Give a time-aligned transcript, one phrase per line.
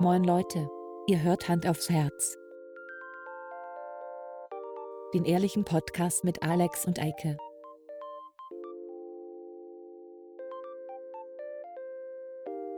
[0.00, 0.66] Moin Leute,
[1.08, 2.38] ihr hört Hand aufs Herz.
[5.12, 7.36] Den ehrlichen Podcast mit Alex und Eike.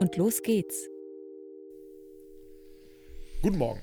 [0.01, 0.89] Und los geht's.
[3.41, 3.81] Guten Morgen.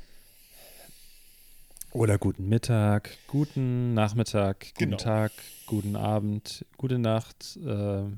[1.92, 4.96] Oder guten Mittag, guten Nachmittag, guten Genau.
[4.98, 5.32] Tag,
[5.66, 7.58] guten Abend, gute Nacht.
[7.64, 8.10] Äh, äh,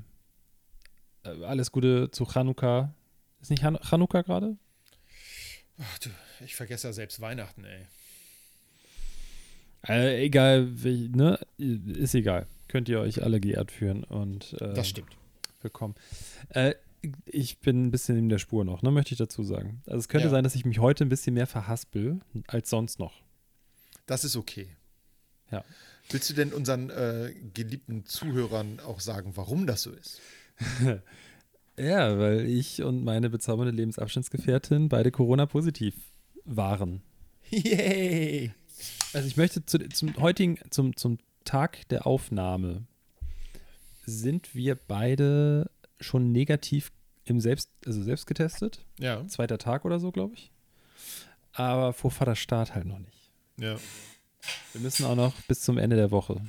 [1.45, 2.93] alles Gute zu Chanukka.
[3.39, 4.57] Ist nicht Han Chanukka gerade?
[5.79, 6.09] Ach, du,
[6.43, 7.85] ich vergesse ja selbst Weihnachten, ey.
[9.87, 11.39] Äh, egal, ne?
[11.57, 12.47] Ist egal.
[12.67, 15.15] Könnt ihr euch alle geehrt führen und äh, Das stimmt.
[15.61, 15.95] willkommen.
[16.49, 16.75] Äh,
[17.25, 18.89] ich bin ein bisschen in der Spur noch, ne?
[18.91, 19.81] Möchte ich dazu sagen.
[19.85, 20.31] Also es könnte Ja.
[20.31, 23.21] sein, dass ich mich heute ein bisschen mehr verhaspel als sonst noch.
[24.05, 24.69] Das ist okay.
[25.51, 25.65] Ja.
[26.09, 30.21] Willst du denn unseren äh, geliebten Zuhörern auch sagen, warum das so ist?
[31.77, 35.95] Ja, weil ich und meine bezaubernde Lebensabschnittsgefährtin beide Corona-positiv
[36.45, 37.01] waren.
[37.49, 38.51] Yay!
[39.13, 42.85] Also ich möchte zu, zum heutigen, zum, zum Tag der Aufnahme
[44.05, 46.91] sind wir beide schon negativ
[47.25, 48.85] im Selbst, also selbst getestet.
[48.99, 50.51] Ja, Zweiter Tag oder so, glaube ich.
[51.53, 53.31] Aber vor Vaterstart halt noch nicht.
[53.57, 53.77] ja.
[54.73, 56.41] Wir müssen auch noch bis zum Ende der Woche.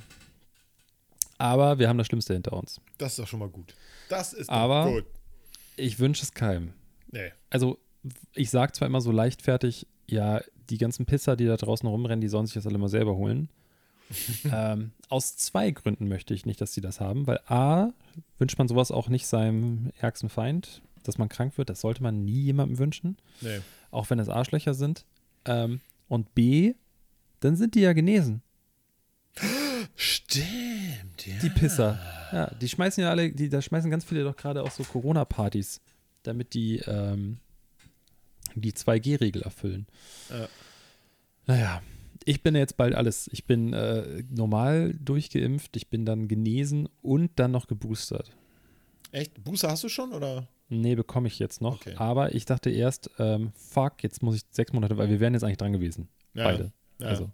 [1.37, 2.79] Aber wir haben das Schlimmste hinter uns.
[2.97, 3.75] Das ist doch schon mal gut.
[4.09, 5.05] Das ist doch Aber- gut.
[5.77, 6.73] Ich wünsche es keinem.
[7.11, 7.31] Nee.
[7.49, 7.77] also
[8.33, 12.27] ich sage zwar immer so leichtfertig, ja, die ganzen Pisser, die da draußen rumrennen, die
[12.27, 13.49] sollen sich das alle mal selber holen.
[14.53, 17.89] ähm, aus zwei Gründen möchte ich nicht, dass sie das haben, weil A,
[18.37, 22.23] wünscht man sowas auch nicht seinem ärgsten Feind, dass man krank wird, das sollte man
[22.23, 23.59] nie jemandem wünschen, Nee.
[23.91, 25.05] auch wenn es Arschlöcher sind.
[25.45, 26.75] Ähm, und B,
[27.39, 28.41] dann sind die ja genesen,
[29.95, 31.39] Stimmt, ja.
[31.41, 31.99] die Pisser.
[32.31, 35.81] Ja, die schmeißen ja alle, die, da schmeißen ganz viele doch gerade auch so Corona-Partys,
[36.23, 37.37] damit die ähm,
[38.55, 39.87] die 2G-Regel erfüllen.
[40.29, 40.47] Ja.
[41.47, 41.81] Naja,
[42.25, 43.29] ich bin jetzt bald alles.
[43.31, 48.31] Ich bin äh, normal durchgeimpft, ich bin dann genesen und dann noch geboostert.
[49.11, 49.43] Echt?
[49.43, 50.47] Booster hast du schon, oder?
[50.67, 51.75] Nee, bekomme ich jetzt noch.
[51.75, 51.93] Okay.
[51.97, 55.43] Aber ich dachte erst, ähm, fuck, jetzt muss ich sechs Monate, weil wir wären jetzt
[55.43, 56.09] eigentlich dran gewesen.
[56.33, 56.45] Ja.
[56.45, 56.71] Beide.
[56.99, 57.07] Ja.
[57.07, 57.31] Also.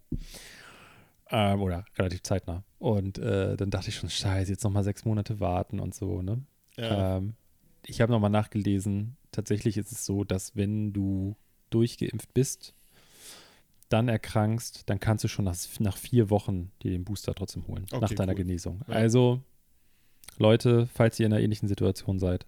[1.31, 2.63] Ähm, oder relativ zeitnah.
[2.79, 6.43] Und äh, dann dachte ich schon, scheiße, jetzt nochmal sechs Monate warten und so, ne?
[6.77, 7.17] ja.
[7.17, 7.35] Ähm,
[7.85, 9.17] ich habe nochmal nachgelesen.
[9.31, 11.35] Tatsächlich ist es so, dass wenn du
[11.71, 12.75] durchgeimpft bist,
[13.89, 17.85] dann erkrankst, dann kannst du schon nach, nach vier Wochen dir den Booster trotzdem holen,
[17.91, 18.37] Okay, nach deiner cool.
[18.37, 18.81] Genesung.
[18.87, 18.93] Ja.
[18.93, 19.41] Also,
[20.37, 22.45] Leute, falls ihr in einer ähnlichen Situation seid,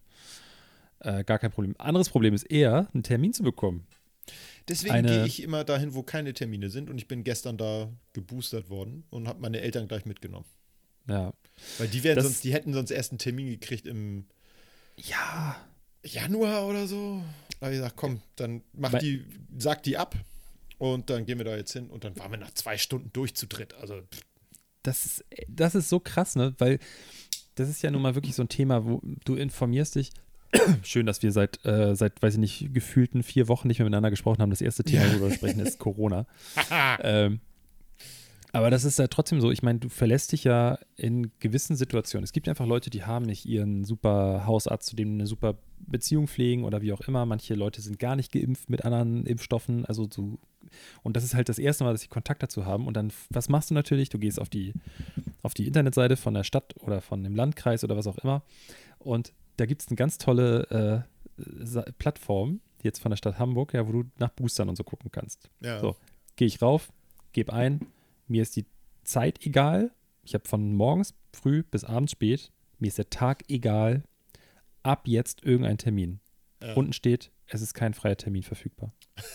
[1.00, 1.76] äh, gar kein Problem.
[1.80, 3.86] Anderes Problem ist eher, einen Termin zu bekommen.
[4.68, 6.90] Deswegen gehe ich immer dahin, wo keine Termine sind.
[6.90, 10.46] Und ich bin gestern da geboostert worden und habe meine Eltern gleich mitgenommen.
[11.08, 11.34] Ja.
[11.78, 14.26] Weil die, wären Das- sonst, die hätten sonst erst einen Termin gekriegt im
[14.98, 15.58] Ja.
[16.06, 17.22] Januar oder so.
[17.60, 19.26] Da habe ich gesagt, komm, dann mach die,
[19.58, 20.16] sag die ab
[20.78, 21.90] und dann gehen wir da jetzt hin.
[21.90, 23.74] Und dann waren wir nach zwei Stunden durch zu dritt.
[23.76, 24.22] Also, pff,
[24.84, 26.54] Das ist, das ist so krass, ne?
[26.58, 26.80] Weil
[27.56, 30.12] das ist ja nun mal wirklich so ein Thema, wo du informierst dich.
[30.84, 34.09] Schön, dass wir seit, äh, seit, weiß ich nicht, gefühlten vier Wochen nicht mehr miteinander
[34.09, 34.50] gesprochen haben.
[34.50, 36.25] Das erste Thema, worüber wir sprechen, ist Corona.
[37.02, 37.40] ähm,
[38.56, 42.24] aber das ist ja trotzdem so, ich meine, du verlässt dich ja in gewissen Situationen.
[42.24, 46.28] Es gibt einfach Leute, die haben nicht ihren super Hausarzt, zu dem eine super Beziehung
[46.28, 47.25] pflegen oder wie auch immer.
[47.25, 49.86] Manche Leute sind gar nicht geimpft mit anderen Impfstoffen.
[49.86, 50.38] Also so,
[51.02, 52.86] und das ist halt das erste Mal, dass sie Kontakt dazu haben.
[52.86, 54.09] Und dann, was machst du natürlich?
[54.09, 54.74] Du gehst auf die,
[55.42, 58.44] auf die Internetseite von der Stadt oder von dem Landkreis oder was auch immer.
[59.00, 63.88] Und da gibt es eine ganz tolle äh, Plattform, jetzt von der Stadt Hamburg, ja,
[63.88, 65.80] wo du nach Boostern und so gucken kannst ja.
[65.80, 65.96] So.
[66.36, 66.91] gehe ich rauf,
[67.31, 67.88] gebe ein,
[68.28, 68.66] mir ist die
[69.03, 69.92] Zeit egal.
[70.24, 74.03] Ich habe von morgens früh bis abends spät, mir ist der Tag egal.
[74.84, 76.19] Ab jetzt irgendein Termin.
[76.62, 76.74] Ja.
[76.74, 78.94] Unten steht, es ist kein freier Termin verfügbar.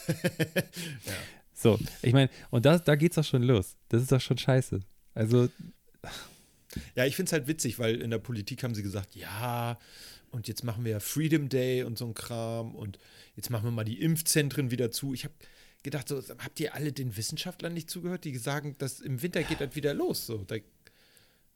[0.08, 0.14] Ja.
[1.60, 3.76] So, ich meine, und da, da geht's doch schon los.
[3.88, 4.78] Das ist doch schon scheiße.
[5.14, 5.48] Also,
[6.94, 9.78] Ja, ich finde es halt witzig, weil in der Politik haben sie gesagt, ja,
[10.30, 12.98] und jetzt machen wir ja Freedom Day und so ein Kram und
[13.36, 15.14] jetzt machen wir mal die Impfzentren wieder zu.
[15.14, 15.34] Ich habe
[15.82, 19.60] gedacht, so, habt ihr alle den Wissenschaftlern nicht zugehört, die sagen, dass im Winter geht
[19.60, 20.26] das wieder los.
[20.26, 20.38] So.
[20.46, 20.56] Da,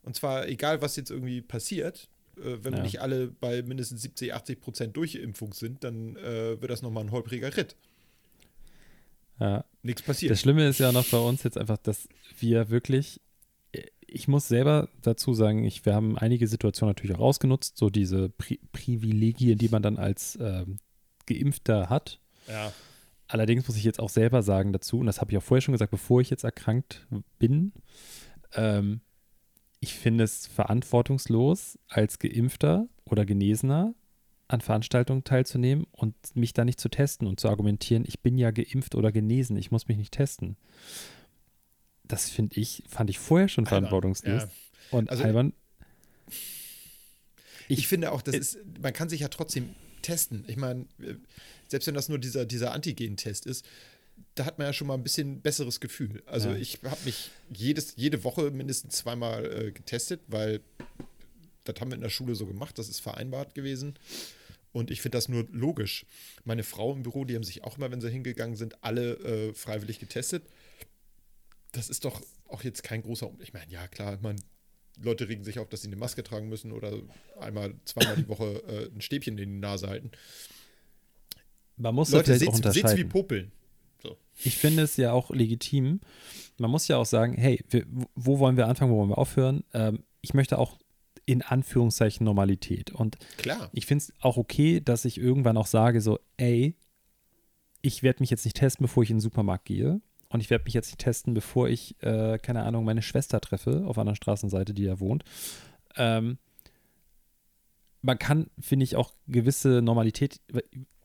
[0.04, 2.08] und zwar egal, was jetzt irgendwie passiert,
[2.38, 2.82] äh, wenn wir Ja.
[2.84, 7.10] nicht alle bei mindestens 70, 80 Prozent Durchimpfung sind, dann äh, wird das nochmal ein
[7.10, 7.76] holpriger Ritt.
[9.40, 10.30] ja, Nichts passiert.
[10.30, 12.08] Das Schlimme ist ja noch bei uns jetzt einfach, dass
[12.38, 13.20] wir wirklich,
[14.14, 18.28] ich muss selber dazu sagen, ich, wir haben einige Situationen natürlich auch ausgenutzt, so diese
[18.28, 20.78] Pri Privilegien, die man dann als ähm,
[21.26, 22.20] Geimpfter hat.
[22.48, 22.72] ja.
[23.28, 25.72] Allerdings muss ich jetzt auch selber sagen dazu, und das habe ich auch vorher schon
[25.72, 27.06] gesagt, bevor ich jetzt erkrankt
[27.38, 27.72] bin,
[28.52, 29.00] ähm,
[29.80, 33.94] ich finde es verantwortungslos, als Geimpfter oder Genesener
[34.48, 38.50] an Veranstaltungen teilzunehmen und mich da nicht zu testen und zu argumentieren, ich bin ja
[38.50, 40.58] geimpft oder genesen, ich muss mich nicht testen.
[42.12, 44.42] Das finde ich, fand ich vorher schon Albern, verantwortungslos.
[44.42, 44.50] ja.
[44.90, 45.54] Und Also- albern,
[47.68, 50.44] Ich, finde auch, das ist, man kann sich ja trotzdem testen.
[50.46, 50.84] Ich meine,
[51.68, 53.64] selbst wenn das nur dieser, dieser Antigen-Test ist,
[54.34, 56.22] da hat man ja schon mal ein bisschen besseres Gefühl.
[56.26, 56.56] Also Ja.
[56.56, 60.60] ich habe mich jedes, jede Woche mindestens zweimal äh, getestet, weil
[61.64, 63.94] das haben wir in der Schule so gemacht, das ist vereinbart gewesen.
[64.72, 66.04] Und ich finde das nur logisch.
[66.44, 69.54] Meine Frau im Büro, die haben sich auch immer, wenn sie hingegangen sind, alle äh,
[69.54, 70.42] freiwillig getestet.
[71.72, 73.28] Das ist doch auch jetzt kein großer.
[73.28, 74.36] Um ich meine, ja, klar, man,
[75.00, 76.92] Leute regen sich auf, dass sie eine Maske tragen müssen oder
[77.40, 80.10] einmal, zweimal die Woche äh, ein Stäbchen in die Nase halten.
[81.76, 83.08] man muss Leute, vielleicht auch seht's wie unterscheiden.
[83.08, 83.52] Popeln.
[84.44, 86.00] Ich finde es ja auch legitim.
[86.58, 89.64] Man muss ja auch sagen, hey, wir, wo wollen wir anfangen, wo wollen wir aufhören?
[89.72, 90.78] Ähm, ich möchte auch
[91.26, 92.90] in Anführungszeichen Normalität.
[92.90, 93.70] Und Klar.
[93.72, 96.74] ich finde es auch okay, dass ich irgendwann auch sage, so, ey,
[97.80, 100.00] ich werde mich jetzt nicht testen, bevor ich in den Supermarkt gehe.
[100.32, 103.84] Und ich werde mich jetzt nicht testen, bevor ich, äh, keine Ahnung, meine Schwester treffe
[103.86, 105.24] auf einer Straßenseite, die da wohnt.
[105.96, 106.38] Ähm,
[108.00, 110.40] man kann, finde ich, auch gewisse Normalität,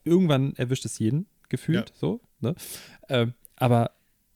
[0.03, 1.95] irgendwann erwischt es jeden, gefühlt, Ja.
[1.99, 2.21] so.
[2.39, 2.55] Ne?
[3.09, 3.91] Ähm, aber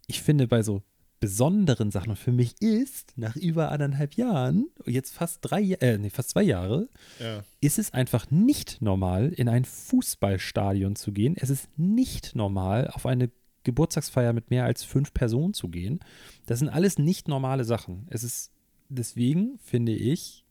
[0.08, 0.84] ich finde, bei so
[1.20, 6.10] besonderen Sachen, und für mich ist nach über anderthalb Jahren, jetzt fast drei, äh, nee,
[6.10, 6.90] fast zwei Jahre,
[7.20, 7.44] Ja.
[7.62, 11.36] ist es einfach nicht normal, in ein Fußballstadion zu gehen.
[11.38, 13.30] Es ist nicht normal, auf eine
[13.64, 16.00] Geburtstagsfeier mit mehr als fünf Personen zu gehen.
[16.46, 18.08] Das sind alles nicht normale Sachen.
[18.10, 18.52] Es ist
[18.90, 20.46] deswegen, finde ich,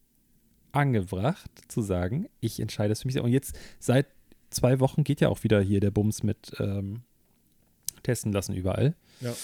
[0.73, 3.19] angebracht zu sagen, ich entscheide es für mich.
[3.19, 4.07] Und jetzt seit
[4.51, 7.03] zwei Wochen geht ja auch wieder hier der Bums mit ähm,
[8.03, 8.95] Testen lassen überall.
[9.21, 9.35] Ja.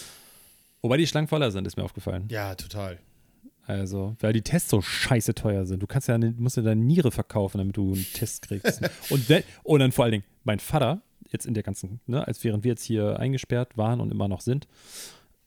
[0.83, 2.29] Wobei die Schlangen voller sind, ist mir aufgefallen.
[2.31, 2.99] ja, total.
[3.67, 5.83] Also, weil die Tests so scheiße teuer sind.
[5.83, 8.81] Du kannst ja, musst ja deine Niere verkaufen, damit du einen Test kriegst.
[9.11, 9.27] und,
[9.65, 12.71] und dann vor allen Dingen, mein Vater, jetzt in der ganzen, ne, als während wir
[12.71, 14.67] jetzt hier eingesperrt waren und immer noch sind,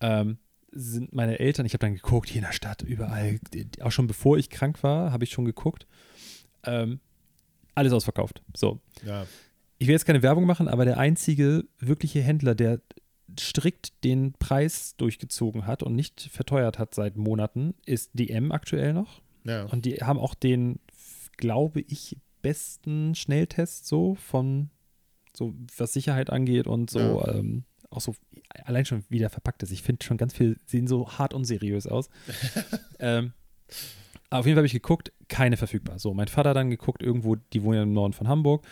[0.01, 0.37] ähm,
[0.71, 3.39] sind meine Eltern, ich habe dann geguckt, hier in der Stadt, überall,
[3.81, 5.87] auch schon bevor ich krank war, habe ich schon geguckt.
[6.63, 6.99] Ähm,
[7.75, 8.41] alles ausverkauft.
[8.55, 8.79] So.
[9.05, 9.25] Ja.
[9.77, 12.81] Ich will jetzt keine Werbung machen, aber der einzige wirkliche Händler, der
[13.39, 19.21] strikt den Preis durchgezogen hat und nicht verteuert hat seit Monaten, ist DM aktuell noch.
[19.45, 19.65] Ja.
[19.65, 20.79] Und die haben auch den,
[21.37, 24.69] glaube ich, besten Schnelltest so von
[25.35, 27.35] so was Sicherheit angeht und so Ja.
[27.35, 28.15] ähm, auch so
[28.65, 29.71] allein schon wie der verpackt ist.
[29.71, 32.09] Ich finde schon ganz viel sehen so hart unseriös aus.
[32.99, 33.33] ähm,
[34.29, 35.97] aber auf jeden Fall habe ich geguckt, keine verfügbar.
[35.97, 38.65] So, mein Vater hat dann geguckt, irgendwo, die wohnen ja im Norden von Hamburg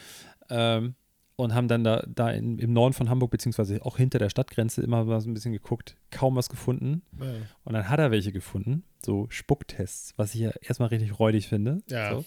[0.49, 0.93] ähm,
[1.35, 4.81] und haben dann da, da in, im Norden von Hamburg, beziehungsweise auch hinter der Stadtgrenze,
[4.81, 7.01] immer mal so ein bisschen geguckt, kaum was gefunden.
[7.19, 7.27] Ja.
[7.63, 11.81] Und dann hat er welche gefunden, so Spucktests, was ich ja erstmal richtig räudig finde.
[11.89, 12.13] Ja.
[12.13, 12.25] So.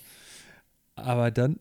[0.96, 1.60] Aber dann,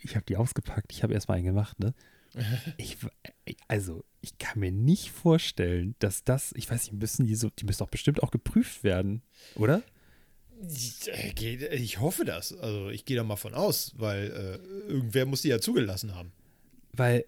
[0.00, 1.94] ich habe die ausgepackt, ich habe erstmal einen gemacht, ne?
[2.76, 2.96] Ich,
[3.66, 7.64] also, ich kann mir nicht vorstellen, dass das, ich weiß nicht, müssen die so, die
[7.64, 9.22] müssen doch bestimmt auch geprüft werden,
[9.56, 9.82] oder?
[10.68, 12.52] Ich, äh, ich hoffe das.
[12.52, 16.32] Also ich gehe da mal von aus, weil äh, irgendwer muss die ja zugelassen haben.
[16.92, 17.24] Weil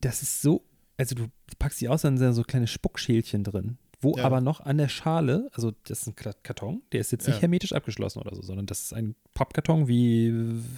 [0.00, 0.64] das ist so,
[0.96, 1.26] also du
[1.58, 4.24] packst die aus, dann sind da so kleine Spuckschälchen drin, wo Ja.
[4.24, 7.40] aber noch an der Schale, also das ist ein Karton, der ist jetzt nicht Ja.
[7.42, 10.32] hermetisch abgeschlossen oder so, sondern das ist ein Pappkarton wie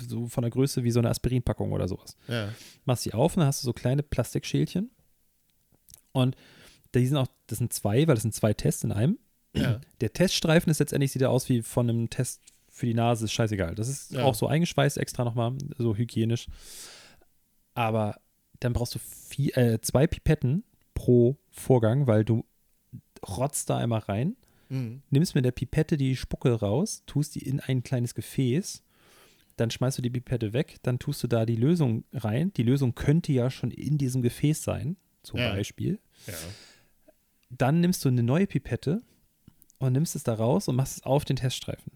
[0.09, 2.17] so von der Größe wie so eine Aspirinpackung oder sowas.
[2.29, 2.49] Ja.
[2.85, 4.91] Machst die auf und dann hast du so kleine Plastikschälchen
[6.13, 6.37] und
[6.94, 9.19] die sind auch, das sind zwei, weil das sind zwei Tests in einem.
[9.55, 9.81] Ja.
[10.01, 13.32] Der Teststreifen ist letztendlich, sieht er aus wie von einem Test für die Nase, ist
[13.32, 13.75] scheißegal.
[13.75, 16.47] Das ist auch so eingeschweißt extra nochmal, so hygienisch.
[17.75, 18.17] Aber
[18.61, 22.44] dann brauchst du vier, äh, zwei Pipetten pro Vorgang, weil du
[23.27, 24.37] rotzt da einmal rein,
[24.70, 25.03] Mhm.
[25.10, 28.82] nimmst mit der Pipette die Spucke raus, tust die in ein kleines Gefäß,
[29.56, 32.53] dann schmeißt du die Pipette weg, dann tust du da die Lösung rein.
[32.55, 35.51] Die Lösung könnte ja schon in diesem Gefäß sein, zum Ja.
[35.53, 35.98] Beispiel.
[36.27, 36.34] Ja.
[37.51, 39.03] Dann nimmst du eine neue Pipette
[39.79, 41.93] und nimmst es da raus und machst es auf den Teststreifen.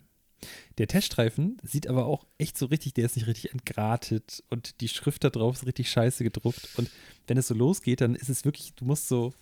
[0.79, 4.89] Der Teststreifen sieht aber auch echt so richtig, der ist nicht richtig entgratet und die
[4.89, 6.69] Schrift da drauf ist richtig scheiße gedruckt.
[6.77, 6.91] Und
[7.29, 9.35] wenn es so losgeht, dann ist es wirklich, du musst so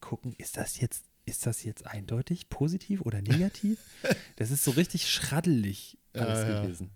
[0.00, 3.78] gucken, ist das jetzt, ist das jetzt eindeutig positiv oder negativ?
[4.36, 6.62] das ist so richtig schraddelig alles Ja, ja.
[6.62, 6.90] gewesen.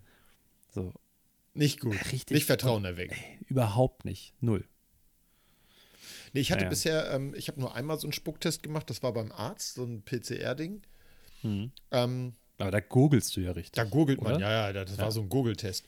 [0.73, 0.93] So,
[1.53, 1.93] Nicht gut.
[2.11, 2.33] Richtig.
[2.35, 3.15] Nicht Vertrauen erwecken.
[3.47, 4.33] überhaupt nicht.
[4.41, 4.65] Null.
[6.33, 6.69] Nee, ich hatte Ja.
[6.69, 9.83] bisher, ähm, ich habe nur einmal so einen Spucktest gemacht, das war beim Arzt, so
[9.83, 10.81] ein PCR-Ding.
[11.41, 11.71] Hm.
[11.91, 13.73] Ähm, Aber da gurgelst du ja richtig.
[13.73, 14.41] da gurgelt man, oder?
[14.41, 15.03] ja, ja, das Ja.
[15.03, 15.85] war so ein Gurgeltest.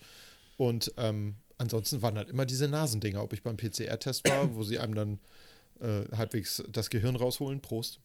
[0.57, 4.77] Und ähm, ansonsten waren halt immer diese Nasendinger, ob ich beim PCR-Test war, wo sie
[4.79, 5.19] einem dann
[5.79, 7.61] äh, halbwegs das Gehirn rausholen.
[7.61, 7.99] Prost.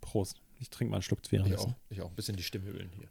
[0.00, 0.40] Prost.
[0.58, 1.70] Ich trinke mal einen Schluck Ich währenddessen.
[1.70, 3.08] auch, ich auch ein bisschen die Stimme höhlen hier.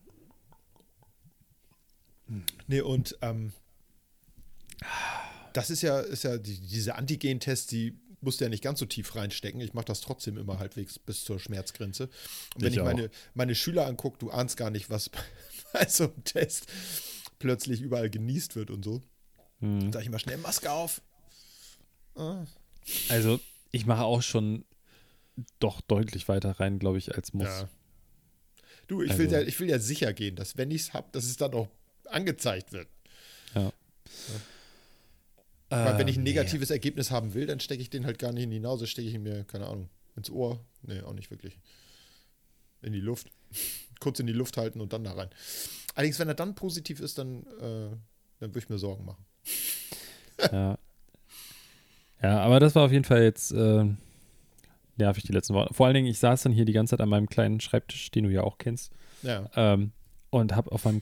[2.67, 3.53] Nee, und ähm,
[5.53, 8.85] Das ist ja, ist ja die, diese Antigen-Tests, die musst du ja nicht ganz so
[8.85, 9.61] tief reinstecken.
[9.61, 12.03] Ich mache das trotzdem immer halbwegs bis zur Schmerzgrenze.
[12.55, 15.09] Und wenn Ich ich, meine, meine Schüler angucke, du ahnst gar nicht, was
[15.73, 16.67] bei so einem Test
[17.39, 19.01] plötzlich überall genießt wird und so.
[19.59, 19.91] Hm.
[19.91, 21.01] Sag ich mal schnell Maske auf.
[22.15, 22.45] Ah.
[23.09, 23.39] Also,
[23.71, 24.65] ich mache auch schon
[25.59, 27.47] doch deutlich weiter rein, glaube ich, als muss.
[27.47, 27.69] Ja.
[28.87, 31.07] Du, ich, will Also- ja, ich will ja sicher gehen, dass wenn ich es habe,
[31.11, 31.67] dass es dann auch
[32.05, 32.87] angezeigt wird.
[35.71, 36.29] Weil wenn ich ein Ähm, nee.
[36.31, 39.07] negatives Ergebnis haben will, dann stecke ich den halt gar nicht in die Nase, stecke
[39.07, 40.59] ich ihn mir, keine Ahnung, ins Ohr.
[40.81, 41.59] Nee, auch nicht wirklich.
[42.81, 43.29] In die Luft.
[43.99, 45.29] Kurz in die Luft halten und dann da rein.
[45.93, 47.91] Allerdings, wenn er dann positiv ist, dann, äh,
[48.39, 49.25] dann würde ich mir Sorgen machen.
[50.51, 50.77] Ja.
[52.21, 53.85] Ja, aber das war auf jeden Fall jetzt äh,
[54.97, 55.73] nervig die letzten Wochen.
[55.73, 58.25] Vor allen Dingen, ich saß dann hier die ganze Zeit an meinem kleinen Schreibtisch, den
[58.25, 58.91] du ja auch kennst,
[59.23, 59.49] Ja.
[59.55, 59.91] ähm,
[60.29, 61.01] und habe auf einem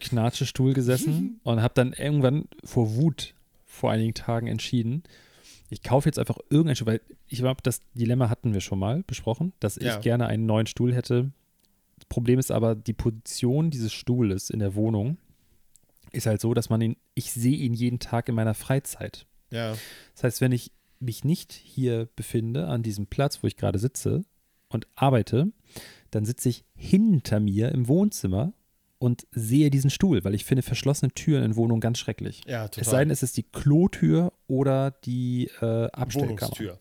[0.00, 3.34] Knatschestuhl gesessen und habe dann irgendwann vor Wut
[3.66, 5.02] vor einigen Tagen entschieden,
[5.70, 9.02] ich kaufe jetzt einfach irgendeinen Stuhl, weil ich glaube, das Dilemma hatten wir schon mal
[9.06, 9.98] besprochen, dass ich Ja.
[9.98, 11.30] gerne einen neuen Stuhl hätte.
[11.96, 15.16] Das Problem ist aber, die Position dieses Stuhles in der Wohnung
[16.12, 19.26] ist halt so, dass man ihn, ich sehe ihn jeden Tag in meiner Freizeit.
[19.50, 19.76] Ja.
[20.14, 24.24] Das heißt, wenn ich mich nicht hier befinde, an diesem Platz, wo ich gerade sitze
[24.68, 25.52] und arbeite,
[26.10, 28.52] dann sitze ich hinter mir im Wohnzimmer
[28.98, 32.42] und sehe diesen Stuhl, weil ich finde verschlossene Türen in Wohnungen ganz schrecklich.
[32.46, 32.82] Ja, total.
[32.82, 36.40] Es sei denn, es ist die Klotür oder die äh, Abstellkammer.
[36.40, 36.78] Wohnungstür.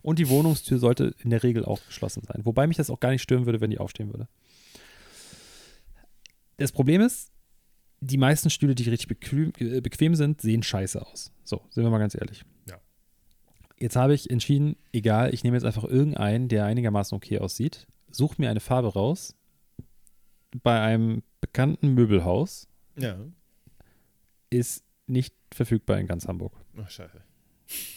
[0.00, 2.40] Und die Wohnungstür sollte in der Regel auch geschlossen sein.
[2.44, 4.28] Wobei mich das auch gar nicht stören würde, wenn die aufstehen würde.
[6.56, 7.30] Das Problem ist,
[8.00, 11.32] die meisten Stühle, die richtig bequem, äh, bequem sind, sehen scheiße aus.
[11.44, 12.44] So, sind wir mal ganz ehrlich.
[12.68, 12.78] Ja.
[13.78, 18.36] Jetzt habe ich entschieden, egal, ich nehme jetzt einfach irgendeinen, der einigermaßen okay aussieht, suche
[18.40, 19.34] mir eine Farbe raus.
[20.62, 23.18] Bei einem bekannten Möbelhaus Ja.
[24.50, 26.52] ist nicht verfügbar in ganz Hamburg.
[26.80, 27.20] Ach, scheiße.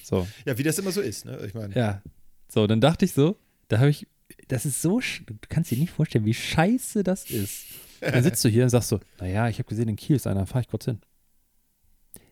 [0.03, 0.27] So.
[0.45, 1.39] Ja, wie das immer so ist, ne?
[1.45, 2.01] Ich meine, Ja.
[2.49, 3.37] So, dann dachte ich so,
[3.69, 4.05] da habe ich,
[4.49, 7.65] das ist so, du kannst dir nicht vorstellen, wie scheiße das ist.
[8.01, 10.45] Dann sitzt du hier und sagst so, naja, ich habe gesehen, in Kiel ist einer,
[10.45, 10.99] fahr ich kurz hin.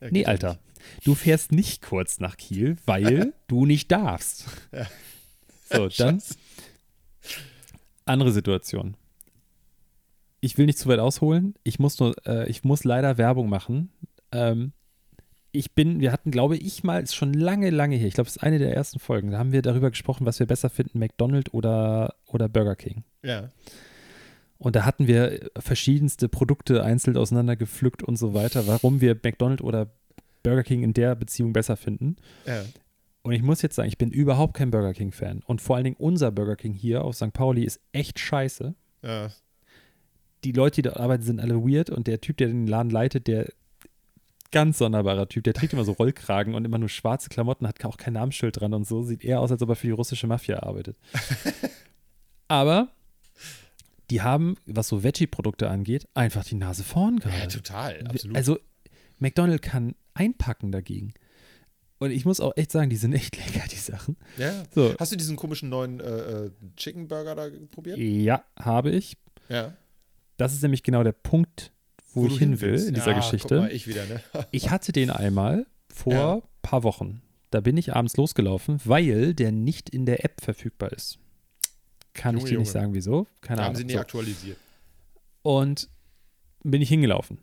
[0.01, 1.07] ja, Nee, Alter, nicht.
[1.07, 4.45] du fährst nicht kurz nach Kiel, weil du nicht darfst.
[4.71, 4.87] Ja.
[5.71, 6.19] So, dann
[8.05, 8.95] andere Situation.
[10.41, 11.53] Ich will nicht zu weit ausholen.
[11.63, 13.91] Ich muss nur, äh, ich muss leider Werbung machen.
[14.31, 14.71] Ähm,
[15.51, 18.07] ich bin, wir hatten, glaube ich, mal, ist schon lange, lange her.
[18.07, 19.31] Ich glaube, es ist eine der ersten Folgen.
[19.31, 23.03] Da haben wir darüber gesprochen, was wir besser finden, McDonald's oder, oder Burger King.
[23.23, 23.51] Ja.
[24.59, 29.87] Und da hatten wir verschiedenste Produkte einzeln auseinandergepflückt und so weiter, warum wir McDonald's oder
[30.43, 32.17] Burger King in der Beziehung besser finden.
[32.45, 32.63] Ja.
[33.21, 35.43] Und ich muss jetzt sagen, ich bin überhaupt kein Burger King-Fan.
[35.45, 37.31] Und vor allen Dingen unser Burger King hier auf St.
[37.31, 38.75] Pauli ist echt scheiße.
[39.01, 39.29] Ja.
[40.43, 41.89] Die Leute, die da arbeiten, sind alle weird.
[41.89, 43.49] Und der Typ, der den Laden leitet, der
[44.51, 47.97] ganz sonderbarer Typ, der trägt immer so Rollkragen und immer nur schwarze Klamotten, hat auch
[47.97, 49.03] kein Namensschild dran und so.
[49.03, 50.97] Sieht eher aus, als ob er für die russische Mafia arbeitet.
[52.47, 52.89] Aber
[54.09, 57.47] die haben, was so Veggie-Produkte angeht, einfach die Nase vorn ja, gerade.
[57.47, 58.35] total, absolut.
[58.35, 58.59] Also,
[59.19, 61.13] McDonald's kann einpacken dagegen.
[61.99, 64.17] Und ich muss auch echt sagen, die sind echt lecker, die Sachen.
[64.37, 64.63] ja.
[64.73, 64.95] So.
[64.99, 66.05] Hast du diesen komischen neuen äh,
[66.45, 67.97] äh, Chicken Burger da probiert?
[67.97, 69.17] Ja, habe ich.
[69.49, 69.73] Ja.
[70.37, 71.73] Das ist nämlich genau der Punkt,
[72.13, 73.55] wo, ich du hin will in dieser ja, Geschichte.
[73.55, 74.21] Guck mal, ich wieder, ne?
[74.51, 76.33] Ich hatte den einmal vor Ja.
[76.35, 77.21] ein paar Wochen.
[77.51, 81.19] Da bin ich abends losgelaufen, weil der nicht in der App verfügbar ist.
[82.19, 82.79] Kann Junge, ich dir nicht Junge.
[82.81, 83.27] sagen, wieso.
[83.41, 83.77] Keine haben Ahnung.
[83.77, 83.99] sie nie So.
[83.99, 84.57] aktualisiert.
[85.41, 85.89] Und
[86.63, 87.37] bin ich hingelaufen.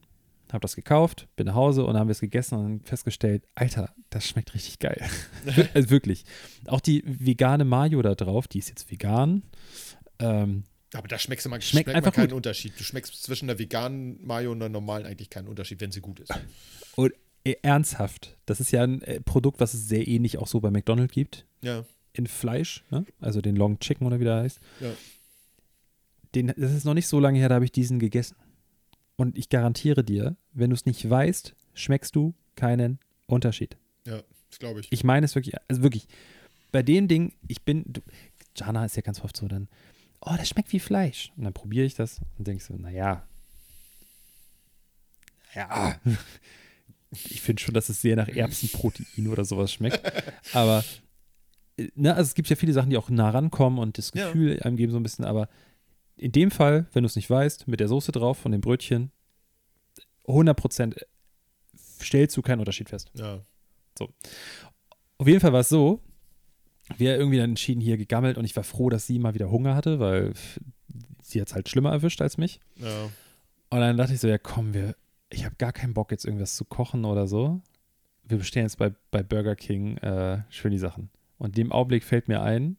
[0.52, 3.92] Hab das gekauft, bin nach Hause und dann haben wir es gegessen und festgestellt, Alter,
[4.10, 5.02] das schmeckt richtig geil.
[5.74, 6.24] also wirklich.
[6.66, 9.42] Auch die vegane Mayo da drauf, die ist jetzt vegan.
[10.20, 10.62] Ähm,
[10.94, 12.36] Aber da schmeckst du mal, Schmeckt schmeckt einfach man keinen gut.
[12.36, 12.78] Unterschied.
[12.78, 16.20] Du schmeckst zwischen der veganen Mayo und der normalen eigentlich keinen Unterschied, wenn sie gut
[16.20, 16.32] ist.
[16.94, 17.12] und
[17.44, 20.70] äh, ernsthaft, das ist ja ein äh, Produkt, was es sehr ähnlich auch so bei
[20.70, 21.44] McDonald's gibt.
[21.62, 21.84] Ja.
[22.18, 23.04] In Fleisch, ne?
[23.20, 24.60] also den Long Chicken oder wie der heißt.
[24.80, 24.92] Ja.
[26.34, 28.36] Den, das ist noch nicht so lange her, da habe ich diesen gegessen.
[29.16, 33.76] Und ich garantiere dir, wenn du es nicht weißt, schmeckst du keinen Unterschied.
[34.06, 34.88] Ja, das glaube ich.
[34.90, 36.06] Ich meine es wirklich, also wirklich,
[36.72, 38.02] bei dem Ding, ich bin, du,
[38.54, 39.68] Jana ist ja ganz oft so dann,
[40.20, 41.32] oh, das schmeckt wie Fleisch.
[41.36, 43.26] Und dann probiere ich das und denke so, naja,
[45.56, 45.98] ja,
[47.10, 50.00] ich finde schon, dass es sehr nach Erbsenprotein oder sowas schmeckt.
[50.52, 50.84] Aber,
[51.94, 54.26] ne, also es gibt ja viele Sachen, die auch nah rankommen und das Ja.
[54.26, 55.48] Gefühl einem geben so ein bisschen, aber
[56.16, 59.10] in dem Fall, wenn du es nicht weißt, mit der Soße drauf von dem Brötchen,
[60.26, 61.00] 100%
[62.00, 63.10] stellst du keinen Unterschied fest.
[63.14, 63.40] Ja.
[65.18, 66.00] Auf jeden Fall war es so,
[66.98, 69.74] wir irgendwie dann entschieden, hier gegammelt und ich war froh, dass sie mal wieder Hunger
[69.74, 70.32] hatte, weil
[71.22, 72.60] sie hat es halt schlimmer erwischt als mich.
[72.76, 73.04] Ja.
[73.70, 74.94] Und dann dachte ich so, ja komm, wir,
[75.30, 77.60] ich habe gar keinen Bock jetzt irgendwas zu kochen oder so.
[78.24, 81.10] wir bestellen jetzt bei, bei Burger King äh, schön die Sachen.
[81.38, 82.76] Und in dem Augenblick fällt mir ein,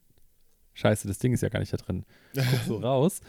[0.74, 2.06] scheiße, das Ding ist ja gar nicht da drin.
[2.36, 3.22] Guck so raus,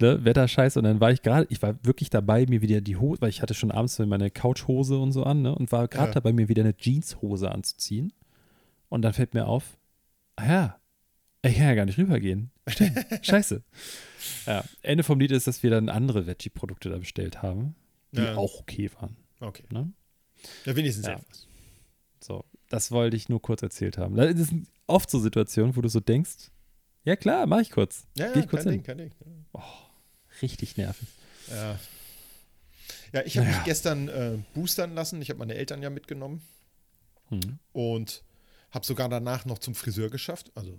[0.00, 0.78] ne, Wetter scheiße.
[0.78, 3.42] Und dann war ich gerade, ich war wirklich dabei, mir wieder die Hose, weil ich
[3.42, 5.54] hatte schon abends meine Couchhose und so an, ne?
[5.54, 6.14] Und war gerade Ja.
[6.14, 8.12] dabei, mir wieder eine Jeanshose anzuziehen.
[8.88, 9.78] Und dann fällt mir auf,
[10.36, 10.80] ah ja,
[11.44, 12.50] ich kann ja gar nicht rübergehen.
[13.22, 13.62] Scheiße.
[14.46, 17.74] Ja, Ende vom Lied ist, dass wir dann andere Veggie-Produkte da bestellt haben,
[18.12, 18.36] die Ja.
[18.36, 19.16] auch okay waren.
[19.40, 19.64] Okay.
[19.72, 19.92] Ne?
[20.64, 21.14] Ja, wenigstens Ja.
[21.14, 21.48] etwas.
[22.20, 24.16] So, das wollte ich nur kurz erzählt haben.
[24.16, 26.50] Das sind oft so Situationen, wo du so denkst,
[27.04, 28.06] ja klar, mach ich kurz.
[28.16, 28.82] Ja, Geh ja ich kurz kein hin.
[28.82, 29.12] Ding, kein Ding.
[30.40, 31.08] Richtig nervig.
[31.50, 31.78] Ja.
[33.12, 33.58] Ja, ich habe Naja.
[33.58, 35.20] mich gestern äh, boostern lassen.
[35.20, 36.42] Ich habe meine Eltern ja mitgenommen
[37.28, 37.58] Hm.
[37.72, 38.22] und
[38.70, 40.50] habe sogar danach noch zum Friseur geschafft.
[40.54, 40.78] Also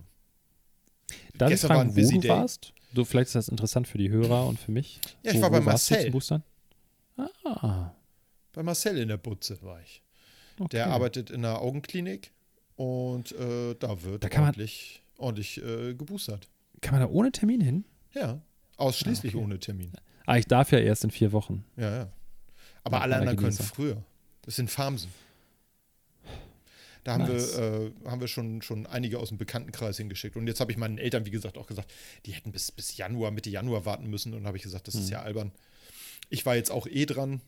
[1.37, 2.29] Darf ich Gestern war fragen, ein wo du day.
[2.29, 2.73] warst?
[2.93, 4.99] Du, vielleicht ist das interessant für die Hörer und für mich.
[5.23, 6.11] Ja, ich wo, war bei Marcel.
[7.17, 7.91] Ah,
[8.53, 10.01] bei Marcel in der Butze war ich.
[10.59, 10.67] Okay.
[10.71, 12.31] Der arbeitet in einer Augenklinik
[12.75, 16.47] und äh, da wird Da kann man- ordentlich, ordentlich äh, geboostert.
[16.81, 17.85] Kann man da ohne Termin hin?
[18.13, 18.41] Ja,
[18.77, 19.45] ausschließlich Ah, okay.
[19.45, 19.91] ohne Termin.
[20.25, 21.63] Ah, ich darf ja erst in vier Wochen.
[21.77, 22.13] Ja, ja.
[22.83, 24.03] Aber Nach alle anderen können früher.
[24.43, 25.09] Das sind Farmsen.
[27.03, 27.57] Da haben, Nice.
[27.57, 30.37] wir, äh, haben wir schon, schon einige aus dem Bekanntenkreis hingeschickt.
[30.37, 31.91] Und jetzt habe ich meinen Eltern, wie gesagt, auch gesagt,
[32.25, 34.33] die hätten bis, bis Januar, Mitte Januar warten müssen.
[34.33, 35.11] Und habe ich gesagt, das ist Mhm.
[35.11, 35.51] ja albern.
[36.29, 37.41] Ich war jetzt auch eh dran,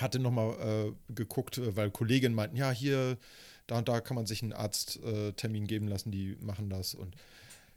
[0.00, 0.56] hatte nochmal
[0.88, 3.18] äh, geguckt, äh, weil Kolleginnen meinten, ja, hier,
[3.66, 6.94] da und da kann man sich einen Arzttermin äh, geben lassen, die machen das.
[6.94, 7.16] Und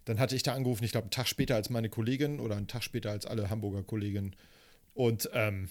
[0.06, 2.68] dann hatte ich da angerufen, ich glaube, einen Tag später als meine Kollegin oder einen
[2.68, 4.36] Tag später als alle Hamburger Kolleginnen.
[4.94, 5.70] Und ähm,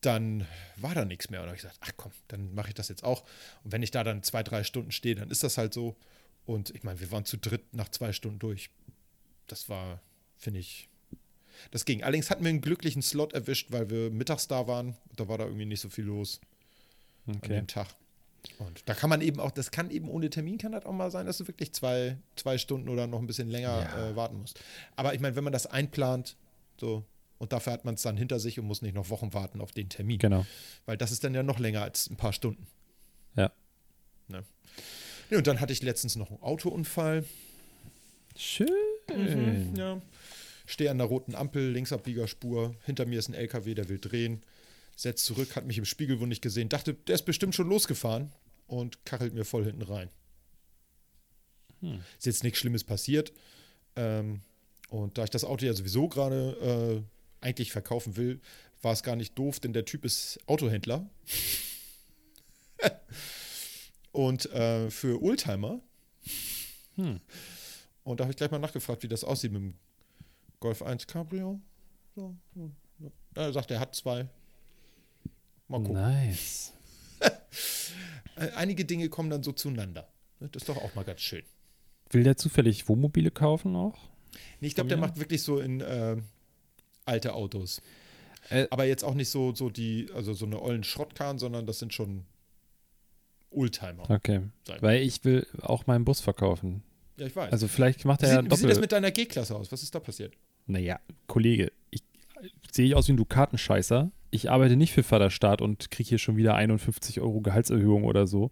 [0.00, 0.46] dann
[0.76, 1.40] war da nichts mehr.
[1.40, 3.24] Und habe ich gesagt, ach komm, dann mache ich das jetzt auch.
[3.62, 5.96] Und wenn ich da dann zwei, drei Stunden stehe, dann ist das halt so.
[6.44, 8.70] Und ich meine, wir waren zu dritt nach zwei Stunden durch.
[9.46, 10.00] Das war,
[10.36, 10.88] finde ich,
[11.70, 12.02] das ging.
[12.02, 14.96] Allerdings hatten wir einen glücklichen Slot erwischt, weil wir mittags da waren.
[15.16, 16.40] Da war da irgendwie nicht so viel los
[17.26, 17.48] an Okay.
[17.54, 17.88] dem Tag.
[18.58, 21.10] Und da kann man eben auch, das kann eben ohne Termin, kann das auch mal
[21.10, 24.10] sein, dass du wirklich zwei, zwei Stunden oder noch ein bisschen länger Ja.
[24.10, 24.60] äh, warten musst.
[24.96, 26.36] Aber ich meine, wenn man das einplant,
[26.78, 27.04] so,
[27.38, 29.72] und dafür hat man es dann hinter sich und muss nicht noch Wochen warten auf
[29.72, 30.18] den Termin.
[30.18, 30.44] Genau.
[30.84, 32.66] Weil das ist dann ja noch länger als ein paar Stunden.
[33.34, 33.50] Ja.
[34.28, 34.44] Ne?
[35.30, 37.24] Ja, und dann hatte ich letztens noch einen Autounfall.
[38.36, 38.68] Schön.
[39.14, 40.00] Mhm, ja.
[40.66, 42.74] Stehe an der roten Ampel, Linksabbiegerspur.
[42.84, 44.42] Hinter mir ist ein LKW, der will drehen.
[44.96, 46.68] Setzt zurück, hat mich im Spiegelwund nicht gesehen.
[46.68, 48.32] Dachte, der ist bestimmt schon losgefahren
[48.66, 50.08] und kachelt mir voll hinten rein.
[51.80, 52.00] Hm.
[52.18, 53.32] Ist jetzt nichts Schlimmes passiert.
[53.96, 54.40] Ähm,
[54.88, 57.04] und da ich das Auto ja sowieso gerade
[57.42, 58.40] äh, eigentlich verkaufen will,
[58.80, 61.08] war es gar nicht doof, denn der Typ ist Autohändler.
[64.12, 65.80] und äh, für Oldtimer.
[66.96, 67.20] Hm.
[68.04, 69.74] Und da habe ich gleich mal nachgefragt, wie das aussieht mit dem
[70.64, 71.60] Golf 1 Cabrio.
[72.16, 72.34] So.
[73.34, 74.26] Er sagt, er hat zwei.
[75.68, 75.92] Mal gucken.
[75.92, 76.72] Nice.
[78.56, 80.08] Einige Dinge kommen dann so zueinander.
[80.40, 81.42] Das ist doch auch mal ganz schön.
[82.08, 84.08] Will der zufällig Wohnmobile kaufen auch?
[84.60, 86.16] Nee, ich glaube, der macht wirklich so in äh,
[87.04, 87.82] alte Autos.
[88.48, 91.78] Äh, Aber jetzt auch nicht so, so die, also so eine ollen Schrottkahn, sondern das
[91.78, 92.24] sind schon
[93.50, 94.08] Oldtimer.
[94.08, 94.40] Okay.
[94.80, 96.82] Weil ich will auch meinen Bus verkaufen.
[97.18, 97.52] Ja, ich weiß.
[97.52, 99.70] Also vielleicht macht wie, er ja sieht, wie sieht das mit deiner G-Klasse aus?
[99.70, 100.34] Was ist da passiert?
[100.66, 102.02] Naja, Kollege, ich
[102.72, 104.10] sehe ich aus wie ein Dukatenscheißer.
[104.30, 108.50] Ich arbeite nicht für Vaterstaat und kriege hier schon wieder 51 Euro Gehaltserhöhung oder so.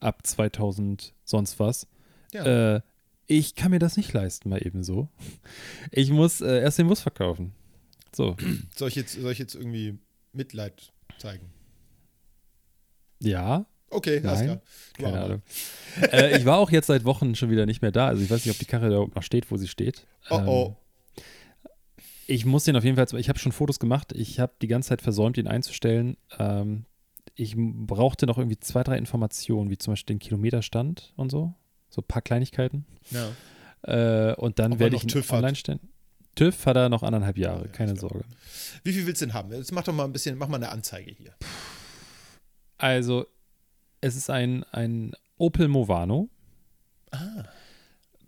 [0.00, 1.88] Ab 2000 sonst was.
[2.32, 2.76] Ja.
[2.76, 2.80] Äh,
[3.26, 5.08] ich kann mir das nicht leisten, mal eben so.
[5.90, 7.52] Ich muss äh, erst den Bus verkaufen.
[8.14, 8.36] So,
[8.74, 9.98] soll, ich jetzt, soll ich jetzt irgendwie
[10.32, 11.50] Mitleid zeigen?
[13.20, 14.46] ja, Okay, alles Nein.
[14.46, 14.60] klar.
[14.98, 15.24] Keine.
[15.24, 15.42] Ahnung.
[16.12, 18.08] äh, ich war auch jetzt seit Wochen schon wieder nicht mehr da.
[18.08, 20.06] Also ich weiß nicht, ob die Karre da überhaupt noch steht, wo sie steht.
[20.28, 20.76] Oh Ähm, oh.
[22.30, 24.90] Ich muss den auf jeden Fall, ich habe schon Fotos gemacht, ich habe die ganze
[24.90, 26.18] Zeit versäumt, ihn einzustellen.
[26.38, 26.84] Ähm,
[27.34, 31.54] ich brauchte noch irgendwie zwei, drei Informationen, wie zum Beispiel den Kilometerstand und so.
[31.88, 32.84] So ein paar Kleinigkeiten.
[33.10, 33.30] Ja.
[34.30, 35.38] Äh, und dann er werde ich ihn TÜV hat.
[35.38, 35.80] online stellen.
[36.34, 37.96] TÜV hat er noch anderthalb Jahre, Ja, keine.
[37.96, 38.24] Sorge.
[38.84, 39.50] Wie viel willst du denn haben?
[39.52, 41.34] Jetzt mach doch mal ein bisschen, mach mal eine Anzeige hier.
[42.76, 43.26] Also,
[44.02, 46.28] es ist ein, ein Opel Movano,
[47.10, 47.44] Ah.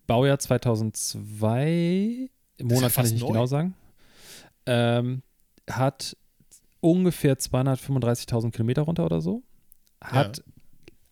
[0.06, 2.30] Baujahr 2002.
[2.56, 3.28] Im ist ja Monat kann ich nicht neu.
[3.28, 3.74] genau sagen.
[4.66, 5.22] Ähm,
[5.68, 6.16] hat
[6.80, 9.42] ungefähr 235.000 Kilometer runter oder so.
[10.00, 10.42] Hat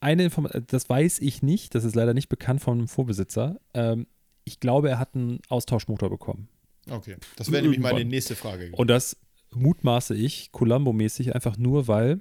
[0.01, 3.61] eine Information, das weiß ich nicht, das ist leider nicht bekannt vom Vorbesitzer.
[3.75, 4.07] Ähm,
[4.45, 6.49] ich glaube, er hat einen Austauschmotor bekommen.
[6.89, 7.17] Okay.
[7.37, 8.67] Das wäre nämlich meine nächste Frage.
[8.67, 8.75] gewesen.
[8.75, 9.17] Und das
[9.55, 12.21] mutmaße ich Columbo-mäßig einfach nur, weil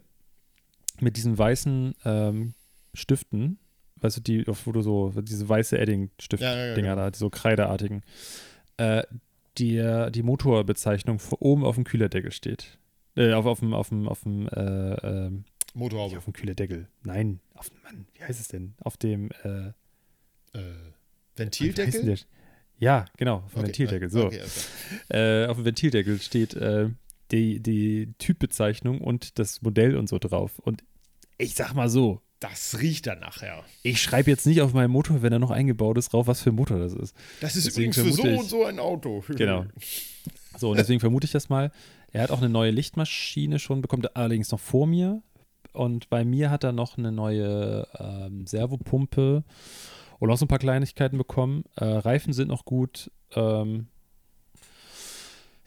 [0.99, 2.53] mit diesen weißen ähm,
[2.93, 3.59] Stiften,
[4.01, 6.95] weißt du, die, auf wo du so, diese weiße Edding-Stift-Dinger Ja, ja, ja, genau.
[6.95, 8.03] da, die so kreideartigen,
[8.77, 9.03] äh,
[9.58, 12.78] die, die Motorbezeichnung vor oben auf dem Kühlerdeckel steht.
[13.15, 15.43] Äh, auf, auf dem, auf dem, auf dem äh, Nicht
[15.76, 16.17] Motorhaube.
[16.17, 16.88] auf dem Kühlerdeckel.
[17.04, 18.76] Nein, auf Mann, wie heißt es denn?
[18.80, 19.70] Auf dem äh,
[20.58, 20.74] Äh,
[21.36, 22.17] Ventildeckel?
[22.80, 24.08] Ja, genau, auf dem Okay, Ventildeckel.
[24.08, 24.26] ja, So.
[24.28, 24.41] okay,
[25.10, 25.43] klar.
[25.43, 26.89] Äh, auf dem Ventildeckel steht äh,
[27.32, 30.60] die, die Typbezeichnung und das Modell und so drauf.
[30.60, 30.84] Und
[31.38, 33.63] ich sag mal so, Das riecht danach, ja.
[33.82, 36.52] ich schreibe jetzt nicht auf meinem Motor, wenn er noch eingebaut ist, drauf, was für
[36.52, 37.15] ein Motor das ist.
[37.41, 39.23] Das ist Deswegen übrigens für so ich- und so ein Auto.
[39.36, 39.65] Genau.
[40.58, 41.71] So, und deswegen vermute ich das mal.
[42.12, 45.21] Er hat auch eine neue Lichtmaschine schon bekommen, allerdings noch vor mir.
[45.73, 49.43] Und bei mir hat er noch eine neue ähm, Servopumpe
[50.19, 51.63] und auch so ein paar Kleinigkeiten bekommen.
[51.76, 53.12] Äh, Reifen sind noch gut.
[53.36, 53.88] Ähm,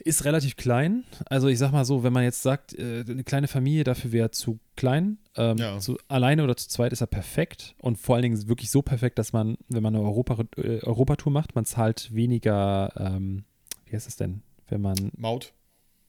[0.04, 1.04] ist relativ klein.
[1.26, 4.30] Also ich sag mal so, wenn man jetzt sagt, äh, eine kleine Familie dafür wäre
[4.30, 5.18] zu klein.
[5.36, 5.78] Ähm, Ja.
[5.78, 7.74] zu, alleine oder zu zweit ist er perfekt.
[7.80, 11.32] Und vor allen Dingen wirklich so perfekt, dass man, wenn man eine Europa, äh, Europatour
[11.32, 13.44] macht, man zahlt weniger, ähm,
[13.86, 15.52] wie heißt es denn, wenn man Maut.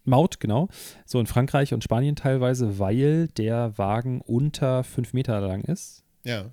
[0.03, 0.67] Maut, genau.
[1.05, 6.03] So in Frankreich und Spanien teilweise, weil der Wagen unter 5 Meter lang ist.
[6.23, 6.45] Ja.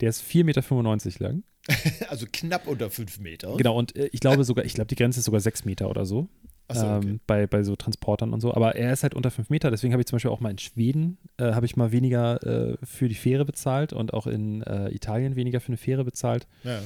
[0.00, 1.42] Der ist 4,95 Meter lang.
[2.08, 3.56] Also knapp unter 5 Meter.
[3.56, 6.04] Genau, und äh, ich glaube sogar, ich glaube, die Grenze ist sogar 6 Meter oder
[6.04, 6.28] so.
[6.68, 7.08] Achso, okay.
[7.08, 8.54] ähm, bei, bei so Transportern und so.
[8.54, 10.58] Aber er ist halt unter 5 Meter, deswegen habe ich zum Beispiel auch mal in
[10.58, 14.90] Schweden, äh, habe ich mal weniger äh, für die Fähre bezahlt und auch in äh,
[14.90, 16.78] Italien weniger für eine Fähre bezahlt, ja.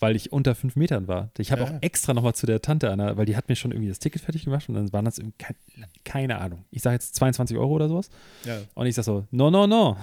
[0.00, 1.30] weil ich unter 5 Metern war.
[1.38, 1.68] Ich habe Ja.
[1.68, 4.20] auch extra nochmal zu der Tante, Anna, weil die hat mir schon irgendwie das Ticket
[4.20, 5.56] fertig gemacht und dann waren das irgendwie, kein,
[6.04, 6.64] keine Ahnung.
[6.70, 8.10] Ich sage jetzt 22 Euro oder sowas.
[8.44, 8.58] ja.
[8.74, 9.96] Und ich sag so, no, no, no.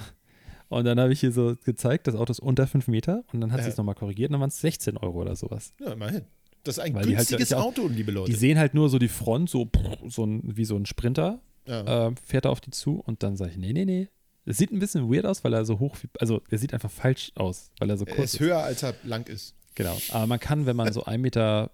[0.71, 3.51] Und dann habe ich hier so gezeigt, das Auto ist unter 5 Meter und dann
[3.51, 3.65] hat Ja.
[3.65, 5.73] sie es nochmal korrigiert und dann waren es 16 Euro oder sowas.
[5.81, 6.23] Ja, immerhin.
[6.63, 8.31] Das ist ein Weil halt- günstiges ist ja auch- Auto, liebe Leute.
[8.31, 9.69] Die sehen halt nur so die Front, so,
[10.07, 12.07] so ein, wie so ein Sprinter, ja.
[12.07, 14.07] äh, fährt er auf die zu und dann sage ich, nee, nee, nee.
[14.45, 16.89] Es sieht ein bisschen weird aus, weil er so hoch, wie, also er sieht einfach
[16.89, 18.39] falsch aus, weil er so er kurz ist ist.
[18.39, 19.55] höher, als er lang ist.
[19.75, 19.97] Genau.
[20.11, 21.71] Aber man kann, wenn man so 1,85 Meter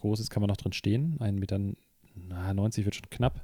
[0.00, 1.16] groß ist, kann man noch drin stehen.
[1.20, 1.58] 1,90 Meter
[2.14, 3.40] na, 90 wird schon knapp.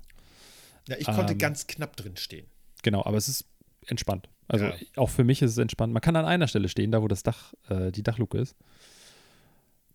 [0.89, 2.47] Ja, ich konnte Ähm, ganz knapp drin stehen.
[2.83, 3.45] Genau, aber es ist
[3.87, 4.29] entspannt.
[4.49, 4.75] Also Ja.
[4.97, 5.93] auch für mich ist es entspannt.
[5.93, 8.55] Man kann an einer Stelle stehen, da wo das Dach, äh, die Dachluke ist.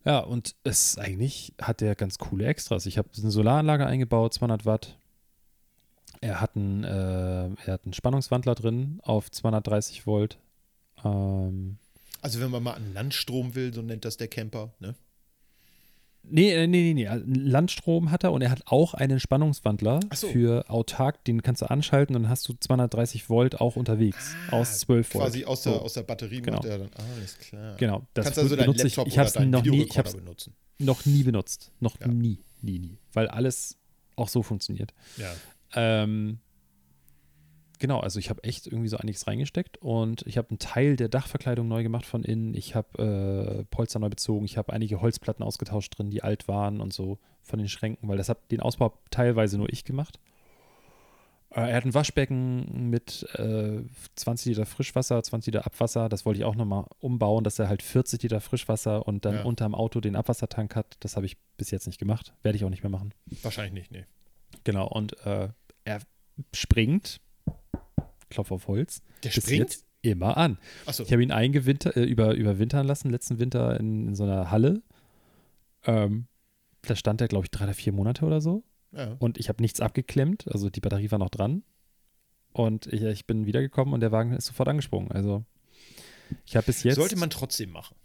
[0.06, 2.86] Ja, und es eigentlich hat der ganz coole Extras.
[2.86, 4.98] Ich habe eine Solaranlage eingebaut, 200 Watt.
[6.22, 10.40] Er hat einen, äh, er hat einen Spannungswandler drin auf 230 Volt.
[11.04, 11.78] Ähm,
[12.22, 14.96] Also wenn man mal an Landstrom will, so nennt das der Camper, ne?
[16.32, 17.08] Nee, äh, nee, nee, nee.
[17.08, 20.28] Also Landstrom hat er und er hat auch einen Spannungswandler so.
[20.28, 24.80] für autark, den kannst du anschalten und dann hast du 230 Volt auch unterwegs aus
[24.80, 25.24] 12 Volt.
[25.24, 25.80] Ah, Quasi aus der, So.
[25.82, 26.58] aus der Batterie Genau.
[26.58, 26.90] macht er dann.
[26.98, 27.76] Ah, alles klar.
[27.78, 28.94] Genau, das Kannst also deinen Laptop ich.
[28.94, 30.54] Ich habe oder es deinen noch nie, ich Videorekorder hab's benutzen.
[30.80, 31.72] noch nie benutzt.
[31.80, 32.08] Noch Ja.
[32.08, 32.98] nie, nie, nie.
[33.14, 33.78] Weil alles
[34.16, 34.94] auch so funktioniert.
[35.18, 35.32] Ja.
[35.76, 36.40] Ähm,
[37.80, 41.10] genau, also ich habe echt irgendwie so einiges reingesteckt und ich habe einen Teil der
[41.10, 42.54] Dachverkleidung neu gemacht von innen.
[42.54, 44.46] Ich habe äh, Polster neu bezogen.
[44.46, 48.18] Ich habe einige Holzplatten ausgetauscht drin, die alt waren und so von den Schränken, weil
[48.18, 50.20] das hat den Ausbau teilweise nur ich gemacht.
[51.52, 53.82] Äh, er hat ein Waschbecken mit äh,
[54.16, 56.08] 20 Liter Frischwasser, 20 Liter Abwasser.
[56.10, 59.44] Das wollte ich auch nochmal umbauen, dass er halt 40 Liter Frischwasser und dann Ja.
[59.46, 60.98] unterm Auto den Abwassertank hat.
[61.00, 62.34] Das habe ich bis jetzt nicht gemacht.
[62.44, 63.14] Werde ich auch nicht mehr machen.
[63.42, 64.06] Wahrscheinlich nicht, nee.
[64.64, 65.50] Genau, und äh,
[65.86, 66.00] er
[66.54, 67.20] springt,
[68.30, 69.60] Klopf auf Holz, Der springt?
[69.60, 70.58] jetzt immer an.
[70.86, 71.04] Achso.
[71.04, 74.82] Ich habe ihn eingewinter, äh, über, überwintern lassen, letzten Winter in, in so einer Halle.
[75.86, 76.28] Ähm,
[76.84, 78.64] da stand er, glaube ich, drei oder vier Monate oder so.
[78.92, 79.16] Ja.
[79.20, 81.64] Und ich habe nichts abgeklemmt, also die Batterie war noch dran.
[82.52, 85.12] Und ich, ich bin wiedergekommen und der Wagen ist sofort angesprungen.
[85.12, 85.44] Also
[86.46, 86.96] ich habe bis jetzt.
[86.96, 87.96] Sollte man trotzdem machen.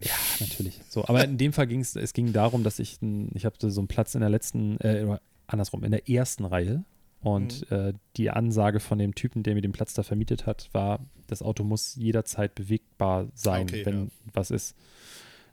[0.00, 0.80] Ja, natürlich.
[0.88, 2.98] So, aber in dem Fall ging es, es ging darum, dass ich,
[3.34, 6.84] ich hatte so einen Platz in der letzten, äh, andersrum, in der ersten Reihe.
[7.22, 7.76] Und Mhm.
[7.76, 11.42] äh, die Ansage von dem Typen, der mir den Platz da vermietet hat, war, das
[11.42, 14.10] Auto muss jederzeit bewegbar sein, Okay, wenn ja.
[14.32, 14.76] was ist.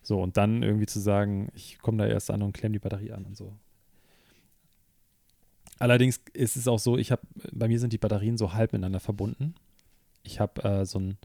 [0.01, 3.11] So, und dann irgendwie zu sagen, ich komme da erst an und klemme die Batterie
[3.11, 3.53] an und so.
[5.77, 8.99] Allerdings ist es auch so, ich habe, bei mir sind die Batterien so halb miteinander
[8.99, 9.55] verbunden.
[10.23, 11.17] Ich habe äh, so ein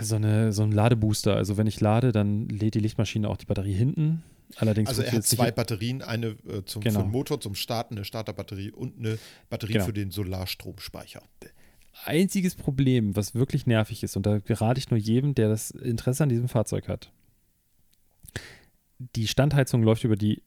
[0.00, 1.34] so, eine, so ein Ladebooster.
[1.34, 4.22] Also wenn ich lade, dann lädt die Lichtmaschine auch die Batterie hinten.
[4.56, 7.00] Allerdings Also er hat zwei Batterien, eine äh, zum, Genau.
[7.00, 9.18] für den Motor zum Starten, eine Starterbatterie und eine
[9.50, 9.84] Batterie Genau.
[9.84, 11.22] für den Solarstromspeicher.
[12.04, 16.22] einziges Problem, was wirklich nervig ist, und da gerate ich nur jedem, der das Interesse
[16.22, 17.10] an diesem Fahrzeug hat.
[18.98, 20.42] Die Standheizung läuft über die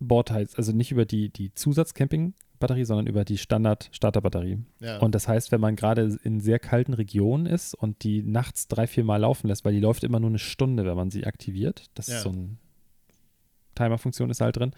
[0.00, 4.58] Bordheizung, also nicht über die, die Zusatzcamping-Batterie, sondern über die Standard-Starterbatterie.
[4.80, 4.98] Ja.
[4.98, 8.86] Und das heißt, wenn man gerade in sehr kalten Regionen ist und die nachts drei,
[8.86, 11.86] vier Mal laufen lässt, weil die läuft immer nur eine Stunde, wenn man sie aktiviert.
[11.94, 12.16] Das Ja.
[12.16, 12.58] ist so ein
[13.74, 14.72] Timerfunktion ist halt drin.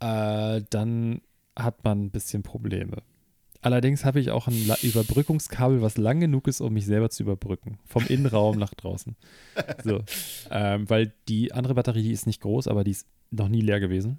[0.00, 1.20] Äh, dann
[1.56, 3.02] hat man ein bisschen Probleme.
[3.62, 7.24] Allerdings habe ich auch ein La Überbrückungskabel, was lang genug ist, um mich selber zu
[7.24, 7.78] überbrücken.
[7.84, 9.16] Vom Innenraum nach draußen.
[9.84, 10.02] So.
[10.50, 13.80] Ähm, weil die andere Batterie, die ist nicht groß, aber die ist noch nie leer
[13.80, 14.18] gewesen.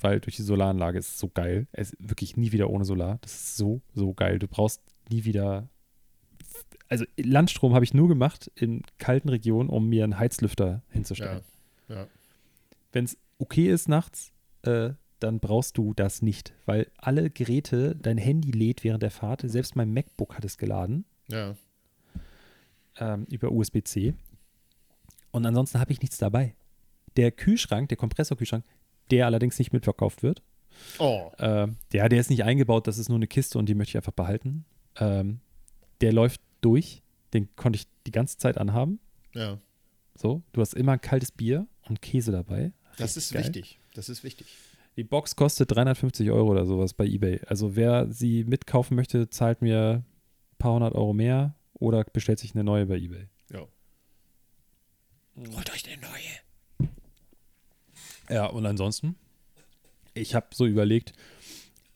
[0.00, 1.66] weil durch die Solaranlage ist es so geil.
[1.72, 3.18] Es ist wirklich nie wieder ohne Solar.
[3.20, 4.38] Das ist so, so geil.
[4.38, 5.68] Du brauchst nie wieder.
[6.88, 11.42] Also Landstrom habe ich nur gemacht in kalten Regionen, um mir einen Heizlüfter hinzustellen.
[11.88, 11.94] Ja.
[11.96, 12.06] ja.
[12.92, 18.18] Wenn es okay ist nachts, äh, dann brauchst du das nicht, weil alle Geräte, dein
[18.18, 19.42] Handy lädt während der Fahrt.
[19.44, 21.54] Selbst mein MacBook hat es geladen Ja.
[22.98, 24.14] ähm, über USB-C.
[25.30, 26.54] Und ansonsten habe ich nichts dabei.
[27.16, 28.64] Der Kühlschrank, der Kompressorkühlschrank,
[29.10, 30.42] der allerdings nicht mitverkauft wird.
[30.98, 31.30] Oh.
[31.38, 33.96] Ähm, ja, der ist nicht eingebaut, das ist nur eine Kiste und die möchte ich
[33.96, 34.64] einfach behalten.
[34.96, 35.40] Ähm,
[36.00, 37.02] der läuft durch,
[37.32, 38.98] den konnte ich die ganze Zeit anhaben.
[39.34, 39.58] Ja.
[40.14, 42.72] So, du hast immer ein kaltes Bier und Käse dabei.
[42.98, 43.42] Das ist geil.
[43.44, 43.78] wichtig.
[43.94, 44.46] Das ist wichtig.
[44.96, 47.40] Die Box kostet 350 Euro oder sowas bei eBay.
[47.46, 52.54] Also wer sie mitkaufen möchte, zahlt mir ein paar hundert Euro mehr oder bestellt sich
[52.54, 53.26] eine neue bei eBay.
[53.50, 53.66] Ja.
[55.36, 56.90] Holt euch eine neue.
[58.28, 59.16] Ja, und ansonsten,
[60.14, 61.12] ich habe so überlegt,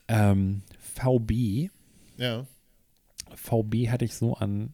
[0.07, 1.69] ähm, VB,
[2.17, 2.45] Ja.
[3.35, 4.73] VB hatte ich so an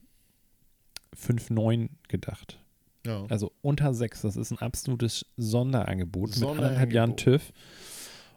[1.14, 2.58] 5,9 gedacht.
[3.06, 3.24] Ja.
[3.28, 6.64] Also unter 6, das ist ein absolutes Sonderangebot mit Sonderangebot.
[6.64, 7.52] anderthalb Jahren TÜV.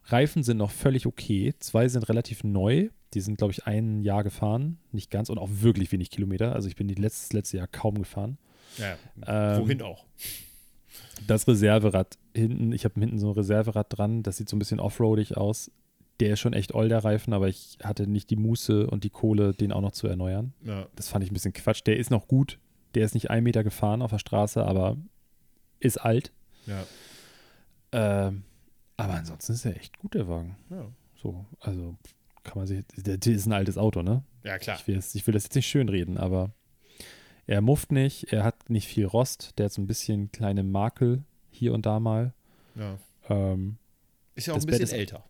[0.06, 1.53] Reifen sind noch völlig okay.
[1.60, 2.89] Zwei sind relativ neu.
[3.13, 4.77] Die sind, glaube ich, ein Jahr gefahren.
[4.91, 6.53] Nicht ganz und auch wirklich wenig Kilometer.
[6.53, 8.38] Also ich bin die letztes, letzte Jahr kaum gefahren.
[8.77, 8.95] ja.
[9.25, 10.06] Ähm, Wohin auch?
[11.25, 14.80] Das Reserverad hinten, ich habe hinten so ein Reserverad dran, das sieht so ein bisschen
[14.80, 15.71] offroadig aus.
[16.19, 19.10] Der ist schon echt old, der Reifen, aber ich hatte nicht die Muße und die
[19.10, 20.53] Kohle, den auch noch zu erneuern.
[20.63, 20.88] Ja.
[20.95, 21.82] Das fand ich ein bisschen Quatsch.
[21.86, 22.60] Der ist noch gut.
[22.95, 24.97] Der ist nicht ein Meter gefahren auf der Straße, aber
[25.80, 26.32] ist alt.
[26.65, 26.84] Ja.
[27.91, 28.43] Ähm,
[28.97, 30.58] aber ansonsten ist er echt gut, der Wagen.
[30.69, 30.88] Ja.
[31.21, 31.95] So, also
[32.43, 34.23] kann man sich, der, der ist ein altes Auto, ne?
[34.43, 34.78] Ja, klar.
[34.80, 36.52] Ich will, das, ich will das jetzt nicht schönreden, aber
[37.45, 41.23] er mufft nicht, er hat nicht viel Rost, der hat so ein bisschen kleine Makel
[41.52, 42.34] hier und da mal.
[42.76, 42.97] Ja.
[43.30, 43.78] Ähm,
[44.36, 45.23] Ist ja auch ein bisschen ist- älter.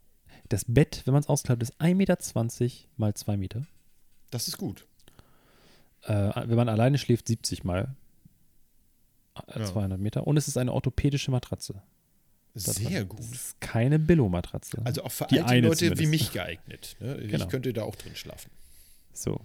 [0.50, 2.18] das Bett, wenn man es ausklappt, ist 1,20 Meter
[2.98, 3.62] mal 2 Meter.
[4.30, 4.86] Das ist gut.
[6.08, 7.96] Äh, wenn man alleine schläft, 70 mal
[9.54, 9.66] äh, Ja.
[9.66, 10.26] 200 Meter.
[10.26, 11.82] Und es ist eine orthopädische Matratze.
[12.56, 13.20] Sehr gut.
[13.20, 14.82] Es ist keine Billo-Matratze.
[14.84, 16.10] Also auch für Die alte Leute wie zumindest.
[16.10, 16.96] mich geeignet.
[17.00, 17.18] Ne?
[17.18, 17.46] Ich Genau.
[17.48, 18.50] könnte da auch drin schlafen.
[19.14, 19.40] So.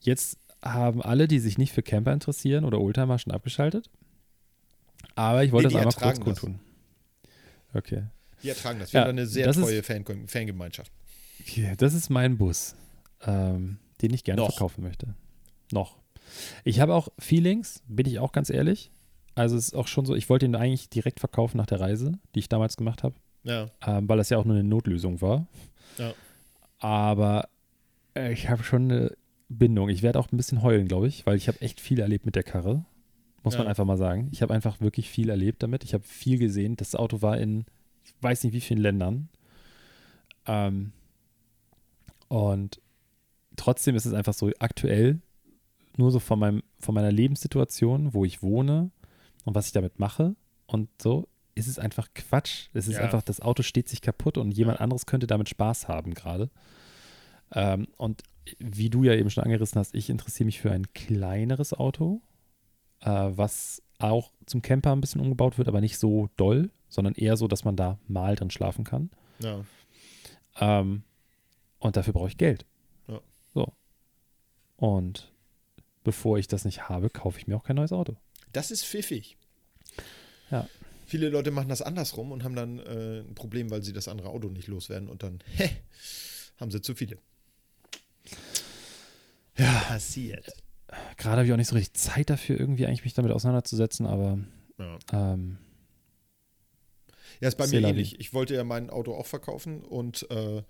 [0.00, 3.88] Jetzt haben alle, die sich nicht für Camper interessieren oder Oldtimer, schon abgeschaltet.
[5.14, 6.40] Aber ich wollte Nee, es die einmal kurz ertragen das.
[6.40, 6.60] kundtun.
[7.72, 8.02] Okay.
[8.42, 8.92] Die ertragen das.
[8.92, 10.92] Wir Ja, haben eine sehr das ist- treue Fan Fangemeinschaft.
[11.40, 12.74] Okay, Das ist mein Bus,
[13.22, 14.50] ähm, den ich gerne Noch.
[14.50, 15.14] verkaufen möchte.
[15.72, 15.96] Noch.
[16.64, 18.90] Ich habe auch Feelings, bin ich auch ganz ehrlich.
[19.34, 22.12] Also es ist auch schon so, ich wollte ihn eigentlich direkt verkaufen nach der Reise,
[22.34, 23.70] die ich damals gemacht habe, Ja.
[23.86, 25.46] ähm, weil das ja auch nur eine Notlösung war.
[25.96, 26.12] Ja.
[26.78, 27.48] Aber
[28.14, 29.16] äh, ich habe schon eine
[29.48, 29.88] Bindung.
[29.88, 32.34] Ich werde auch ein bisschen heulen, glaube ich, weil ich habe echt viel erlebt mit
[32.34, 32.84] der Karre.
[33.44, 33.70] Muss man Ja.
[33.70, 34.28] einfach mal sagen.
[34.32, 35.84] Ich habe einfach wirklich viel erlebt damit.
[35.84, 36.76] Ich habe viel gesehen.
[36.76, 37.64] Das Auto war in,
[38.04, 39.28] ich weiß nicht wie vielen Ländern.
[40.46, 40.92] Ähm,
[42.28, 42.80] und
[43.56, 45.20] trotzdem ist es einfach so aktuell,
[45.98, 48.90] nur so von, meinem, von meiner Lebenssituation, wo ich wohne
[49.44, 50.34] und was ich damit mache
[50.66, 52.68] und so, ist es einfach Quatsch.
[52.72, 53.02] Es ist Ja.
[53.02, 56.50] einfach, das Auto steht sich kaputt und jemand anderes könnte damit Spaß haben gerade.
[57.52, 58.22] Ähm, und
[58.58, 62.22] wie du ja eben schon angerissen hast, ich interessiere mich für ein kleineres Auto,
[63.00, 67.36] äh, was auch zum Camper ein bisschen umgebaut wird, aber nicht so doll, sondern eher
[67.36, 69.10] so, dass man da mal drin schlafen kann.
[69.40, 69.64] ja.
[70.60, 71.02] Ähm,
[71.80, 72.66] und dafür brauche ich Geld.
[73.06, 73.20] Ja.
[73.54, 73.72] So.
[74.76, 75.32] Und
[76.08, 78.16] bevor ich das nicht habe, kaufe ich mir auch kein neues Auto.
[78.54, 79.36] Das ist pfiffig.
[80.50, 80.66] Ja.
[81.04, 84.30] Viele Leute machen das andersrum und haben dann äh, ein Problem, weil sie das andere
[84.30, 85.68] Auto nicht loswerden und dann hä,
[86.58, 87.18] haben sie zu viele.
[89.58, 89.80] Ja.
[89.88, 90.46] Passiert.
[91.18, 94.38] Gerade habe ich auch nicht so richtig Zeit dafür, irgendwie eigentlich mich damit auseinanderzusetzen, aber
[94.78, 94.98] Ja.
[95.12, 95.58] ähm,
[97.40, 98.18] Ja, ist bei mir ähnlich.
[98.18, 100.62] Ich wollte ja mein Auto auch verkaufen und äh,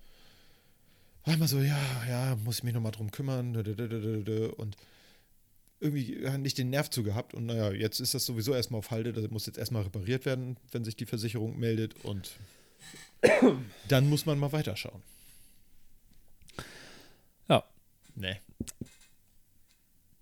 [1.23, 3.55] war immer so, ja, ja, muss ich mich nochmal drum kümmern.
[3.55, 4.75] Und
[5.79, 7.33] irgendwie äh, nicht den Nerv zu gehabt.
[7.33, 9.13] Und naja, jetzt ist das sowieso erstmal auf Halde.
[9.13, 12.03] Das muss jetzt erstmal repariert werden, wenn sich die Versicherung meldet.
[12.03, 12.31] Und
[13.87, 15.01] dann muss man mal weiterschauen.
[17.47, 17.63] Ja.
[18.15, 18.35] Nee.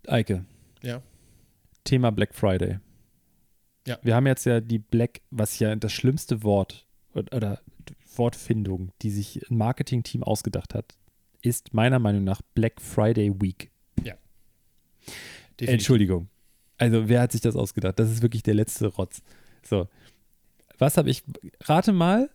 [0.08, 0.46] Eike,
[0.82, 1.02] Ja.
[1.84, 2.80] Thema Black Friday.
[3.86, 3.98] Ja.
[4.04, 7.62] Wir haben jetzt ja die Black, was ja das schlimmste Wort oder,
[8.18, 10.96] Wortfindung, die sich ein Marketing-Team ausgedacht hat,
[11.42, 13.70] ist meiner Meinung nach Black Friday Week.
[15.60, 15.74] Definitiv.
[15.74, 16.30] Entschuldigung.
[16.78, 17.98] Also, wer hat sich das ausgedacht?
[18.00, 19.22] Das ist wirklich der letzte Rotz.
[19.64, 19.88] So.
[20.78, 21.24] Was habe ich?
[21.62, 22.30] Rate mal.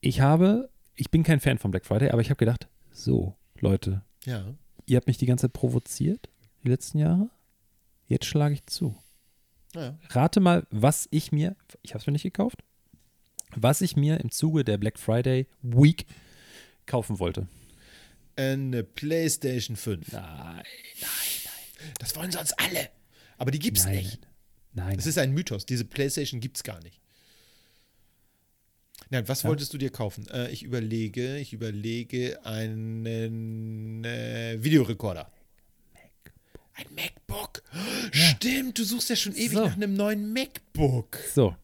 [0.00, 4.02] Ich habe, ich bin kein Fan von Black Friday, aber ich habe gedacht, so, Leute,
[4.24, 4.44] Ja.
[4.86, 6.28] ihr habt mich die ganze Zeit provoziert,
[6.64, 7.30] die letzten Jahre.
[8.08, 8.96] Jetzt schlage ich zu.
[9.74, 9.96] ja.
[10.10, 12.62] Rate mal, was ich mir, ich habe es mir nicht gekauft,
[13.54, 16.04] was ich mir im Zuge der Black Friday Week
[16.86, 17.46] kaufen wollte.
[18.34, 20.10] Eine PlayStation 5.
[20.12, 20.62] Nein,
[21.98, 22.88] Das wollen sonst alle.
[23.38, 24.18] Aber die gibt's nein, nicht.
[24.74, 24.96] nein.
[24.96, 25.66] Das ist ein Mythos.
[25.66, 27.00] Diese PlayStation gibt's gar nicht.
[29.10, 29.48] Nein, was Ja.
[29.50, 30.26] wolltest du dir kaufen?
[30.28, 35.30] Äh, ich überlege, ich überlege einen äh, Videorekorder.
[36.74, 37.62] Ein MacBook.
[38.12, 39.64] Stimmt, du suchst ja schon ewig So.
[39.66, 41.18] nach einem neuen MacBook.
[41.34, 41.54] so,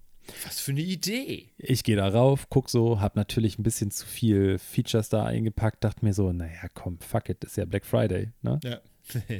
[0.45, 1.49] Was für eine Idee.
[1.57, 5.83] ich gehe da rauf, guck so, hab natürlich ein bisschen zu viel Features da eingepackt,
[5.83, 8.61] dachte mir so, naja, komm, fuck it, ist ja Black Friday, ne?
[8.63, 8.81] Ja.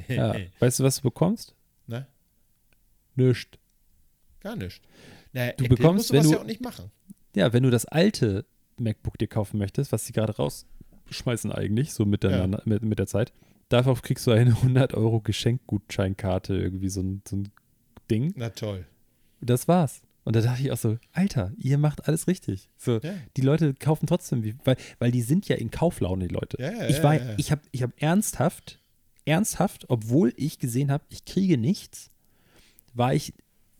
[0.07, 0.35] Ja.
[0.59, 1.55] Weißt du, was du bekommst?
[1.87, 2.07] Na,
[3.15, 3.57] Nischt.
[4.39, 4.81] gar nicht.
[5.33, 6.91] Naja, Du bekommst, wenn du- ja auch nicht machen.
[7.35, 8.45] Ja, wenn du das alte
[8.77, 13.33] MacBook dir kaufen möchtest, was sie gerade rausschmeißen eigentlich, so miteinander, mit, mit der Zeit,
[13.69, 17.49] darauf kriegst du eine 100 Euro Geschenkgutscheinkarte, irgendwie so ein, so ein
[18.09, 18.33] Ding.
[18.35, 18.85] Na toll.
[19.41, 20.01] Das war's.
[20.25, 22.69] Und da dachte ich auch so, Alter, ihr macht alles richtig.
[22.77, 23.13] So, Ja.
[23.37, 26.57] die Leute kaufen trotzdem, weil, weil die sind ja in Kauflaune, die Leute.
[26.61, 27.33] Ja, ja, ich ja, war, ja, ja.
[27.37, 28.79] ich habe ich hab ernsthaft,
[29.29, 32.09] ernsthaft, obwohl ich gesehen habe, ich kriege nichts,
[32.93, 33.33] war ich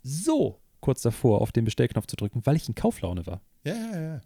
[0.03, 3.41] so kurz davor, auf den Bestellknopf zu drücken, weil ich in Kauflaune war.
[3.63, 4.21] Ja, ja, ja.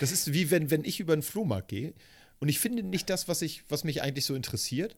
[0.00, 1.94] Das ist wie wenn, wenn ich über einen Flohmarkt gehe
[2.40, 4.96] und ich finde nicht das, was, ich, was mich eigentlich so interessiert.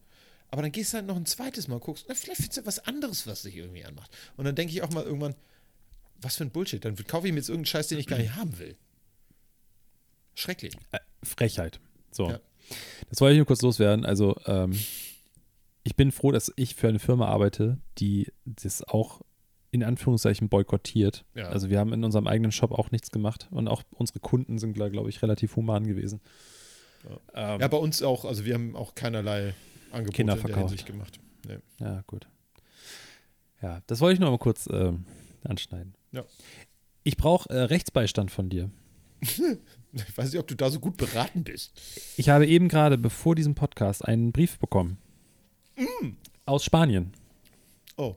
[0.48, 2.78] Aber dann gehst du halt noch ein zweites Mal, guckst, na, vielleicht findest du was
[2.86, 4.10] anderes, was dich irgendwie anmacht.
[4.36, 5.34] Und dann denke ich auch mal irgendwann,
[6.20, 6.84] was für ein Bullshit.
[6.84, 8.76] Dann kaufe ich mir jetzt irgendeinen Scheiß, den ich gar nicht haben will.
[10.34, 10.74] Schrecklich.
[10.92, 11.80] Äh, Frechheit.
[12.12, 12.30] So.
[12.30, 12.40] Ja.
[13.10, 14.04] Das wollte ich nur kurz loswerden.
[14.04, 14.78] Also, ähm,
[15.86, 19.22] ich bin froh, dass ich für eine Firma arbeite, die das auch
[19.70, 21.24] in Anführungszeichen boykottiert.
[21.34, 21.48] Ja.
[21.48, 24.72] Also, wir haben in unserem eigenen Shop auch nichts gemacht und auch unsere Kunden sind,
[24.74, 26.20] glaube ich, relativ human gewesen.
[27.34, 28.24] Ähm, Ja, bei uns auch.
[28.24, 29.54] Also wir haben auch keinerlei
[29.92, 30.56] Angebote in der.
[30.56, 31.20] Hinsicht gemacht.
[31.46, 31.58] Nee.
[31.78, 32.26] Ja, gut.
[33.62, 35.04] Ja, das wollte ich nur mal kurz ähm,
[35.44, 35.94] anschneiden.
[36.10, 36.24] Ja.
[37.04, 38.70] Ich brauche äh, Rechtsbeistand von dir.
[39.92, 41.72] Ich weiß nicht, ob du da so gut beraten bist.
[42.18, 44.98] Ich habe eben gerade, bevor diesem Podcast, einen Brief bekommen.
[46.46, 47.12] Aus Spanien.
[47.96, 48.14] Oh.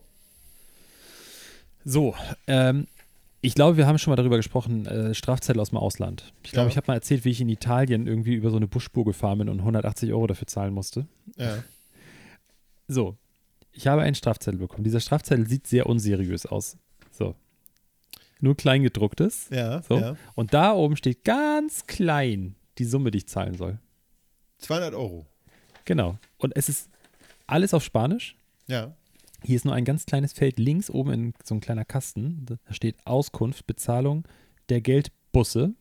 [1.86, 2.16] So,
[2.48, 2.88] ähm,
[3.42, 6.34] ich glaube, wir haben schon mal darüber gesprochen, äh, Strafzettel aus dem Ausland.
[6.44, 6.72] Ich glaube, Ja.
[6.72, 9.50] ich habe mal erzählt, wie ich in Italien irgendwie über so eine Buschspur gefahren bin
[9.50, 11.08] und 180 Euro dafür zahlen musste.
[11.38, 11.64] Ja.
[12.88, 13.18] So,
[13.72, 14.84] ich habe einen Strafzettel bekommen.
[14.84, 16.78] Dieser Strafzettel sieht sehr unseriös aus.
[17.12, 17.36] So.
[18.42, 19.48] Nur kleingedrucktes.
[19.52, 19.82] Ja.
[19.84, 20.00] So.
[20.00, 20.16] ja.
[20.36, 23.80] Und da oben steht ganz klein die Summe, die ich zahlen soll.
[24.60, 25.26] 200 Euro.
[25.86, 26.18] Genau.
[26.38, 26.90] Und es ist
[27.52, 28.36] alles auf Spanisch.
[28.68, 28.94] Ja.
[29.44, 32.46] Hier ist nur ein ganz kleines Feld links oben in so ein kleiner Kasten.
[32.46, 34.28] Da steht Auskunft, Bezahlung
[34.70, 35.74] der Geldbusse.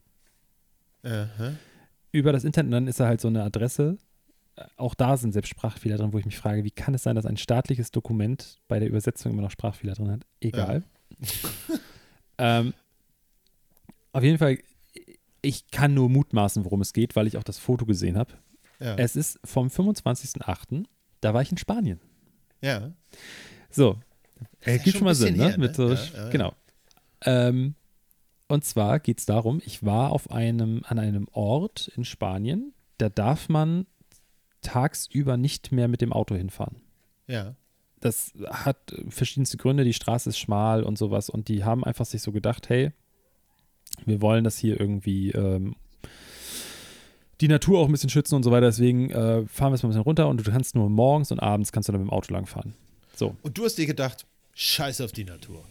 [1.02, 1.54] Aha.
[2.12, 3.98] Über das Internet, dann ist da halt so eine Adresse.
[4.56, 7.16] Äh, Auch da sind selbst Sprachfehler drin, wo ich mich frage, wie kann es sein,
[7.16, 10.26] dass ein staatliches Dokument bei der Übersetzung immer noch Sprachfehler drin hat?
[10.40, 10.84] Egal.
[12.38, 12.74] ähm,
[14.12, 14.58] auf jeden Fall,
[15.42, 18.34] ich kann nur mutmaßen, worum es geht, weil ich auch das Foto gesehen habe.
[18.80, 18.94] Ja.
[18.96, 20.84] Es ist vom 25.08.,
[21.20, 22.00] da war ich in Spanien.
[22.60, 22.92] ja.
[23.70, 23.98] So.
[24.60, 25.50] Äh, ja gibt schon mal Sinn, ne?
[25.50, 25.98] her, Mit so, ne?
[26.14, 26.54] Ja, genau.
[27.22, 27.74] Ähm,
[28.48, 33.08] und zwar geht es darum, ich war auf einem, an einem Ort in Spanien, da
[33.08, 33.86] darf man
[34.62, 36.80] tagsüber nicht mehr mit dem Auto hinfahren.
[37.26, 37.54] Ja.
[38.00, 42.22] Das hat verschiedenste Gründe, die Straße ist schmal und sowas und die haben einfach sich
[42.22, 42.92] so gedacht, hey,
[44.06, 45.74] wir wollen das hier irgendwie ähm,
[47.40, 49.88] die Natur auch ein bisschen schützen und so weiter, deswegen äh, fahren wir es mal
[49.88, 52.12] ein bisschen runter und du kannst nur morgens und abends kannst du dann mit dem
[52.12, 52.74] Auto langfahren.
[53.14, 55.64] So, Und du hast dir gedacht, scheiß auf die Natur.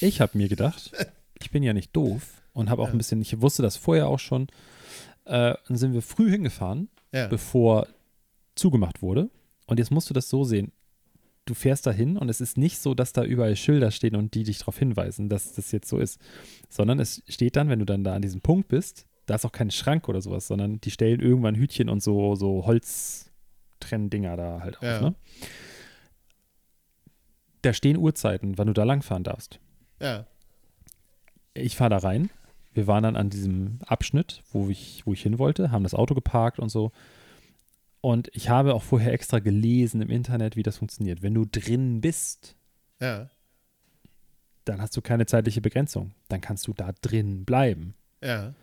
[0.00, 0.90] Ich habe mir gedacht,
[1.40, 2.92] ich bin ja nicht doof und habe auch Ja.
[2.92, 4.48] ein bisschen, ich wusste das vorher auch schon.
[5.24, 7.26] Äh, dann sind wir früh hingefahren, Ja.
[7.28, 7.86] bevor
[8.56, 9.30] zugemacht wurde.
[9.66, 10.72] Und jetzt musst du das so sehen.
[11.46, 14.44] Du fährst dahin und es ist nicht so, dass da überall Schilder stehen und die
[14.44, 16.20] dich darauf hinweisen, dass das jetzt so ist.
[16.68, 19.52] Sondern es steht dann, wenn du dann da an diesem Punkt bist, da ist auch
[19.52, 24.78] kein Schrank oder sowas, sondern die stellen irgendwann Hütchen und so, so Holztrenndinger da halt
[24.78, 24.82] auf.
[24.82, 25.00] Ja.
[25.00, 25.14] Ne?
[27.62, 29.60] Da stehen Uhrzeiten, wann du da langfahren darfst
[30.00, 30.26] Ja.
[31.54, 32.30] ich fahre da rein.
[32.72, 36.14] Wir waren dann an diesem Abschnitt, wo ich, wo ich hin wollte, haben das Auto
[36.14, 36.92] geparkt und so.
[38.00, 41.22] Und ich habe auch vorher extra gelesen im Internet, wie das funktioniert.
[41.22, 42.56] Wenn du drin bist,
[43.00, 43.28] Ja.
[44.64, 46.12] dann hast du keine zeitliche Begrenzung.
[46.28, 47.94] Dann kannst du da drin bleiben.
[48.22, 48.54] Ja.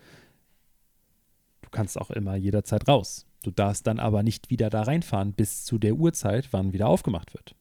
[1.68, 3.26] Du kannst auch immer jederzeit raus.
[3.44, 7.34] Du darfst dann aber nicht wieder da reinfahren bis zu der Uhrzeit, wann wieder aufgemacht
[7.34, 7.56] wird.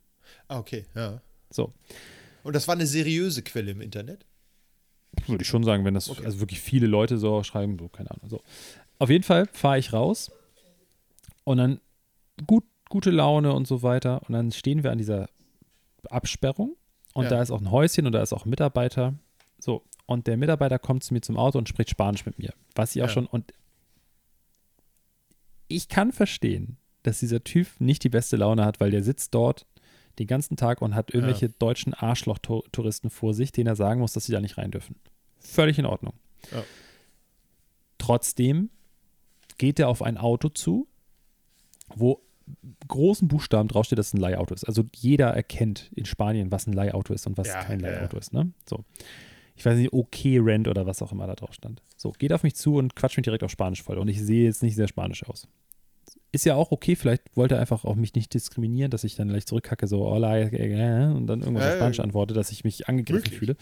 [0.46, 0.86] Ah, okay.
[0.94, 1.20] Ja.
[1.50, 1.72] So,
[2.44, 4.24] Und das war eine seriöse Quelle im Internet?
[5.26, 6.24] würde ich schon sagen, wenn das Okay.
[6.26, 8.28] also wirklich viele Leute so schreiben, so, keine Ahnung.
[8.28, 8.42] So.
[8.98, 10.30] Auf jeden Fall fahre ich raus
[11.44, 11.80] und dann
[12.46, 14.20] gut, gute Laune und so weiter.
[14.28, 15.28] Und dann stehen wir an dieser
[16.10, 16.76] Absperrung
[17.14, 17.30] und Ja.
[17.30, 19.14] da ist auch ein Häuschen und da ist auch ein Mitarbeiter.
[19.58, 22.52] So, Und der Mitarbeiter kommt zu mir zum Auto und spricht Spanisch mit mir.
[22.76, 23.12] Was ich auch Ja.
[23.12, 23.26] schon.
[23.26, 23.52] Und
[25.68, 29.66] ich kann verstehen, dass dieser Typ nicht die beste Laune hat, weil der sitzt dort
[30.18, 34.24] den ganzen Tag und hat irgendwelche deutschen Arschloch-Touristen vor sich, denen er sagen muss, dass
[34.24, 34.96] sie da nicht rein dürfen.
[35.38, 36.14] Völlig in Ordnung.
[36.52, 36.64] Ja.
[37.98, 38.70] Trotzdem
[39.58, 40.88] geht er auf ein Auto zu,
[41.94, 42.22] wo
[42.88, 44.64] großen Buchstaben draufsteht, dass es ein Leihauto ist.
[44.64, 47.94] Also jeder erkennt in Spanien, was ein Leihauto ist und was Ja, kein ja, ja.
[47.96, 48.32] Leihauto ist.
[48.32, 48.52] Ne?
[48.68, 48.84] So.
[49.56, 51.82] Ich weiß nicht, okay Rent oder was auch immer da drauf stand.
[51.96, 53.98] So, geht auf mich zu und quatscht mich direkt auf Spanisch voll.
[53.98, 55.48] Und ich sehe jetzt nicht sehr spanisch aus.
[56.32, 59.28] Ist ja auch okay, vielleicht wollte er einfach auch mich nicht diskriminieren, dass ich dann
[59.28, 62.64] gleich zurückkacke, so hola, äh, äh, und dann irgendwas auf Äh, Spanisch antworte, dass ich
[62.64, 63.56] mich angegriffen fühle.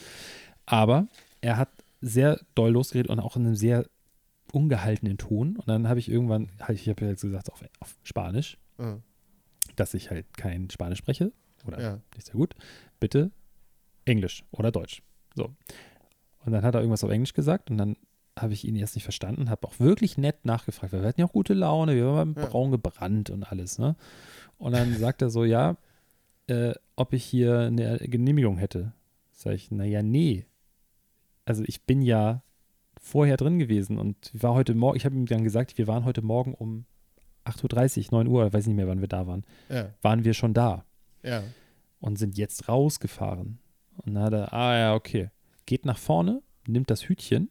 [0.66, 1.06] Aber
[1.40, 1.68] er hat
[2.00, 3.86] sehr doll losgeredet und auch in einem sehr
[4.52, 5.56] ungehaltenen Ton.
[5.56, 8.98] Und dann habe ich irgendwann, ich habe jetzt gesagt, auf, auf Spanisch, Ja.
[9.76, 11.32] dass ich halt kein Spanisch spreche
[11.66, 12.00] oder Ja.
[12.14, 12.54] nicht sehr gut,
[12.98, 13.30] bitte
[14.04, 15.02] Englisch oder Deutsch.
[15.34, 15.50] So.
[16.44, 17.96] Und dann hat er irgendwas auf Englisch gesagt und dann
[18.38, 21.26] habe ich ihn erst nicht verstanden, habe auch wirklich nett nachgefragt, weil wir hatten ja
[21.26, 22.46] auch gute Laune, wir waren Ja.
[22.46, 23.94] braun gebrannt und alles, ne?
[24.58, 25.76] Und dann sagt er so, ja,
[26.48, 28.92] äh, ob ich hier eine Genehmigung hätte.
[29.32, 30.46] Sag ich, naja, nee.
[31.44, 32.42] Also ich bin ja
[33.00, 36.22] vorher drin gewesen und war heute Morgen, ich habe ihm dann gesagt, wir waren heute
[36.22, 36.84] Morgen um
[37.44, 39.90] 8.30 Uhr, 9 Uhr, weiß nicht mehr, wann wir da waren, Ja.
[40.02, 40.84] waren wir schon da
[41.22, 41.42] Ja.
[42.00, 43.58] und sind jetzt rausgefahren.
[44.06, 45.30] Und dann hat er, ah ja, okay.
[45.66, 47.50] Geht nach vorne, nimmt das Hütchen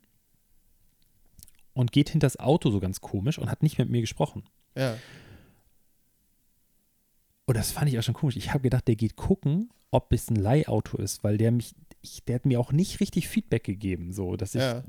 [1.73, 4.43] und geht hinter das Auto so ganz komisch und hat nicht mit mir gesprochen.
[4.75, 4.97] Ja.
[7.45, 8.35] Und das fand ich auch schon komisch.
[8.37, 12.23] Ich habe gedacht, der geht gucken, ob es ein Leihauto ist, weil der mich, ich,
[12.25, 14.83] der hat mir auch nicht richtig Feedback gegeben, so, dass ich Ja.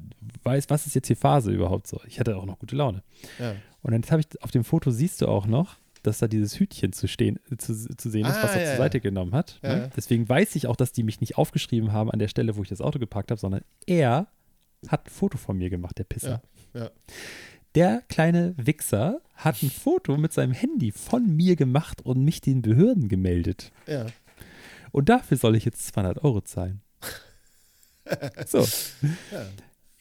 [0.45, 2.01] weiß, was ist jetzt hier Phase überhaupt so.
[2.07, 3.03] Ich hatte auch noch gute Laune.
[3.39, 3.55] Ja.
[3.83, 5.77] Und dann habe ich auf dem Foto siehst du auch noch,
[6.07, 8.77] dass da dieses Hütchen zu stehen, zu, zu sehen ist, Ah, was er ja, zur.
[8.77, 9.59] Seite genommen hat.
[9.63, 9.91] Ne?
[9.97, 12.69] Deswegen weiß ich auch, dass die mich nicht aufgeschrieben haben an der Stelle, wo ich
[12.69, 14.29] das Auto geparkt habe, sondern er
[14.89, 16.43] hat ein Foto von mir gemacht, der Pisser.
[16.75, 16.91] Ja.
[17.75, 22.63] Der kleine Wichser hat ein Foto mit seinem Handy von mir gemacht und mich den
[22.63, 23.73] Behörden gemeldet.
[23.87, 24.07] Ja.
[24.93, 26.81] Und dafür soll ich jetzt 200 Euro zahlen.
[28.47, 28.59] So.
[29.33, 29.47] Ja.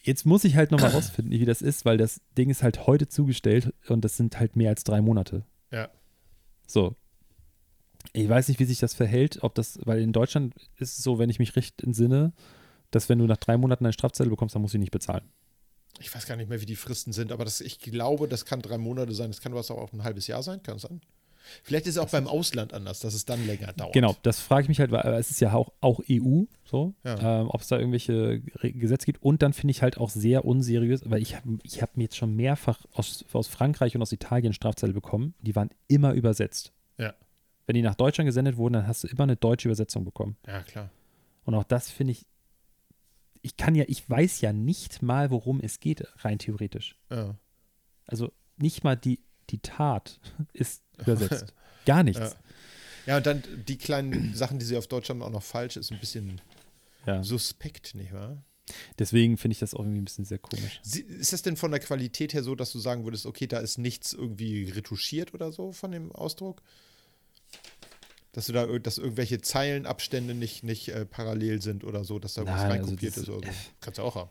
[0.02, 3.08] Jetzt muss ich halt nochmal rausfinden, wie das ist, weil das Ding ist halt heute
[3.08, 5.46] zugestellt und das sind halt mehr als drei Monate.
[5.74, 5.90] Ja.
[6.66, 6.94] So.
[8.12, 11.18] Ich weiß nicht, wie sich das verhält, ob das, weil in Deutschland ist es so,
[11.18, 12.32] wenn ich mich recht entsinne,
[12.92, 15.28] dass wenn du nach drei Monaten eine Strafzettel bekommst, dann musst du die nicht bezahlen.
[15.98, 18.62] Ich weiß gar nicht mehr, wie die Fristen sind, aber das, ich glaube, das kann
[18.62, 19.30] drei Monate sein.
[19.30, 21.00] Das kann was auch ein halbes Jahr sein, kann es sein.
[21.62, 23.92] Vielleicht ist es auch beim Ausland anders, dass es dann länger dauert.
[23.92, 27.40] Genau, das frage ich mich halt, weil es ist ja auch, auch EU, so, Ja.
[27.42, 29.22] ähm, ob es da irgendwelche Re- Gesetze gibt.
[29.22, 32.16] Und dann finde ich halt auch sehr unseriös, weil ich habe ich hab mir jetzt
[32.16, 36.72] schon mehrfach aus, aus Frankreich und aus Italien Strafzettel bekommen, die waren immer übersetzt.
[36.98, 37.14] Ja.
[37.66, 40.36] Wenn die nach Deutschland gesendet wurden, dann hast du immer eine deutsche Übersetzung bekommen.
[40.46, 40.90] Ja, klar.
[41.44, 42.26] Und auch das finde ich,
[43.42, 46.96] ich kann ja, ich weiß ja nicht mal, worum es geht, rein theoretisch.
[47.10, 47.36] Ja.
[48.06, 49.20] Also nicht mal die,
[49.50, 50.20] die Tat
[50.52, 51.52] ist übersetzt.
[51.86, 52.20] Gar nichts.
[52.20, 52.32] Ja.
[53.06, 55.98] ja, und dann die kleinen Sachen, die sie auf Deutschland auch noch falsch ist, ein
[56.00, 56.40] bisschen
[57.06, 57.22] Ja.
[57.22, 58.42] suspekt, nicht wahr?
[58.98, 60.80] Deswegen finde ich das auch irgendwie ein bisschen sehr komisch.
[60.82, 63.58] Sie- Ist das denn von der Qualität her so, dass du sagen würdest, okay, da
[63.58, 66.62] ist nichts irgendwie retuschiert oder so von dem Ausdruck?
[68.32, 72.42] Dass du da, dass irgendwelche Zeilenabstände nicht, nicht äh, parallel sind oder so, dass da
[72.42, 73.58] was Nein, also reinkopiert das- ist oder so.
[73.80, 74.30] Kannst du auch haben.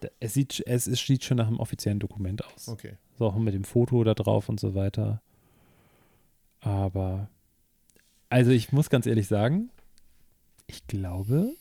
[0.00, 2.68] Da- Es sieht, es, es sieht schon nach einem offiziellen Dokument aus.
[2.68, 2.96] Okay.
[3.18, 5.20] So auch mit dem Foto da drauf und so weiter.
[6.68, 7.30] Aber,
[8.28, 9.70] also ich muss ganz ehrlich sagen,
[10.66, 11.54] ich glaube,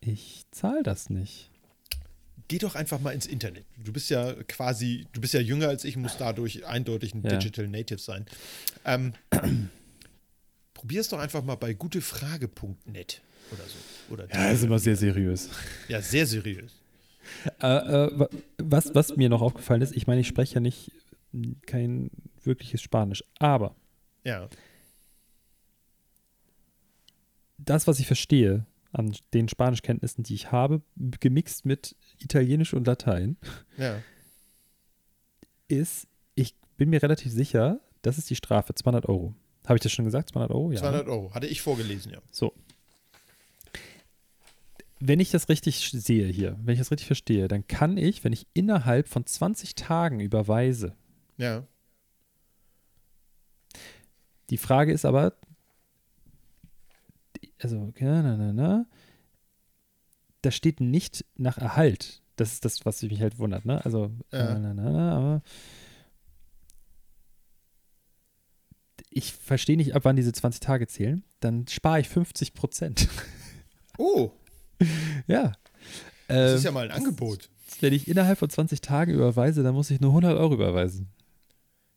[0.00, 1.50] ich zahle das nicht.
[2.46, 3.64] Geh doch einfach mal ins Internet.
[3.84, 7.30] Du bist ja quasi, du bist ja jünger als ich, muss dadurch eindeutig ein Ja.
[7.36, 8.26] Digital Native sein.
[8.84, 9.12] Ähm,
[10.74, 13.20] Probier es doch einfach mal bei gutefrage.net
[13.52, 14.14] oder so.
[14.14, 15.50] Oder Ja, ist immer sehr seriös.
[15.88, 16.70] Ja, sehr seriös.
[17.60, 20.92] Äh, äh, wa- was, was mir noch aufgefallen ist, ich meine, ich spreche ja nicht
[21.66, 22.10] kein
[22.42, 23.76] wirkliches Spanisch, aber
[24.24, 24.48] Ja.
[27.58, 30.82] das, was ich verstehe an den Spanischkenntnissen, die ich habe,
[31.20, 33.36] gemixt mit Italienisch und Latein,
[33.76, 34.02] Ja.
[35.68, 39.34] ist, ich bin mir relativ sicher, das ist die Strafe, 200 Euro.
[39.66, 40.30] Habe ich das schon gesagt?
[40.30, 40.72] 200 Euro?
[40.72, 40.80] Ja.
[40.80, 40.88] ne?
[40.88, 41.34] 200 Euro.
[41.34, 42.18] Hatte ich vorgelesen, ja.
[42.32, 42.52] So.
[44.98, 48.32] Wenn ich das richtig sehe hier, wenn ich das richtig verstehe, dann kann ich, wenn
[48.32, 50.96] ich innerhalb von 20 Tagen überweise,
[51.36, 51.64] Ja.
[54.50, 55.34] Die Frage ist aber,
[57.62, 58.86] also, na, na, na,
[60.42, 62.22] da steht nicht nach Erhalt.
[62.36, 63.84] Das ist das, was mich halt wundert, ne?
[63.84, 64.58] Also, Ja.
[64.58, 65.42] na, na, na, aber
[69.10, 71.24] ich verstehe nicht, ab wann diese 20 Tage zählen.
[71.40, 73.08] Dann spare ich 50 Prozent.
[73.98, 74.30] Oh.
[75.26, 75.52] Ja.
[76.28, 77.50] Das Ähm, ist ja mal ein Angebot.
[77.80, 81.10] Wenn ich innerhalb von 20 Tagen überweise, dann muss ich nur 100 Euro überweisen.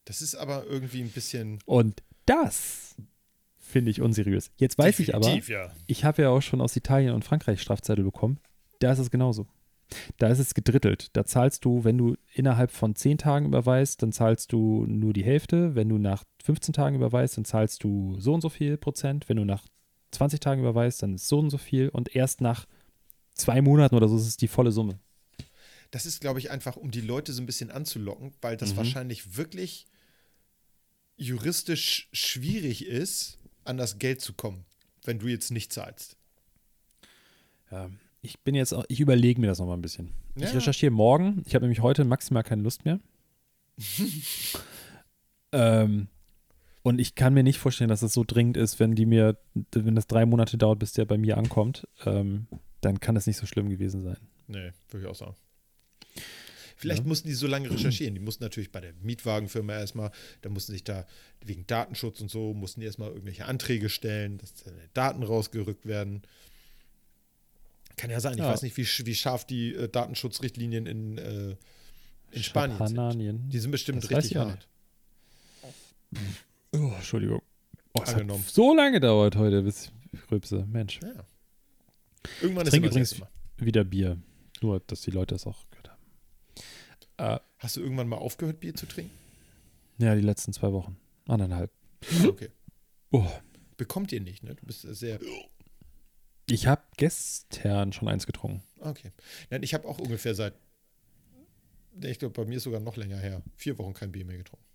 [0.03, 1.59] Das ist aber irgendwie ein bisschen.
[1.65, 2.95] Und das
[3.59, 4.51] finde ich unseriös.
[4.57, 5.71] Jetzt weiß ich aber, Definitiv, ja.
[5.87, 8.39] ich habe ja auch schon aus Italien und Frankreich Strafzettel bekommen.
[8.79, 9.47] Da ist es genauso.
[10.17, 11.09] Da ist es gedrittelt.
[11.13, 15.23] Da zahlst du, wenn du innerhalb von 10 Tagen überweist, dann zahlst du nur die
[15.23, 15.75] Hälfte.
[15.75, 19.29] Wenn du nach 15 Tagen überweist, dann zahlst du so und so viel Prozent.
[19.29, 19.65] Wenn du nach
[20.11, 21.89] 20 Tagen überweist, dann ist so und so viel.
[21.89, 22.65] Und erst nach
[23.33, 24.99] zwei Monaten oder so ist es die volle Summe.
[25.91, 28.77] Das ist, glaube ich, einfach, um die Leute so ein bisschen anzulocken, weil das Mhm.
[28.77, 29.85] wahrscheinlich wirklich
[31.23, 34.65] juristisch schwierig ist, an das Geld zu kommen,
[35.03, 36.17] wenn du jetzt nicht zahlst.
[37.71, 37.89] Ja,
[38.21, 40.11] ich bin jetzt auch, ich überlege mir das nochmal ein bisschen.
[40.35, 40.47] Ja.
[40.47, 41.43] Ich recherchiere morgen.
[41.45, 42.99] Ich habe nämlich heute maximal keine Lust mehr.
[45.51, 46.07] ähm,
[46.83, 49.37] und ich kann mir nicht vorstellen, dass es so dringend ist, wenn die mir,
[49.71, 52.47] wenn das drei Monate dauert, bis der bei mir ankommt, ähm,
[52.81, 54.17] dann kann es nicht so schlimm gewesen sein.
[54.47, 55.35] Nee, würde ich auch sagen.
[56.83, 57.07] Vielleicht Ja.
[57.07, 58.13] mussten die so lange recherchieren.
[58.15, 60.11] Die mussten natürlich bei der Mietwagenfirma erstmal,
[60.41, 61.05] da mussten sich da
[61.45, 64.53] wegen Datenschutz und so, mussten die erstmal irgendwelche Anträge stellen, dass
[64.93, 66.23] Daten rausgerückt werden.
[67.95, 68.33] Kann ja sein.
[68.33, 68.49] Ich Ja.
[68.51, 71.55] weiß nicht, wie, wie scharf die äh, Datenschutzrichtlinien in, äh,
[72.31, 72.87] in Spanien
[73.21, 73.49] sind.
[73.53, 74.67] Die sind bestimmt Das richtig ich hart.
[76.73, 77.41] Oh, Entschuldigung.
[77.93, 80.65] Oh, es hat so lange gedauert heute, bis ich rülpse.
[80.69, 80.99] Mensch.
[81.01, 81.13] Ja.
[82.41, 83.29] Irgendwann Ich ist übrigens Mal.
[83.57, 84.17] wieder Bier.
[84.61, 85.63] Nur, dass die Leute das auch.
[87.23, 89.11] Äh, Hast du irgendwann mal aufgehört, Bier zu trinken?
[89.97, 90.97] ja, die letzten zwei Wochen.
[91.27, 91.71] Anderthalb.
[92.27, 92.49] Okay.
[93.11, 93.25] Oh.
[93.77, 94.55] Bekommt ihr nicht, ne?
[94.55, 95.19] Du bist sehr.
[96.49, 98.61] Ich habe gestern schon eins getrunken.
[98.79, 99.11] Okay.
[99.49, 100.53] Nein, ich habe auch ungefähr seit.
[102.01, 103.41] Ich glaube, bei mir ist sogar noch länger her.
[103.55, 104.65] Vier Wochen kein Bier mehr getrunken.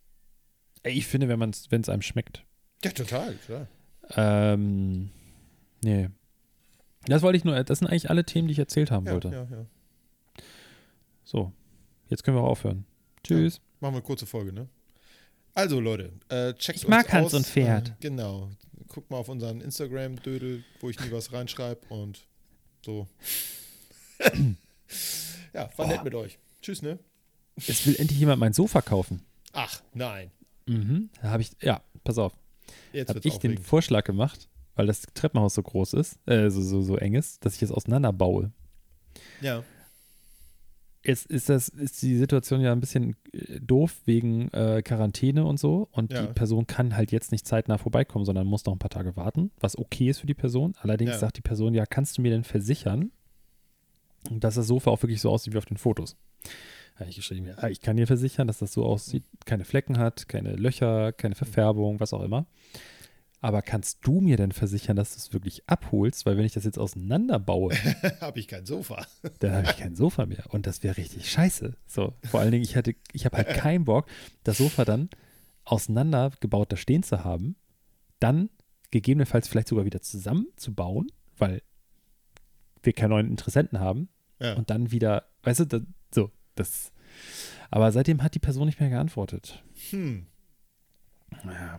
[0.84, 2.44] Ey, ich finde, wenn es einem schmeckt.
[2.84, 3.66] Ja, total, klar.
[4.16, 5.10] Ähm,
[5.82, 6.08] nee.
[7.06, 9.28] Das wollte ich nur, das sind eigentlich alle Themen, die ich erzählt haben Ja, wollte.
[9.30, 9.66] ja, ja.
[11.24, 11.52] So,
[12.08, 12.84] jetzt können wir auch aufhören.
[13.24, 13.60] Tschüss.
[13.80, 14.68] Machen wir eine kurze Folge, ne?
[15.54, 17.34] Also, Leute, äh, checkt Ich mag Hans aus.
[17.34, 17.88] und Pferd.
[17.90, 18.50] Äh, genau.
[18.88, 22.26] Guckt mal auf unseren Instagram-Dödel, wo ich nie was reinschreibe und
[22.84, 23.06] so.
[25.54, 26.04] ja, war nett Oh.
[26.04, 26.38] mit euch.
[26.62, 26.98] Tschüss, ne?
[27.56, 29.22] Es will endlich jemand mein Sofa kaufen.
[29.52, 30.30] Ach, nein.
[30.66, 31.10] Mhm.
[31.20, 32.32] Da habe ich, ja, pass auf.
[32.92, 33.66] Jetzt Habe ich den aufregend.
[33.66, 37.56] Vorschlag gemacht, weil das Treppenhaus so groß ist, äh, so, so, so eng ist, dass
[37.56, 38.52] ich es auseinanderbaue.
[39.40, 39.64] Ja.
[41.04, 45.58] Jetzt ist das, ist die Situation ja ein bisschen äh, doof wegen äh, Quarantäne und
[45.60, 45.88] so.
[45.92, 46.26] Und Ja.
[46.26, 49.50] die Person kann halt jetzt nicht zeitnah vorbeikommen, sondern muss noch ein paar Tage warten,
[49.60, 50.74] was okay ist für die Person.
[50.80, 51.18] Allerdings Ja.
[51.18, 53.12] sagt die Person, ja, kannst du mir denn versichern,
[54.30, 56.16] dass das Sofa auch wirklich so aussieht wie auf den Fotos?
[56.94, 59.98] Da habe ich geschrieben, ja, ich kann dir versichern, dass das so aussieht, keine Flecken
[59.98, 62.46] hat, keine Löcher, keine Verfärbung, was auch immer.
[63.40, 66.26] Aber kannst du mir denn versichern, dass du es wirklich abholst?
[66.26, 67.72] Weil wenn ich das jetzt auseinanderbaue,
[68.20, 69.06] habe ich kein Sofa.
[69.38, 70.44] dann habe ich kein Sofa mehr.
[70.48, 71.76] Und das wäre richtig scheiße.
[71.86, 74.06] So, vor allen Dingen, ich hatte, ich habe halt keinen Bock,
[74.42, 75.08] das Sofa dann
[75.64, 77.54] auseinandergebaut da stehen zu haben,
[78.18, 78.50] dann
[78.90, 81.62] gegebenenfalls vielleicht sogar wieder zusammenzubauen, weil
[82.82, 84.08] wir keinen neuen Interessenten haben
[84.40, 84.54] Ja.
[84.54, 85.80] und dann wieder, weißt du, da,
[86.12, 86.90] so, das.
[87.70, 89.62] Aber seitdem hat die Person nicht mehr geantwortet.
[89.90, 90.26] Hm.
[91.44, 91.78] Naja,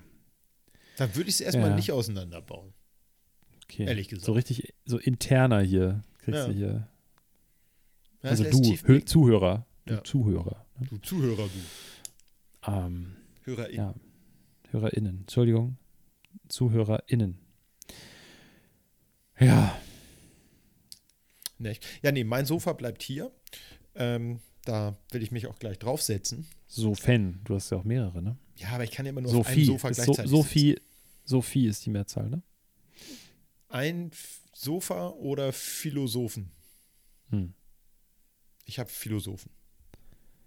[0.99, 1.75] Dann würde ich es erstmal Ja.
[1.75, 2.73] nicht auseinanderbauen.
[3.63, 3.85] okay.
[3.85, 4.25] Ehrlich gesagt.
[4.25, 6.47] So richtig, so interner hier kriegst Ja.
[6.47, 6.87] du hier.
[8.21, 9.03] Ja, Also du, Hö.
[9.05, 9.65] Zuhörer.
[9.85, 10.03] Du Ja.
[10.03, 10.65] Zuhörer.
[10.79, 10.87] ne?
[10.87, 12.71] Du Zuhörer, du.
[12.71, 13.75] Ähm, HörerInnen.
[13.77, 13.93] Ja.
[14.71, 15.19] HörerInnen.
[15.21, 15.77] Entschuldigung.
[16.49, 17.37] ZuhörerInnen.
[19.39, 19.79] Ja.
[21.57, 21.85] Nicht.
[22.01, 23.31] Ja, nee, mein Sofa bleibt hier.
[23.95, 26.45] Ähm, da will ich mich auch gleich draufsetzen.
[26.67, 27.39] Sofan.
[27.45, 28.37] Du hast ja auch mehrere, ne?
[28.57, 29.65] Ja, aber ich kann ja immer nur auf einem Sophie.
[29.65, 30.81] Sofa Ist so, gleichzeitig sitzen.
[31.29, 32.41] Sophie, ist die Mehrzahl, ne?
[33.69, 34.09] Ein
[34.51, 36.51] Sofa oder Philosophen?
[37.29, 37.53] Hm.
[38.65, 39.51] Ich habe Philosophen.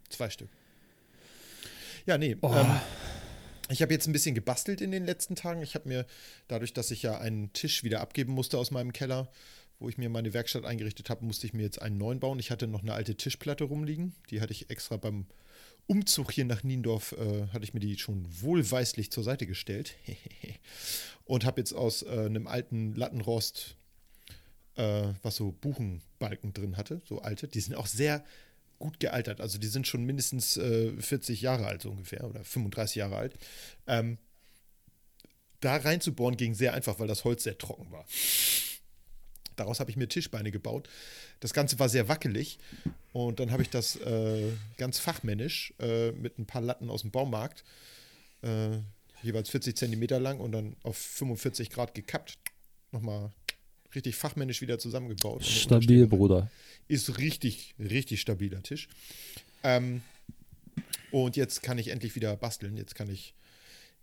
[0.09, 0.51] Zwei Stück.
[2.05, 2.37] Ja, nee.
[2.41, 2.53] Oh.
[2.53, 2.81] Ähm,
[3.69, 5.63] ich habe jetzt ein bisschen gebastelt in den letzten Tagen.
[5.63, 6.05] Ich habe mir,
[6.49, 9.31] dadurch, dass ich ja einen Tisch wieder abgeben musste aus meinem Keller,
[9.79, 12.41] wo ich mir meine Werkstatt eingerichtet habe, musste ich mir jetzt einen neuen bauen.
[12.41, 14.17] Ich hatte noch eine alte Tischplatte rumliegen.
[14.31, 15.27] Die hatte ich extra beim
[15.87, 19.97] Umzug hier nach Niendorf, äh, hatte ich mir die schon wohlweislich zur Seite gestellt.
[21.25, 23.77] Und habe jetzt aus äh, einem alten Lattenrost,
[24.77, 28.25] äh, was so Buchenbalken drin hatte, so alte, die sind auch sehr
[28.79, 29.41] gut gealtert.
[29.41, 33.35] Also die sind schon mindestens äh, 40 Jahre alt so ungefähr oder 35 Jahre alt.
[33.87, 34.19] Ähm,
[35.61, 38.05] da reinzubohren ging sehr einfach, weil das Holz sehr trocken war.
[39.57, 40.89] Daraus habe ich mir Tischbeine gebaut.
[41.41, 42.59] Das Ganze war sehr wackelig
[43.13, 47.11] und dann habe ich das äh, ganz fachmännisch äh, mit ein paar Latten aus dem
[47.11, 47.65] Baumarkt,
[48.43, 48.79] äh,
[49.23, 52.39] jeweils 40 Zentimeter lang und dann auf 45 Grad gekappt,
[52.91, 53.33] nochmal
[53.95, 55.45] richtig fachmännisch wieder zusammengebaut.
[55.45, 56.07] Stabil.
[56.07, 56.51] Bruder.
[56.89, 58.89] Ist richtig, richtig stabiler Tisch.
[59.63, 60.03] Ähm,
[61.11, 62.77] und jetzt kann ich endlich wieder basteln.
[62.77, 63.35] Jetzt kann ich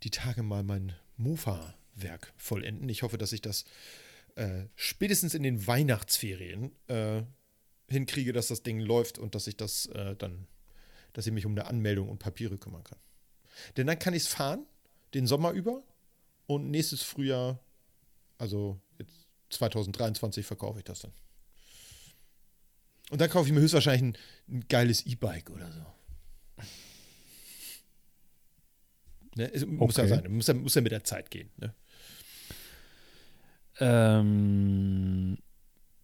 [0.02, 2.88] die Tage mal mein Mofa-Werk vollenden.
[2.88, 3.64] Ich hoffe, dass ich das
[4.40, 7.22] äh, spätestens in den Weihnachtsferien äh,
[7.88, 10.46] hinkriege, dass das Ding läuft und dass ich das äh, dann,
[11.12, 12.98] dass ich mich um eine Anmeldung und Papiere kümmern kann.
[13.76, 14.64] Denn dann kann ich es fahren,
[15.12, 15.82] den Sommer über
[16.46, 17.60] und nächstes Frühjahr,
[18.38, 21.12] also jetzt 2023, verkaufe ich das dann.
[23.10, 24.16] Und dann kaufe ich mir höchstwahrscheinlich
[24.48, 25.84] ein, ein geiles E-Bike oder so.
[29.36, 29.52] Ne?
[29.52, 30.14] Es Muss ja Okay.
[30.14, 31.50] sein, muss ja, muss ja mit der Zeit gehen.
[31.56, 31.74] Ne?
[33.80, 35.38] Ähm,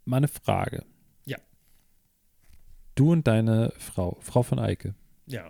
[0.04, 0.84] meine Frage.
[1.24, 1.38] Ja.
[2.94, 4.94] Du und deine Frau, Frau von Eike,
[5.26, 5.44] Ja.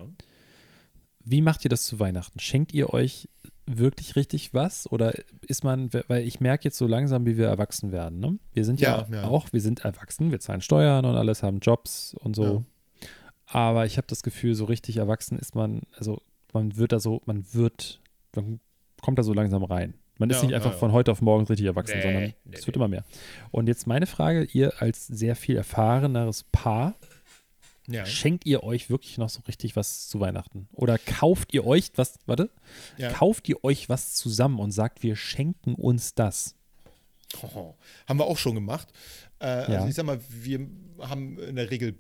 [1.24, 2.38] wie macht ihr das zu Weihnachten?
[2.40, 3.28] Schenkt ihr euch
[3.66, 4.90] wirklich richtig was?
[4.90, 8.20] Oder ist man, weil ich merke jetzt so langsam, wie wir erwachsen werden.
[8.20, 8.38] Ne?
[8.52, 9.24] Wir sind ja, Ja, ja.
[9.24, 12.64] auch, wir sind erwachsen, wir zahlen Steuern und alles, haben Jobs und so.
[13.46, 16.20] Aber ich habe das Gefühl, so richtig erwachsen ist man, also
[16.52, 18.00] man wird da so, man wird,
[18.34, 18.60] man
[19.02, 19.94] kommt da so langsam rein.
[20.18, 20.78] Man ist Ja, nicht ja, einfach ja.
[20.78, 22.80] von heute auf morgen richtig erwachsen, Nee, sondern nee, es wird nee.
[22.80, 23.04] immer mehr.
[23.50, 26.94] Und jetzt meine Frage, ihr als sehr viel erfahreneres Paar,
[28.04, 30.68] schenkt ihr euch wirklich noch so richtig was zu Weihnachten?
[30.72, 32.50] Oder kauft ihr euch was, warte,
[33.12, 36.54] kauft ihr euch was zusammen und sagt, wir schenken uns das?
[37.42, 37.74] Oh,
[38.08, 38.88] haben wir auch schon gemacht.
[39.38, 40.66] Äh, Also ich sag mal, wir
[41.00, 41.94] haben in der Regel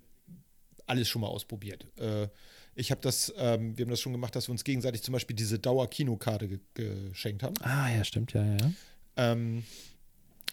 [0.86, 1.86] alles schon mal ausprobiert.
[1.98, 2.28] Äh,
[2.76, 5.34] ich habe das, ähm, wir haben das schon gemacht, dass wir uns gegenseitig zum Beispiel
[5.34, 8.72] diese Dauer-Kinokarte ge geschenkt haben, Ah, ja, stimmt, ja, ja.
[9.16, 9.64] ähm,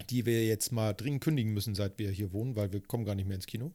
[0.10, 3.14] die wir jetzt mal dringend kündigen müssen, seit wir hier wohnen, weil wir kommen gar
[3.16, 3.72] nicht mehr ins Kino.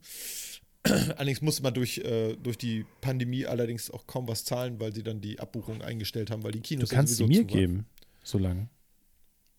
[0.83, 5.03] Allerdings musste man durch, äh, durch die Pandemie allerdings auch kaum was zahlen, weil sie
[5.03, 7.85] dann die Abbuchung eingestellt haben, weil die Du Kinos ja kannst sie mir geben,
[8.23, 8.69] so lange.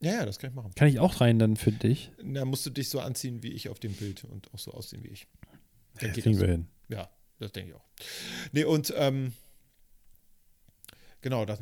[0.02, 0.72] Ja, ja, das kann ich machen.
[0.74, 2.10] Kann ich auch rein dann für dich?
[2.24, 5.04] Da musst du dich so anziehen wie ich auf dem Bild und auch so aussehen
[5.04, 5.26] wie ich.
[5.98, 6.46] Dann Das geht kriegen das.
[6.46, 6.66] wir hin.
[6.88, 7.10] Ja,
[7.40, 7.84] das denke ich auch.
[8.52, 9.32] Nee, und ähm,
[11.20, 11.58] genau, das,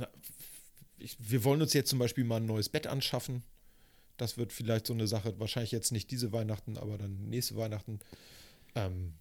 [0.98, 3.42] ich, wir wollen uns jetzt zum Beispiel mal ein neues Bett anschaffen.
[4.16, 8.00] Das wird vielleicht so eine Sache, wahrscheinlich jetzt nicht diese Weihnachten, aber dann nächste Weihnachten.
[8.74, 9.14] Ähm,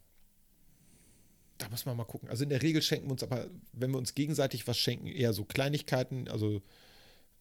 [1.59, 2.29] da muss man mal gucken.
[2.29, 5.33] Also in der Regel schenken wir uns aber, wenn wir uns gegenseitig was schenken, eher
[5.33, 6.61] so Kleinigkeiten, also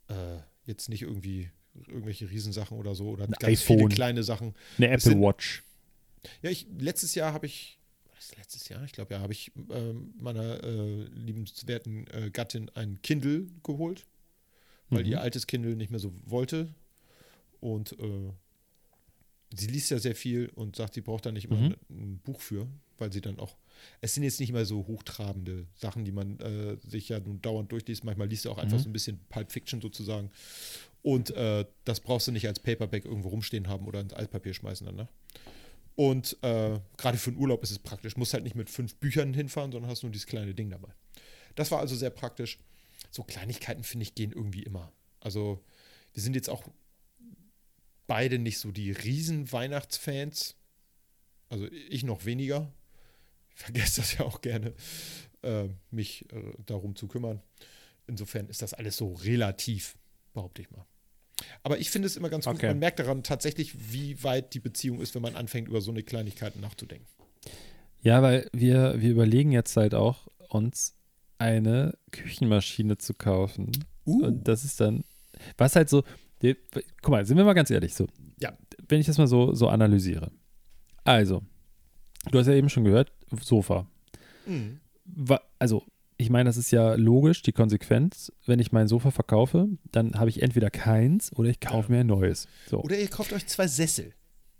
[0.08, 1.50] äh, jetzt nicht irgendwie
[1.86, 3.88] irgendwelche Riesensachen oder so oder Ein ganz viele iPhone.
[3.90, 4.54] kleine Sachen.
[4.78, 5.62] Eine Apple sind- Watch.
[6.42, 7.78] Ja, ich, letztes Jahr habe ich,
[8.16, 8.82] das letztes Jahr?
[8.84, 14.06] Ich glaube, ja, habe ich ähm, meiner äh, liebenswerten äh, Gattin ein Kindle geholt,
[14.90, 15.12] weil Mhm.
[15.12, 16.74] ihr altes Kindle nicht mehr so wollte.
[17.60, 18.32] Und äh,
[19.54, 21.64] sie liest ja sehr viel und sagt, sie braucht da nicht immer Mhm.
[21.64, 23.56] ein, ein Buch für, weil sie dann auch,
[24.00, 27.70] es sind jetzt nicht immer so hochtrabende Sachen, die man äh, sich ja nun dauernd
[27.72, 28.04] durchliest.
[28.04, 28.82] Manchmal liest du auch einfach Mhm.
[28.82, 30.30] so ein bisschen Pulp Fiction sozusagen.
[31.02, 34.86] Und äh, das brauchst du nicht als Paperback irgendwo rumstehen haben oder ins Altpapier schmeißen
[34.86, 35.08] dann, ne?
[35.96, 38.16] Und äh, gerade für den Urlaub ist es praktisch.
[38.16, 40.90] Musst halt nicht mit fünf Büchern hinfahren, sondern hast nur dieses kleine Ding dabei.
[41.54, 42.58] Das war also sehr praktisch.
[43.10, 44.92] So Kleinigkeiten, finde ich, gehen irgendwie immer.
[45.20, 45.64] Also,
[46.12, 46.64] wir sind jetzt auch
[48.06, 50.56] beide nicht so die riesen Weihnachtsfans.
[51.48, 52.72] Also ich noch weniger.
[53.50, 54.74] Ich vergesse das ja auch gerne,
[55.42, 57.42] äh, mich äh, darum zu kümmern.
[58.06, 59.96] Insofern ist das alles so relativ,
[60.34, 60.86] behaupte ich mal.
[61.62, 62.68] Aber ich finde es immer ganz gut, Okay.
[62.68, 66.02] man merkt daran tatsächlich, wie weit die Beziehung ist, wenn man anfängt, über so eine
[66.02, 67.06] Kleinigkeit nachzudenken.
[68.00, 70.94] Ja, weil wir, wir überlegen jetzt halt auch, uns
[71.38, 73.72] eine Küchenmaschine zu kaufen.
[74.06, 74.24] Uh.
[74.26, 75.04] Und das ist dann,
[75.58, 76.04] was halt so,
[76.42, 76.56] die,
[77.02, 78.06] guck mal, sind wir mal ganz ehrlich, so,
[78.40, 78.56] Ja.
[78.88, 80.30] wenn ich das mal so, so analysiere.
[81.04, 81.42] Also,
[82.30, 83.12] du hast ja eben schon gehört,
[83.42, 83.86] Sofa.
[84.46, 84.80] Mhm.
[85.58, 85.84] Also,
[86.18, 88.32] ich meine, das ist ja logisch, die Konsequenz.
[88.46, 91.94] Wenn ich mein Sofa verkaufe, dann habe ich entweder keins oder ich kaufe Ja.
[91.96, 92.48] mir ein neues.
[92.68, 92.80] So.
[92.82, 94.14] Oder ihr kauft euch zwei Sessel.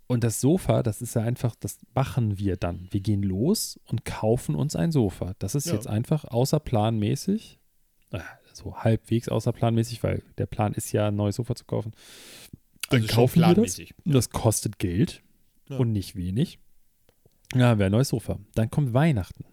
[0.09, 2.87] Und das Sofa, das ist ja einfach, das machen wir dann.
[2.91, 5.35] Wir gehen los und kaufen uns ein Sofa.
[5.41, 5.73] Das ist Ja.
[5.75, 7.59] jetzt einfach außerplanmäßig,
[8.53, 11.93] so halbwegs außerplanmäßig, weil der Plan ist ja, ein neues Sofa zu kaufen.
[12.91, 13.79] Dann Also kaufen wir das.
[13.81, 15.23] Und das kostet Geld
[15.69, 15.79] Ja.
[15.79, 16.59] und nicht wenig.
[17.55, 18.39] Ja, haben wir ein neues Sofa.
[18.55, 19.45] Dann kommt Weihnachten.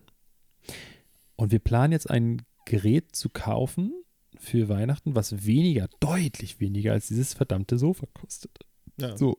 [1.36, 3.94] Und wir planen jetzt ein Gerät zu kaufen
[4.38, 8.60] für Weihnachten, was weniger, deutlich weniger als dieses verdammte Sofa kostet.
[9.00, 9.18] Ja.
[9.18, 9.38] So.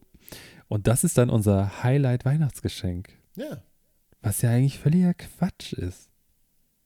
[0.68, 3.10] Und das ist dann unser Highlight-Weihnachtsgeschenk.
[3.36, 3.62] ja.
[4.22, 6.08] Was ja eigentlich völliger Quatsch ist.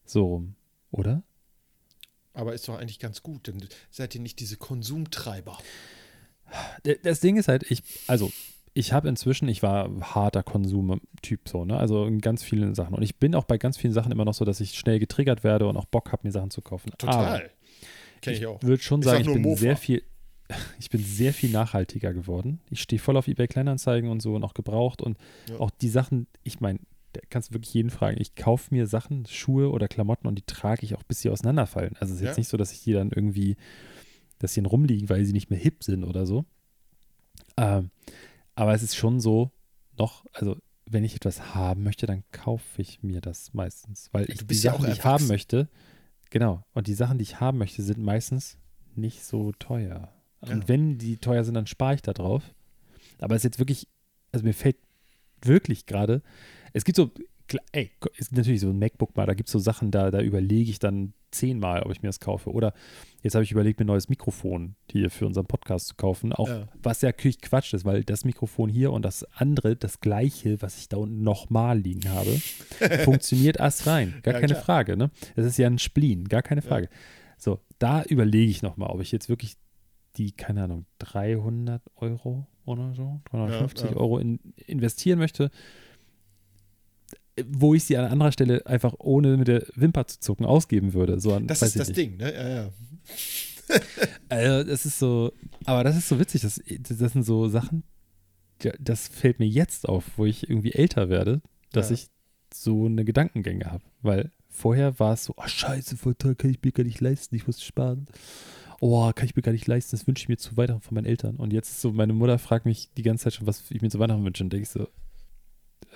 [0.03, 0.55] So rum,
[0.91, 1.23] oder?
[2.33, 5.57] Aber ist doch eigentlich ganz gut, denn seid ihr nicht diese Konsumtreiber.
[7.03, 8.29] Das Ding ist halt, ich, also,
[8.79, 11.77] ich habe inzwischen, ich war harter Konsumtyp so, ne?
[11.77, 12.95] Also in ganz vielen Sachen.
[12.95, 15.43] Und ich bin auch bei ganz vielen Sachen immer noch so, dass ich schnell getriggert
[15.43, 16.91] werde und auch Bock habe, mir Sachen zu kaufen.
[16.97, 17.49] Total.
[18.21, 18.61] Kenn ich, auch.
[18.63, 19.59] würde schon Ich sagen, sag ich bin Mofa.
[19.61, 20.03] sehr viel.
[20.79, 22.59] ich bin sehr viel nachhaltiger geworden.
[22.69, 25.17] Ich stehe voll auf eBay Kleinanzeigen und so und auch gebraucht und
[25.49, 25.59] Ja.
[25.59, 26.79] auch die Sachen, ich meine,
[27.13, 28.17] da kannst du wirklich jeden fragen.
[28.21, 31.95] Ich kaufe mir Sachen, Schuhe oder Klamotten und die trage ich auch, bis sie auseinanderfallen.
[31.99, 32.41] Also es ist jetzt Ja.
[32.41, 33.57] nicht so, dass ich die dann irgendwie,
[34.39, 36.45] dass sie dann rumliegen, weil sie nicht mehr hip sind oder so.
[37.57, 37.89] Ähm,
[38.55, 39.51] aber es ist schon so,
[39.97, 44.45] noch, also wenn ich etwas haben möchte, dann kaufe ich mir das meistens, weil ich
[44.45, 45.69] die ja Sachen, die ich haben möchte,
[46.29, 48.57] genau, und die Sachen, die ich haben möchte, sind meistens
[48.95, 50.11] nicht so teuer.
[50.41, 52.43] Und wenn die teuer sind, dann spare ich da drauf.
[53.19, 53.87] Aber es ist jetzt wirklich,
[54.31, 54.77] also mir fällt
[55.41, 56.21] wirklich gerade,
[56.73, 57.11] es gibt so,
[57.71, 60.21] ey, es gibt natürlich so ein MacBook mal, da gibt es so Sachen, da, da
[60.21, 62.51] überlege ich dann zehnmal, ob ich mir das kaufe.
[62.51, 62.73] Oder
[63.21, 66.33] jetzt habe ich überlegt, mir ein neues Mikrofon hier für unseren Podcast zu kaufen.
[66.33, 66.67] Auch Ja.
[66.81, 70.77] was ja natürlich Quatsch ist, weil das Mikrofon hier und das andere, das gleiche, was
[70.79, 72.31] ich da unten nochmal liegen habe,
[73.03, 74.15] funktioniert erst rein.
[74.23, 74.63] Gar Ja, keine klar.
[74.63, 75.11] Frage, ne?
[75.35, 76.89] Das ist ja ein Spleen, gar keine Frage.
[77.37, 79.55] So, da überlege ich nochmal, ob ich jetzt wirklich
[80.17, 83.97] die, keine Ahnung, 300 Euro oder so, 350 Ja, ja.
[83.97, 85.49] Euro in, investieren möchte,
[87.49, 91.19] wo ich sie an anderer Stelle einfach ohne mit der Wimper zu zucken ausgeben würde.
[91.19, 91.97] So an, Das weiß ist das nicht.
[91.97, 92.33] Ding, ne?
[92.33, 92.69] Ja, ja.
[94.29, 95.31] Also, das ist so,
[95.65, 97.83] aber das ist so witzig, das, das sind so Sachen,
[98.79, 101.95] das fällt mir jetzt auf, wo ich irgendwie älter werde, dass Ja.
[101.95, 102.07] ich
[102.53, 103.83] so eine Gedankengänge habe.
[104.01, 107.35] Weil vorher war es so, oh scheiße, voll toll, kann ich mir gar nicht leisten,
[107.35, 108.07] ich muss sparen.
[108.81, 111.05] Oh, kann ich mir gar nicht leisten, das wünsche ich mir zu Weihnachten von meinen
[111.05, 111.35] Eltern.
[111.35, 113.89] Und jetzt ist so, meine Mutter fragt mich die ganze Zeit schon, was ich mir
[113.89, 114.43] zu Weihnachten wünsche.
[114.43, 114.87] Und denke ich so,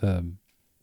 [0.02, 0.38] ähm,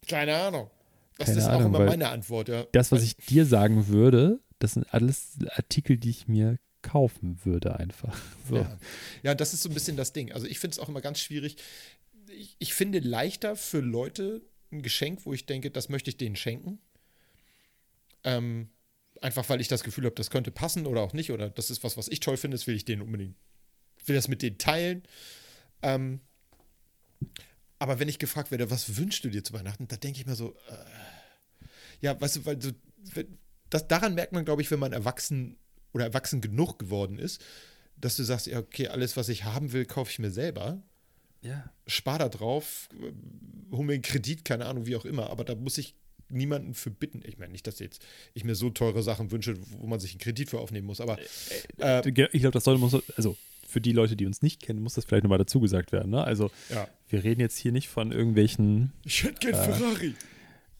[0.07, 0.69] Keine Ahnung.
[1.17, 2.65] Das Keine ist auch Ahnung, immer weil meine Antwort, ja.
[2.71, 7.77] das, was ich dir sagen würde, das sind alles Artikel, die ich mir kaufen würde
[7.77, 8.17] einfach.
[8.49, 8.57] So.
[8.57, 8.79] Ja.
[9.23, 10.33] ja, das ist so ein bisschen das Ding.
[10.33, 11.55] Also ich finde es auch immer ganz schwierig.
[12.27, 14.41] Ich, ich finde leichter für Leute
[14.71, 16.79] ein Geschenk, wo ich denke, das möchte ich denen schenken.
[18.23, 18.69] Ähm,
[19.21, 21.31] einfach weil ich das Gefühl habe, das könnte passen oder auch nicht.
[21.31, 23.35] Oder das ist was, was ich toll finde, das will ich denen unbedingt,
[24.05, 25.03] will das mit denen teilen.
[25.81, 26.19] Ähm,
[27.81, 30.35] aber wenn ich gefragt werde, was wünschst du dir zu Weihnachten, da denke ich mir
[30.35, 31.65] so, äh,
[31.99, 32.69] ja, weißt du, weil so,
[33.15, 33.39] wenn-
[33.71, 35.57] das, daran merkt man, glaube ich, wenn man erwachsen
[35.91, 37.41] oder erwachsen genug geworden ist,
[37.97, 40.83] dass du sagst, ja, okay, alles, was ich haben will, kaufe ich mir selber,
[41.41, 41.71] ja.
[41.87, 43.11] spar da drauf, äh,
[43.75, 45.95] hol mir einen Kredit, keine Ahnung, wie auch immer, aber da muss ich
[46.29, 47.23] niemanden für bitten.
[47.25, 48.05] Ich meine nicht, dass jetzt
[48.35, 51.17] ich mir so teure Sachen wünsche, wo man sich einen Kredit für aufnehmen muss, aber
[51.79, 53.35] äh, Ich glaube, das sollte muss, also
[53.71, 56.11] für die Leute, die uns nicht kennen, muss das vielleicht nochmal dazu gesagt werden.
[56.11, 56.23] Ne?
[56.23, 56.87] Also ja.
[57.09, 60.15] wir reden jetzt hier nicht von irgendwelchen, Ich hätte gern Äh, Ferrari.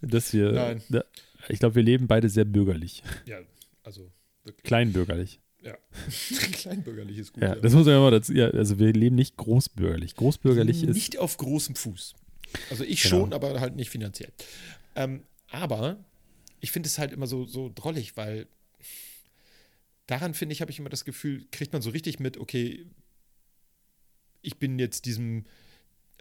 [0.01, 0.81] dass wir, Nein.
[0.89, 1.05] Ne,
[1.49, 3.37] ich glaube, wir leben beide sehr bürgerlich, Ja,
[3.83, 4.11] also
[4.43, 4.63] wirklich.
[4.63, 5.39] kleinbürgerlich.
[5.63, 5.77] Ja.
[6.53, 7.43] Kleinbürgerlich ist gut.
[7.43, 10.15] Ja, das muss man ja mal dazu, ja, also wir leben nicht großbürgerlich.
[10.15, 12.15] Großbürgerlich ist, Nicht auf großem Fuß.
[12.71, 13.19] Also ich Genau.
[13.21, 14.31] schon, aber halt nicht finanziell.
[14.95, 15.21] Ähm,
[15.51, 16.03] aber
[16.59, 18.47] ich finde es halt immer so, so drollig, weil
[20.11, 22.85] daran finde ich, habe ich immer das Gefühl, kriegt man so richtig mit, okay,
[24.41, 25.45] ich bin jetzt diesem,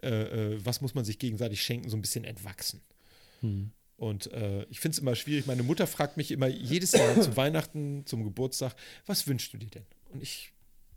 [0.01, 2.81] äh, äh, was muss man sich gegenseitig schenken, so ein bisschen entwachsen.
[3.41, 3.71] hm.
[3.97, 5.45] Und äh, ich finde es immer schwierig.
[5.45, 8.75] Meine Mutter fragt mich immer jedes Jahr zu Weihnachten, zum Geburtstag,
[9.05, 9.85] was wünschst du dir denn?
[10.09, 10.53] Und ich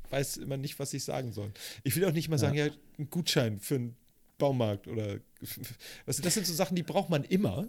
[0.09, 1.53] weiß immer nicht, was ich sagen soll.
[1.82, 2.68] Ich will auch nicht mal sagen, ja,
[2.99, 3.97] ein Gutschein für einen
[4.38, 5.18] Baumarkt oder
[6.07, 7.68] was, das sind so Sachen, die braucht man immer,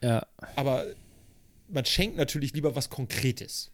[0.00, 0.86] ja, aber
[1.68, 3.72] man schenkt natürlich lieber was Konkretes.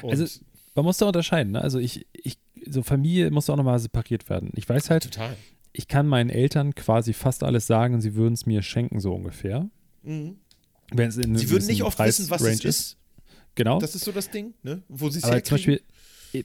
[0.00, 0.40] Und Also,
[0.74, 1.52] man muss da unterscheiden.
[1.52, 1.60] Ne?
[1.60, 4.50] Also ich, ich, so Familie muss auch nochmal separiert werden.
[4.54, 5.36] Ich weiß halt, total.
[5.72, 9.12] ich kann meinen Eltern quasi fast alles sagen und sie würden es mir schenken, so
[9.14, 9.68] ungefähr.
[10.02, 10.36] Mhm.
[10.92, 12.96] Wenn es in Sie würden nicht oft wissen, was Preisrange es ist.
[13.54, 13.78] Genau.
[13.78, 14.82] Das ist so das Ding, ne?
[14.88, 15.56] wo sie es Aber zum.
[15.56, 15.82] Beispiel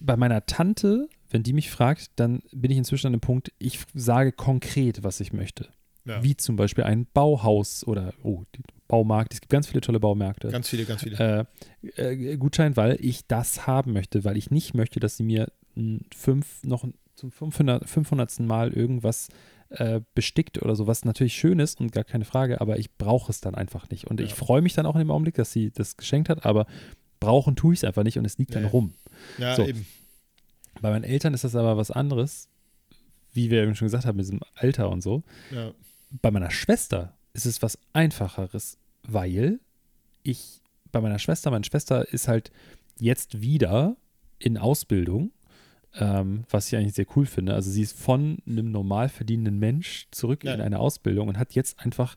[0.02, 3.80] bei meiner Tante, wenn die mich fragt, dann bin ich inzwischen an dem Punkt, ich
[3.94, 5.70] sage konkret, was ich möchte.
[6.08, 6.24] Ja.
[6.24, 9.34] Wie zum Beispiel ein Bauhaus oder oh, die Baumarkt.
[9.34, 10.48] Es gibt ganz viele tolle Baumärkte.
[10.50, 11.48] Ganz viele, ganz viele.
[11.98, 15.52] äh, äh, Gutschein, weil ich das haben möchte, weil ich nicht möchte, dass sie mir
[16.16, 18.40] fünf, noch zum 500, 500.
[18.42, 19.28] Mal irgendwas
[19.70, 23.30] äh, bestickt oder so, was natürlich schön ist und gar keine Frage, aber ich brauche
[23.32, 24.06] es dann einfach nicht.
[24.08, 24.36] Und ich Ja.
[24.36, 26.66] freue mich dann auch in dem Augenblick, dass sie das geschenkt hat, aber
[27.20, 28.70] brauchen tue ich es einfach nicht und es liegt dann Nee.
[28.70, 28.94] rum.
[29.38, 29.68] ja, so.
[29.68, 29.86] eben.
[30.82, 32.48] Bei meinen Eltern ist das aber was anderes,
[33.34, 35.24] wie wir eben schon gesagt haben, mit diesem Alter und so.
[35.52, 35.72] Ja.
[36.10, 39.60] Bei meiner Schwester ist es was Einfacheres, weil
[40.24, 42.52] ich bei meiner Schwester, meine Schwester ist halt
[43.00, 43.98] jetzt wieder
[44.40, 45.32] in Ausbildung,
[45.96, 47.54] ähm, was ich eigentlich sehr cool finde.
[47.54, 50.54] Also sie ist von einem normal verdienenden Mensch zurück Ja.
[50.54, 52.16] in eine Ausbildung und hat jetzt einfach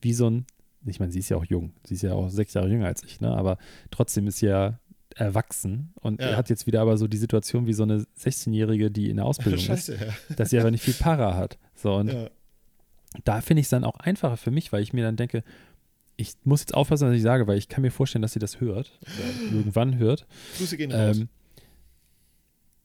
[0.00, 0.46] wie so ein,
[0.84, 3.02] ich meine, sie ist ja auch jung, sie ist ja auch sechs Jahre jünger als
[3.02, 3.30] ich, ne?
[3.36, 3.58] aber
[3.90, 4.78] trotzdem ist sie ja
[5.14, 6.36] erwachsen und Ja.
[6.36, 9.58] hat jetzt wieder aber so die Situation wie so eine 16-Jährige, die in der Ausbildung
[9.60, 10.34] ist, Scheiße, ja.
[10.36, 11.58] dass sie aber nicht viel Para hat.
[11.74, 12.28] So, und ja.
[13.24, 15.42] Da finde ich es dann auch einfacher für mich, weil ich mir dann denke,
[16.16, 18.60] ich muss jetzt aufpassen, was ich sage, weil ich kann mir vorstellen, dass sie das
[18.60, 20.26] hört oder irgendwann hört.
[20.56, 21.18] Grüße gehen raus.
[21.18, 21.28] Ähm,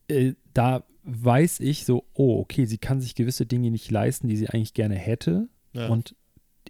[0.07, 4.37] äh, da weiß ich so, oh, okay, sie kann sich gewisse Dinge nicht leisten, die
[4.37, 5.47] sie eigentlich gerne hätte.
[5.73, 5.87] Ja.
[5.87, 6.15] Und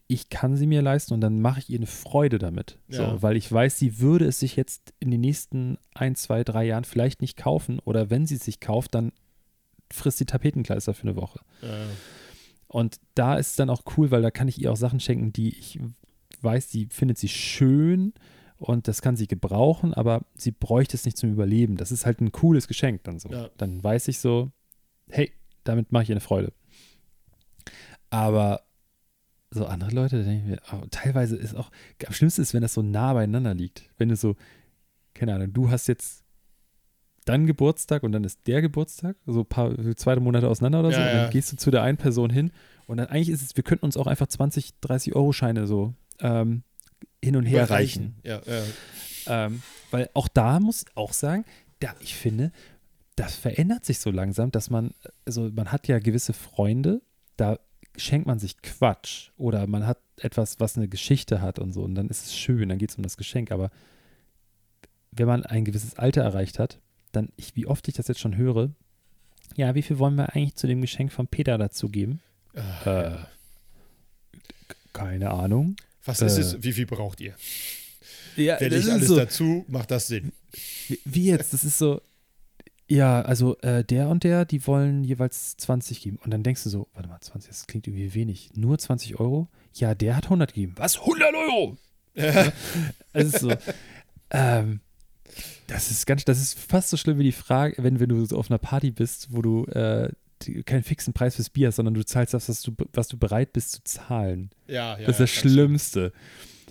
[0.08, 2.78] ich kann sie mir leisten und dann mache ich ihr eine Freude damit.
[2.90, 3.22] So, Ja.
[3.22, 6.84] weil ich weiß, sie würde es sich jetzt in den nächsten ein, zwei, drei Jahren
[6.84, 9.12] vielleicht nicht kaufen oder wenn sie es sich kauft, dann
[9.92, 11.40] frisst die Tapetenkleister für eine Woche.
[11.62, 11.86] Ja.
[12.72, 15.34] Und da ist es dann auch cool, weil da kann ich ihr auch Sachen schenken,
[15.34, 15.78] die ich
[16.42, 18.14] weiß, sie findet sie schön
[18.56, 21.76] und das kann sie gebrauchen, aber sie bräuchte es nicht zum Überleben.
[21.76, 23.28] Das ist halt ein cooles Geschenk dann so.
[23.28, 23.50] Ja.
[23.58, 24.52] Dann weiß ich so,
[25.10, 25.34] hey,
[25.66, 26.54] damit mache ich ihr eine Freude.
[28.10, 28.62] Aber
[29.50, 31.72] so andere Leute, da denke ich mir, oh, teilweise ist auch,
[32.08, 33.84] am schlimmsten ist, wenn das so nah beieinander liegt.
[33.98, 34.38] Wenn du so,
[35.14, 36.21] keine Ahnung, du hast jetzt
[37.26, 41.00] dann Geburtstag und dann ist der Geburtstag, so ein paar zwei Monate auseinander oder so,
[41.00, 41.30] Ja, und dann ja.
[41.30, 42.52] gehst du zu der einen Person hin
[42.88, 45.94] und dann eigentlich ist es, wir könnten uns auch einfach 20, 30 Euro Scheine so
[46.20, 46.64] ähm,
[47.24, 48.16] hin und her reichen.
[48.24, 49.46] Ja, ja.
[49.46, 49.62] Ähm,
[49.92, 51.46] weil auch da muss ich auch sagen,
[51.80, 52.52] da, ich finde,
[53.16, 54.92] das verändert sich so langsam, dass man,
[55.26, 57.02] also man hat ja gewisse Freunde,
[57.38, 57.60] da
[57.98, 61.94] schenkt man sich Quatsch oder man hat etwas, was eine Geschichte hat und so und
[61.96, 63.70] dann ist es schön, dann geht es um das Geschenk, aber
[65.12, 66.80] wenn man ein gewisses Alter erreicht hat,
[67.12, 68.72] dann, ich, wie oft ich das jetzt schon höre,
[69.56, 72.22] ja, wie viel wollen wir eigentlich zu dem Geschenk von Peter dazugeben?
[72.54, 73.28] Äh, ja.
[74.94, 75.76] Keine Ahnung.
[76.06, 76.64] Was ist äh, es?
[76.64, 77.36] Wie viel braucht ihr?
[78.36, 79.66] Ja, Werde ich alles dazu?
[79.68, 80.32] Macht das Sinn?
[81.06, 81.54] Wie, jetzt?
[81.54, 82.02] Das ist so,
[82.88, 86.18] ja, also äh, der und der, die wollen jeweils 20 geben.
[86.24, 88.52] Und dann denkst du so, warte mal, 20, das klingt irgendwie wenig.
[88.56, 89.48] Nur 20 Euro?
[89.74, 90.74] Ja, der hat 100 gegeben.
[90.76, 91.00] Was?
[91.00, 91.78] 100 Euro?
[92.14, 92.52] Ja.
[93.14, 93.54] Es ist so,
[94.32, 94.82] ähm,
[95.68, 98.38] das ist ganz, das ist fast so schlimm wie die Frage, wenn, wenn du so
[98.38, 100.10] auf einer Party bist, wo du äh,
[100.44, 103.18] die- keinen fixen Preis fürs Bier hast, sondern du zahlst das, was du, was du
[103.18, 104.50] bereit bist zu zahlen.
[104.68, 105.06] Ja, ja.
[105.06, 106.12] das ist das Schlimmste.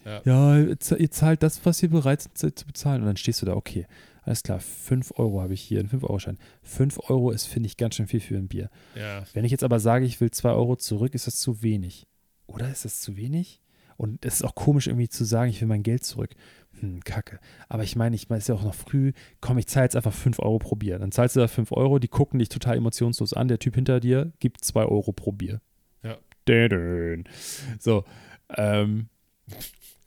[0.04, 0.22] Ja.
[0.24, 3.02] Ja, ihr zahlt das, was ihr bereit seid zu- zu bezahlen.
[3.02, 3.86] Und dann stehst du da, okay,
[4.22, 6.38] alles klar, 5 Euro habe ich hier, einen 5-Euro-Schein.
[6.62, 8.70] 5 Euro ist, finde ich, ganz schön viel für ein Bier.
[8.94, 9.24] Ja.
[9.34, 12.06] Wenn ich jetzt aber sage, ich will 2 Euro zurück, ist das zu wenig.
[12.46, 13.61] Oder ist das zu wenig?
[14.01, 16.30] Und es ist auch komisch, irgendwie zu sagen, ich will mein Geld zurück.
[16.80, 17.38] Hm, kacke.
[17.68, 19.12] Aber ich meine, ich meine, es ist ja auch noch früh.
[19.42, 20.98] Komm, ich zahle jetzt einfach 5 Euro pro Bier.
[20.98, 23.48] Dann zahlst du da 5 Euro, die gucken dich total emotionslos an.
[23.48, 25.61] Der Typ hinter dir gibt 2 Euro pro Bier.
[26.03, 26.16] Ja.
[26.48, 27.24] Dödön.
[27.78, 28.05] So.
[28.57, 29.11] Ähm,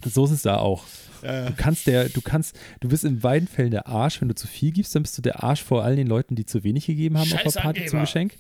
[0.04, 0.86] so ist es da auch.
[1.22, 4.22] Ja, Du kannst der, du kannst, du bist in beiden Fällen der Arsch.
[4.22, 6.48] Wenn du zu viel gibst, dann bist du der Arsch vor all den Leuten, die
[6.48, 8.06] zu wenig gegeben haben auf Scheiß der Party zum Angeber.
[8.06, 8.38] Geschenk.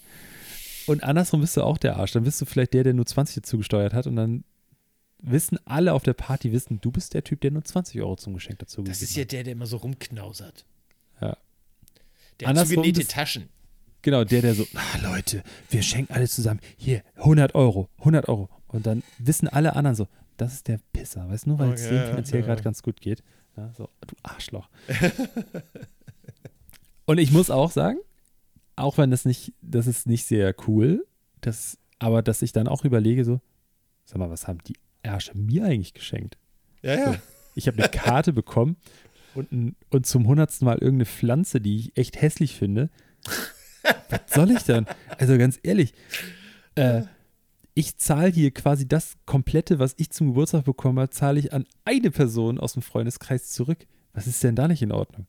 [0.87, 2.13] Und andersrum bist du auch der Arsch.
[2.13, 4.43] Dann bist du vielleicht der, der nur 20 dazu gesteuert hat und dann
[5.23, 8.33] wissen alle auf der Party, wissen, du bist der Typ, der nur 20 Euro zum
[8.33, 10.65] Geschenk dazu das ist ja der, der immer so rumknausert.
[11.21, 11.37] Ja.
[12.39, 13.49] Der hat zugenähte bist- Taschen.
[14.01, 16.59] Genau, der, der so, ah, Leute, wir schenken alle zusammen.
[16.75, 18.49] Hier, 100 Euro, 100 Euro.
[18.67, 21.81] Und dann wissen alle anderen so, das ist der Pisser, weißt du, nur weil es
[21.85, 22.47] Okay, dem ja, finanziell ja.
[22.47, 23.23] gerade ganz gut geht.
[23.55, 24.67] Ja, so, du Arschloch.
[27.05, 27.99] Und ich muss auch sagen,
[28.75, 31.05] auch wenn das nicht, das ist nicht sehr cool,
[31.41, 33.41] das, aber dass ich dann auch überlege, so,
[34.05, 36.37] sag mal, was haben die Ärsche mir eigentlich geschenkt?
[36.81, 37.15] Ja, ja.
[37.55, 38.77] Ich habe eine Karte bekommen
[39.35, 42.89] und, ein, und zum hundertsten Mal irgendeine Pflanze, die ich echt hässlich finde.
[44.09, 44.87] Was soll ich dann?
[45.17, 45.93] Also ganz ehrlich,
[46.75, 47.03] äh,
[47.75, 51.65] ich zahle hier quasi das komplette, was ich zum Geburtstag bekommen habe, zahle ich an
[51.85, 53.85] eine Person aus dem Freundeskreis zurück.
[54.13, 55.27] Was ist denn da nicht in Ordnung?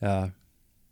[0.00, 0.32] Ja,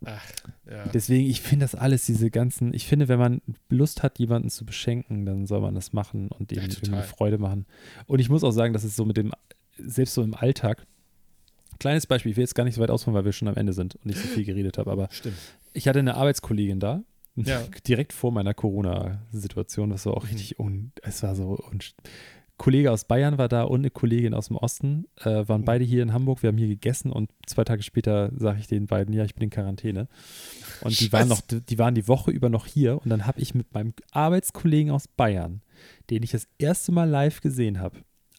[0.05, 0.23] Ach,
[0.69, 0.87] ja.
[0.93, 4.65] deswegen, ich finde das alles, diese ganzen, ich finde, wenn man Lust hat, jemanden zu
[4.65, 7.65] beschenken, dann soll man das machen und Ja, ihm irgendwie Freude machen.
[8.07, 9.31] Und ich muss auch sagen, dass es so mit dem,
[9.77, 10.85] selbst so im Alltag,
[11.79, 13.73] kleines Beispiel, ich will jetzt gar nicht so weit ausholen, weil wir schon am Ende
[13.73, 15.35] sind und nicht so viel geredet habe, aber Stimmt.
[15.73, 17.03] ich hatte eine Arbeitskollegin da,
[17.35, 17.61] Ja.
[17.87, 21.79] direkt vor meiner Corona-Situation, das war auch richtig un, es war so un,
[22.57, 26.01] Kollege aus Bayern war da und eine Kollegin aus dem Osten, äh, waren beide hier
[26.01, 29.25] in Hamburg, wir haben hier gegessen und zwei Tage später sage ich den beiden, ja,
[29.25, 30.07] ich bin in Quarantäne.
[30.81, 33.55] Und die waren noch, die waren die Woche über noch hier und dann habe ich
[33.55, 35.61] mit meinem Arbeitskollegen aus Bayern,
[36.09, 37.97] den ich das erste Mal live gesehen habe,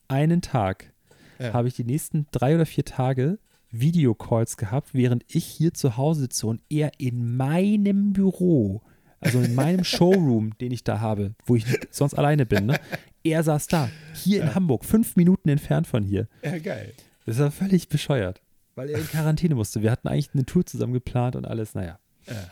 [0.09, 0.93] einen Tag,
[1.39, 1.53] Ja.
[1.53, 3.39] habe ich die nächsten drei oder vier Tage
[3.71, 8.81] Videocalls gehabt, während ich hier zu Hause sitze und er in meinem Büro,
[9.21, 12.81] also in meinem Showroom, den ich da habe, wo ich sonst alleine bin, ne?
[13.25, 16.29] er saß da, hier in Hamburg, fünf Minuten entfernt von hier.
[16.43, 16.93] Ja, geil.
[17.25, 18.41] Das war völlig bescheuert,
[18.75, 19.83] weil er in Quarantäne musste.
[19.83, 21.99] Wir hatten eigentlich eine Tour zusammen geplant und alles, naja.
[22.27, 22.51] Ja.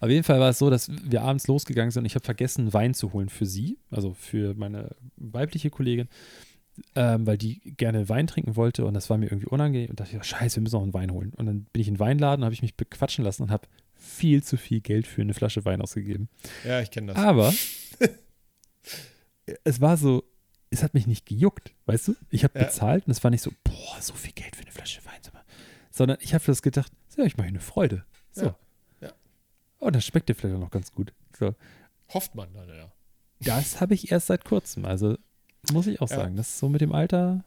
[0.00, 2.72] Auf jeden Fall war es so, dass wir abends losgegangen sind und ich habe vergessen,
[2.72, 6.08] Wein zu holen für sie, also für meine weibliche Kollegin,
[6.94, 10.16] ähm, weil die gerne Wein trinken wollte und das war mir irgendwie unangenehm und dachte,
[10.16, 11.32] ich, scheiße, wir müssen noch einen Wein holen.
[11.36, 13.68] Und dann bin ich in den Weinladen, habe ich mich bequatschen lassen und habe
[14.08, 16.28] viel zu viel Geld für eine Flasche Wein ausgegeben.
[16.64, 17.22] ja, ich kenne das.
[17.22, 17.52] Aber
[19.64, 20.24] es war so,
[20.70, 22.16] es hat mich nicht gejuckt, weißt du?
[22.30, 22.66] Ich habe Ja.
[22.66, 25.14] bezahlt und es war nicht so, boah, so viel Geld für eine Flasche Wein.
[25.90, 28.04] Sondern ich habe das gedacht, ja, ich mache eine Freude.
[28.30, 28.54] So.
[29.00, 29.12] Ja.
[29.80, 31.12] Oh, das schmeckt dir vielleicht auch noch ganz gut.
[31.36, 31.54] So.
[32.10, 32.92] Hofft man dann, ja.
[33.40, 34.84] Das habe ich erst seit kurzem.
[34.84, 35.16] Also
[35.72, 36.16] muss ich auch Ja.
[36.16, 37.42] sagen, das ist so mit dem Alter.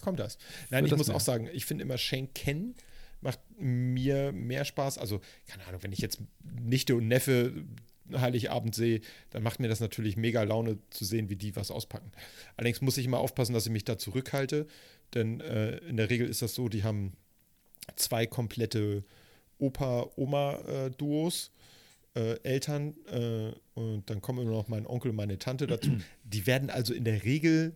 [0.00, 0.38] Kommt das?
[0.70, 1.16] Nein, ich das muss mehr.
[1.16, 2.74] auch sagen, ich finde immer Schenken
[3.22, 4.98] macht mir mehr Spaß.
[4.98, 7.64] Also, keine Ahnung, wenn ich jetzt Nichte und Neffe
[8.12, 9.00] Heiligabend sehe,
[9.30, 12.12] dann macht mir das natürlich mega Laune zu sehen, wie die was auspacken.
[12.56, 14.66] Allerdings muss ich immer aufpassen, dass ich mich da zurückhalte,
[15.14, 17.12] denn äh, in der Regel ist das so, die haben
[17.96, 19.04] zwei komplette
[19.58, 21.52] Opa-Oma-Duos.
[22.14, 25.90] Äh, Eltern äh, und dann kommen immer noch mein Onkel und meine Tante dazu.
[26.24, 27.74] Die werden also in der Regel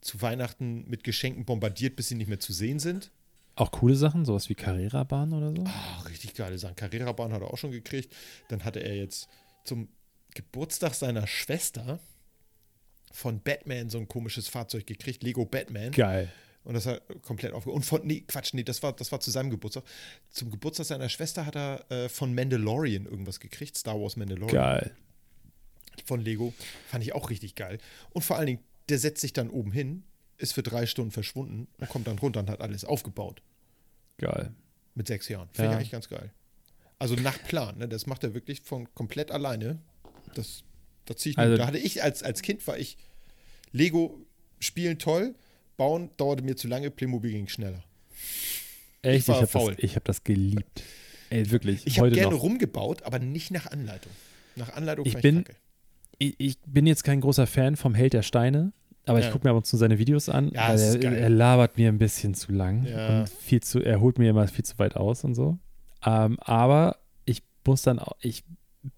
[0.00, 3.10] zu Weihnachten mit Geschenken bombardiert, bis sie nicht mehr zu sehen sind.
[3.56, 5.64] Auch coole Sachen, sowas wie Carrera-Bahn oder so.
[5.64, 6.74] Ah, richtig geile Sachen.
[6.74, 8.12] Carrera-Bahn hat er auch schon gekriegt.
[8.48, 9.28] Dann hatte er jetzt
[9.64, 9.88] zum
[10.34, 12.00] Geburtstag seiner Schwester
[13.12, 15.92] von Batman so ein komisches Fahrzeug gekriegt, Lego Batman.
[15.92, 16.32] Geil.
[16.64, 17.70] Und das hat komplett aufge...
[17.70, 19.84] Und von, nee, Quatsch, nee, das war, das war zu seinem Geburtstag.
[20.30, 24.96] Zum Geburtstag seiner Schwester hat er äh, von Mandalorian irgendwas gekriegt, Star Wars Mandalorian Geil.
[26.04, 26.54] von Lego.
[26.88, 27.78] Fand ich auch richtig geil.
[28.10, 30.04] Und vor allen Dingen, der setzt sich dann oben hin,
[30.38, 33.42] ist für drei Stunden verschwunden und kommt dann runter und hat alles aufgebaut.
[34.18, 34.52] Geil.
[34.94, 35.48] Mit sechs Jahren.
[35.52, 35.76] Finde ich Ja.
[35.78, 36.30] eigentlich ganz geil.
[36.98, 37.88] Also nach Plan, ne?
[37.88, 39.78] Das macht er wirklich von komplett alleine.
[40.34, 40.62] Das,
[41.04, 41.56] da ziehe ich Also-.
[41.56, 42.96] Da hatte ich als, als Kind war ich
[43.72, 44.24] Lego
[44.60, 45.34] spielen toll,
[45.76, 47.82] bauen dauerte mir zu lange, Playmobil ging schneller.
[49.02, 49.74] Echt, ich, war habe faul.
[49.74, 50.82] das, ich hab das geliebt.
[51.30, 51.86] Ey, wirklich.
[51.86, 52.42] Ich habe gerne noch.
[52.42, 54.12] rumgebaut, aber nicht nach Anleitung.
[54.56, 55.44] Nach Anleitung Ich bin-.
[56.18, 58.72] Ich, ich bin jetzt kein großer Fan vom Held der Steine,
[59.06, 59.30] aber ich Ja.
[59.32, 60.50] gucke mir ab und zu seine Videos an.
[60.52, 63.20] Ja, weil er, er labert mir ein bisschen zu lang Ja.
[63.20, 65.58] und viel zu, er holt mir immer viel zu weit aus und so.
[66.06, 68.44] Ähm, aber ich muss dann auch, ich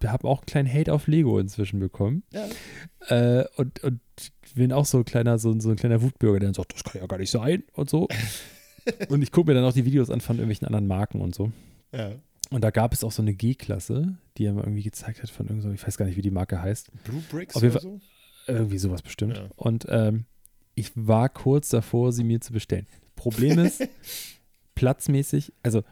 [0.04, 2.24] habe auch einen kleinen Hate auf Lego inzwischen bekommen.
[3.08, 4.00] Äh, und, und
[4.54, 7.00] bin auch so ein kleiner, so, so ein kleiner Wutbürger, der dann sagt, das kann
[7.00, 8.08] ja gar nicht sein und so.
[9.08, 11.52] und ich gucke mir dann auch die Videos an von irgendwelchen anderen Marken und so.
[11.92, 12.12] Ja.
[12.50, 15.46] Und da gab es auch so eine G-Klasse, die er mir irgendwie gezeigt hat von
[15.46, 16.90] irgend so, ich weiß gar nicht, wie die Marke heißt.
[17.04, 18.00] Blue Bricks oder so?
[18.46, 19.36] Irgendwie sowas bestimmt.
[19.36, 19.48] Ja.
[19.56, 20.24] Und ähm,
[20.74, 22.86] ich war kurz davor, sie mir zu bestellen.
[23.16, 23.82] Problem ist,
[24.74, 25.82] platzmäßig, also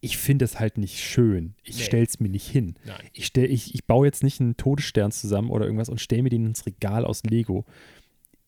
[0.00, 1.54] ich finde es halt nicht schön.
[1.62, 1.82] Ich Nee.
[1.84, 2.74] stelle es mir nicht hin.
[2.84, 2.96] Nein.
[3.14, 6.28] Ich, stell, ich, ich baue jetzt nicht einen Todesstern zusammen oder irgendwas und stelle mir
[6.30, 7.64] den ins Regal aus Lego.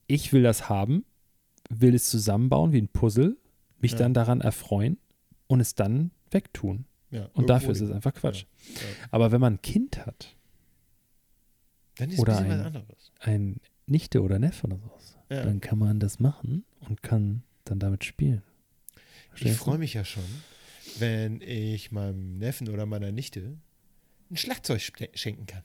[0.05, 1.03] Ich will das haben,
[1.69, 3.37] will es zusammenbauen wie ein Puzzle,
[3.79, 3.97] mich Ja.
[3.99, 4.97] dann daran erfreuen
[5.47, 6.85] und es dann wegtun.
[7.09, 8.45] Ja, Und dafür ist es einfach Quatsch.
[8.75, 8.81] Ja.
[9.11, 10.35] Aber wenn man ein Kind hat,
[11.99, 13.11] Dann ist Oder ein ein- was anderes.
[13.19, 15.43] ein Nichte oder Neffe oder sowas, Ja.
[15.43, 18.43] dann kann man das machen und kann dann damit spielen.
[18.95, 19.63] Ich Verstehst du?
[19.65, 20.23] freue mich ja schon,
[20.99, 23.57] wenn ich meinem Neffen oder meiner Nichte
[24.29, 24.81] ein Schlagzeug
[25.13, 25.63] schenken kann.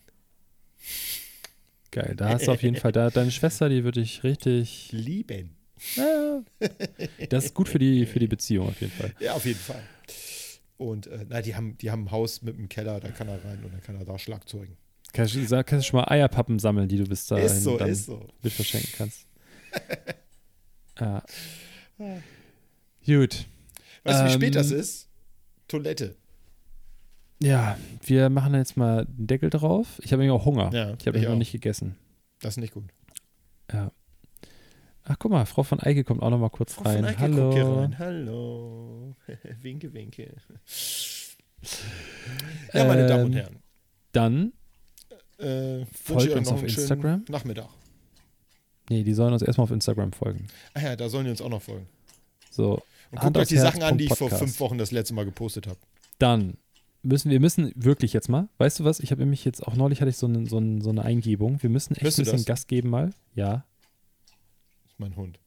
[1.91, 5.57] Geil, da hast du auf jeden Fall, da, deine Schwester, die würde ich richtig, Lieben.
[5.97, 6.43] ja,
[7.29, 9.13] das ist gut für die, für die Beziehung auf jeden Fall.
[9.21, 9.83] Ja, auf jeden Fall.
[10.79, 13.45] Und äh, na, die haben, die haben ein Haus mit einem Keller, da kann er
[13.45, 14.77] rein und dann kann er da Schlagzeugen.
[15.13, 17.91] Kannst du, kannst du schon mal Eierpappen sammeln, die du bis dahin ist so, dann
[17.91, 18.27] ist so.
[18.43, 19.27] mit verschenken kannst.
[21.01, 21.23] ja.
[23.05, 23.47] Gut.
[24.05, 25.09] Weißt du, wie spät Ähm, das ist?
[25.69, 26.17] Toilette.
[27.43, 30.01] Ja, wir machen jetzt mal den Deckel drauf.
[30.03, 30.71] Ich habe irgendwie auch Hunger.
[30.73, 31.37] Ja, ich habe noch auch.
[31.37, 31.97] nicht gegessen.
[32.41, 32.85] Das ist nicht gut.
[33.73, 33.91] Ja.
[35.05, 37.05] Ach, guck mal, Frau von Eike kommt auch noch mal kurz Frau von rein.
[37.05, 37.81] Eickel, guck hier Hallo.
[37.81, 37.99] rein.
[37.99, 39.17] Hallo.
[39.61, 40.35] winke, winke.
[42.73, 43.59] Ja, meine Damen und Ähm, Herren.
[44.13, 44.53] Dann,
[45.43, 47.25] Äh, folgt uns auf Instagram.
[47.29, 47.69] Nachmittag.
[48.91, 50.47] nee, die sollen uns erstmal auf Instagram folgen.
[50.75, 51.87] Ah ja, da sollen die uns auch noch folgen.
[52.51, 55.15] So, Und guckt euch die Herz, Sachen an, die ich vor fünf Wochen das letzte
[55.15, 55.79] Mal gepostet habe.
[56.19, 56.57] dann
[57.05, 60.01] müssen wir müssen wirklich jetzt mal, weißt du was, ich habe nämlich jetzt, auch neulich
[60.01, 62.45] hatte ich so, eine- so, eine- so eine Eingebung, wir müssen echt Hörst ein bisschen?
[62.45, 63.11] Gas geben mal.
[63.35, 63.65] Ja,
[64.85, 65.41] Das ist mein Hund.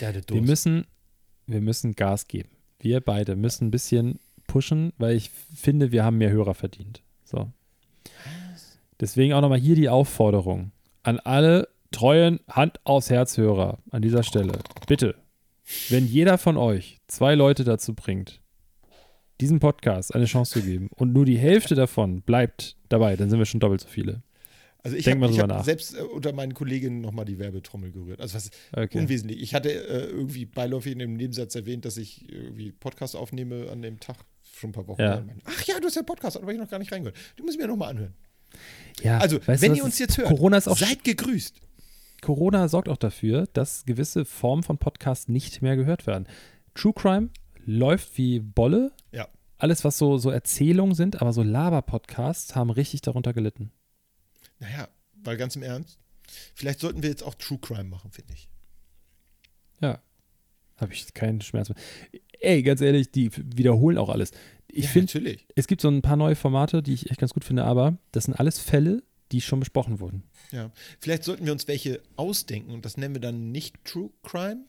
[0.00, 0.86] Der hatte wir müssen,
[1.46, 2.50] wir müssen Gas geben.
[2.78, 7.02] Wir beide müssen ein bisschen pushen, weil ich finde, wir haben mehr Hörer verdient.
[7.24, 7.50] So.
[9.00, 10.72] Deswegen auch nochmal hier die Aufforderung
[11.02, 14.58] an alle treuen Hand aufs Herz Hörer an dieser Stelle.
[14.86, 15.16] Bitte,
[15.88, 18.40] wenn jeder von euch zwei Leute dazu bringt,
[19.40, 23.38] diesem Podcast eine Chance zu geben und nur die Hälfte davon bleibt dabei, dann sind
[23.38, 24.22] wir schon doppelt so viele.
[24.82, 28.20] Also ich habe hab selbst äh, unter meinen Kolleginnen nochmal die Werbetrommel gerührt.
[28.20, 28.98] Also was Okay.
[28.98, 29.42] unwesentlich.
[29.42, 33.82] Ich hatte äh, irgendwie beiläufig in dem Nebensatz erwähnt, dass ich irgendwie Podcast aufnehme an
[33.82, 34.16] dem Tag,
[34.58, 35.02] schon ein paar Wochen.
[35.02, 35.22] Ja.
[35.44, 37.16] Ach ja, du hast ja Podcast, aber ich noch gar nicht reingehört.
[37.36, 38.14] Du musst mir nochmal anhören.
[39.02, 41.60] Ja, Also, wenn was, ihr uns jetzt hört, Corona ist auch seid gegrüßt.
[42.20, 46.26] Corona sorgt auch dafür, dass gewisse Formen von Podcasts nicht mehr gehört werden.
[46.74, 47.30] True Crime
[47.64, 48.92] läuft wie Bolle.
[49.12, 49.28] Ja.
[49.58, 53.72] Alles, was so, so Erzählungen sind, aber so Laber-Podcasts haben richtig darunter gelitten.
[54.58, 55.98] Naja, weil ganz im Ernst,
[56.54, 58.48] vielleicht sollten wir jetzt auch True Crime machen, finde ich.
[59.80, 60.00] Ja.
[60.76, 61.78] Habe ich keinen Schmerz mehr.
[62.40, 64.30] Ey, ganz ehrlich, die wiederholen auch alles.
[64.72, 65.46] Ich ja, finde, natürlich.
[65.54, 68.24] es gibt so ein paar neue Formate, die ich echt ganz gut finde, aber das
[68.24, 69.02] sind alles Fälle,
[69.32, 70.24] die schon besprochen wurden.
[70.52, 70.70] Ja.
[70.98, 74.64] Vielleicht sollten wir uns welche ausdenken und das nennen wir dann nicht True Crime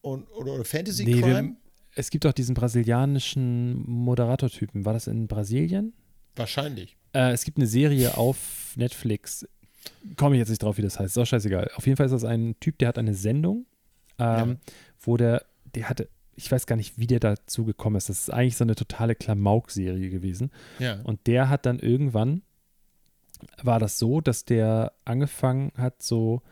[0.00, 1.56] und, oder, oder Fantasy Nee, wir- Crime.
[1.96, 4.84] Es gibt auch diesen brasilianischen Moderatortypen.
[4.84, 5.92] War das in Brasilien?
[6.34, 6.96] Wahrscheinlich.
[7.12, 9.46] Äh, es gibt eine Serie auf Netflix.
[10.16, 11.16] Komme ich jetzt nicht drauf, wie das heißt.
[11.16, 11.70] Ist auch scheißegal.
[11.76, 13.66] Auf jeden Fall ist das ein Typ, der hat eine Sendung,
[14.18, 14.56] ähm, Ja.
[15.02, 15.44] wo der,
[15.76, 18.08] der hatte, ich weiß gar nicht, wie der dazu gekommen ist.
[18.08, 20.50] Das ist eigentlich so eine totale Klamauk-Serie gewesen.
[20.78, 21.00] Ja.
[21.02, 22.42] Und der hat dann irgendwann,
[23.62, 26.42] war das so, dass der angefangen hat, so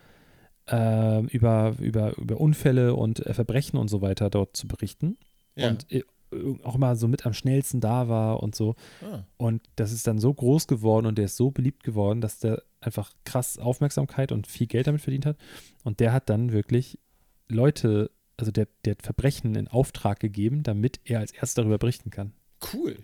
[0.68, 5.16] ähm, über, über, über Unfälle und äh, Verbrechen und so weiter dort zu berichten.
[5.56, 5.70] ja.
[5.70, 6.04] Und äh,
[6.62, 8.74] auch mal so mit am schnellsten da war und so.
[9.02, 9.24] ah.
[9.36, 12.62] Und das ist dann so groß geworden und der ist so beliebt geworden, dass der
[12.80, 15.36] einfach krass Aufmerksamkeit und viel Geld damit verdient hat.
[15.84, 16.98] Und der hat dann wirklich
[17.48, 18.10] Leute,
[18.42, 22.32] also der, der hat Verbrechen in Auftrag gegeben, damit er als erster darüber berichten kann.
[22.72, 22.98] Cool.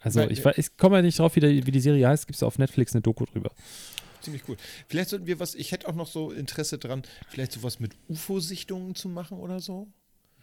[0.00, 2.36] Also Weil- ich, ich komme ja nicht drauf, wie, der, wie die Serie heißt, gibt
[2.36, 3.50] es auf Netflix eine Doku drüber.
[4.22, 4.56] Ziemlich cool.
[4.88, 8.94] Vielleicht sollten wir was, ich hätte auch noch so Interesse dran, vielleicht sowas mit UFO-Sichtungen
[8.94, 9.86] zu machen oder so.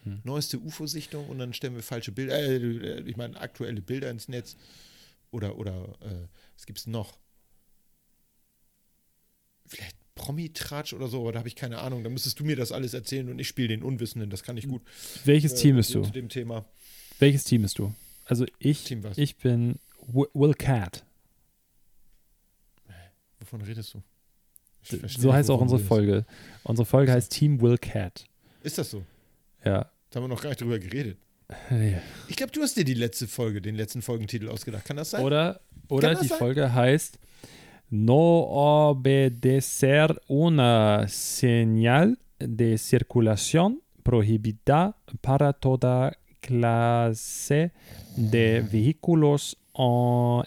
[0.03, 0.21] Hm.
[0.23, 4.55] Neueste UFO-Sichtung und dann stellen wir falsche Bilder, äh, ich meine aktuelle Bilder ins Netz.
[5.31, 7.17] Oder, oder, äh, was gibt's noch?
[9.65, 12.03] Vielleicht Promi-Tratsch oder so, aber da habe ich keine Ahnung.
[12.03, 14.67] Da müsstest du mir das alles erzählen und ich spiele den Unwissenden, das kann ich
[14.67, 14.81] gut.
[15.25, 16.03] Welches Äh, Team bist du?
[16.03, 16.65] Zu dem Thema.
[17.19, 17.93] Welches Team bist du?
[18.25, 21.03] Also ich, ich bin Wi- Will Cat.
[23.39, 24.01] Wovon redest du?
[25.07, 26.25] So heißt auch unsere Folge.
[26.63, 28.25] Unsere Folge heißt Team Will Cat.
[28.63, 29.03] Ist das so?
[29.63, 29.89] Ja.
[30.09, 31.17] Da haben wir noch gar nicht drüber geredet.
[31.69, 31.97] Nee.
[32.27, 34.85] Ich glaube, du hast dir die letzte Folge, den letzten Folgentitel ausgedacht.
[34.85, 35.23] Kann das sein?
[35.23, 35.59] Oder,
[35.89, 36.39] oder das die sein?
[36.39, 37.19] Folge heißt
[37.91, 38.47] No
[38.89, 47.73] obedecer una señal de circulación prohibida para toda clase
[48.15, 49.57] de vehículos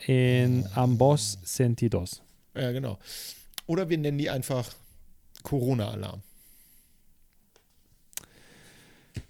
[0.07, 2.23] en ambos sentidos.
[2.55, 2.99] Ja, genau.
[3.67, 4.75] Oder wir nennen die einfach
[5.43, 6.23] Corona-Alarm.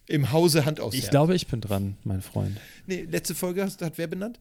[0.07, 0.95] Im Hause Hand aus.
[0.95, 2.59] Ich glaube, ich bin dran, mein Freund.
[2.87, 4.39] Nee, letzte Folge hast, hat wer benannt?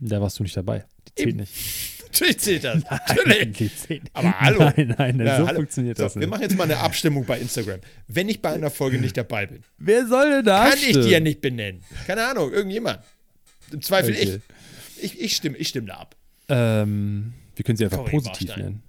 [0.00, 0.86] Da warst du nicht dabei.
[1.06, 1.38] Die zählt Eben.
[1.40, 1.97] nicht.
[2.12, 2.82] Natürlich zählt das.
[2.84, 3.00] Nein,
[3.52, 4.02] Natürlich.
[4.12, 4.58] Aber hallo.
[4.76, 5.56] Nein, nein, Ja, so hallo.
[5.60, 6.30] funktioniert So, das wir nicht.
[6.30, 7.80] machen jetzt mal eine Abstimmung bei Instagram.
[8.06, 11.08] Wenn ich bei einer Folge nicht dabei bin, Wer soll denn da kann ich die
[11.10, 11.82] ja nicht benennen.
[12.06, 13.00] Keine Ahnung, irgendjemand.
[13.72, 14.40] Im Zweifel Okay.
[14.96, 15.04] ich.
[15.04, 15.20] ich.
[15.20, 16.16] Ich stimme, ich stimme da ab.
[16.48, 18.64] Ähm, wir können sie einfach Cory positiv Warstein.
[18.64, 18.82] nennen.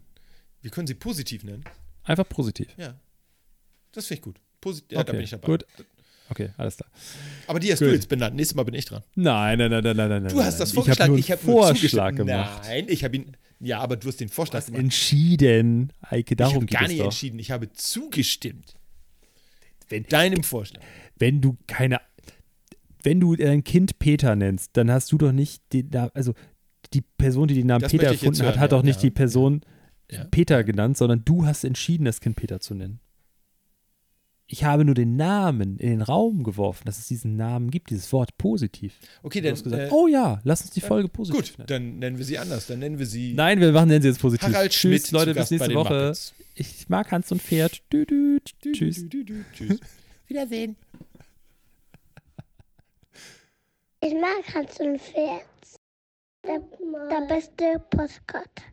[0.62, 1.64] Wir können sie positiv nennen.
[2.04, 2.68] Einfach positiv.
[2.78, 2.96] Ja.
[3.92, 4.36] Das finde ich gut.
[4.62, 5.46] Posit ja, da Okay, bin ich dabei.
[5.46, 5.66] gut.
[6.30, 6.90] Okay, alles klar.
[7.48, 7.88] Aber die hast Gut.
[7.90, 8.36] du jetzt benannt.
[8.36, 9.02] Nächstes Mal bin ich dran.
[9.16, 10.28] Nein, nein, nein, nein, nein, nein.
[10.28, 11.02] Du hast das Ich vorgeschlagen.
[11.02, 12.62] habe nur Ich habe nur Vorschlag gemacht.
[12.66, 13.38] Nein, ich habe ihn.
[13.62, 14.82] Ja, aber du hast den Vorschlag gemacht.
[14.82, 15.92] entschieden.
[16.02, 17.06] Eike, ich darum habe geht gar es nicht doch.
[17.06, 17.40] entschieden.
[17.40, 18.76] Ich habe zugestimmt.
[19.90, 20.82] Wenn, Deinem Vorschlag.
[21.18, 22.00] wenn du keine,
[23.04, 26.34] wenn du dein Kind Peter nennst, dann hast du doch nicht den also
[26.94, 28.98] die Person, die den Namen Das Peter ich erfunden hat, hören, hat ja, auch nicht
[28.98, 29.62] ja, die Person
[30.12, 30.24] Ja.
[30.26, 33.00] Peter genannt, sondern du hast entschieden, das Kind Peter zu nennen.
[34.52, 38.12] Ich habe nur den Namen in den Raum geworfen, dass es diesen Namen gibt, dieses
[38.12, 38.96] Wort positiv.
[39.22, 39.54] Okay, Du dann.
[39.54, 41.68] hast gesagt, äh, oh ja, lass uns die Folge positiv gut, nennen.
[41.68, 42.66] dann nennen wir sie anders.
[42.66, 44.48] Dann nennen wir sie Nein, wir machen nennen sie jetzt positiv.
[44.48, 45.12] Harald Tschüss, Schmidt.
[45.12, 45.94] Leute, zu bis nächste Woche.
[45.94, 46.34] Muppets.
[46.56, 47.80] Ich mag Hans und Pferd.
[47.94, 48.98] Dü, dü, Dü, Tschüss.
[49.04, 49.80] dü, dü, dü, Tschüss.
[50.28, 50.76] Wiedersehen.
[54.02, 55.44] Ich mag Hans und Pferd.
[56.46, 56.60] Der,
[57.12, 58.64] der beste Postkarte.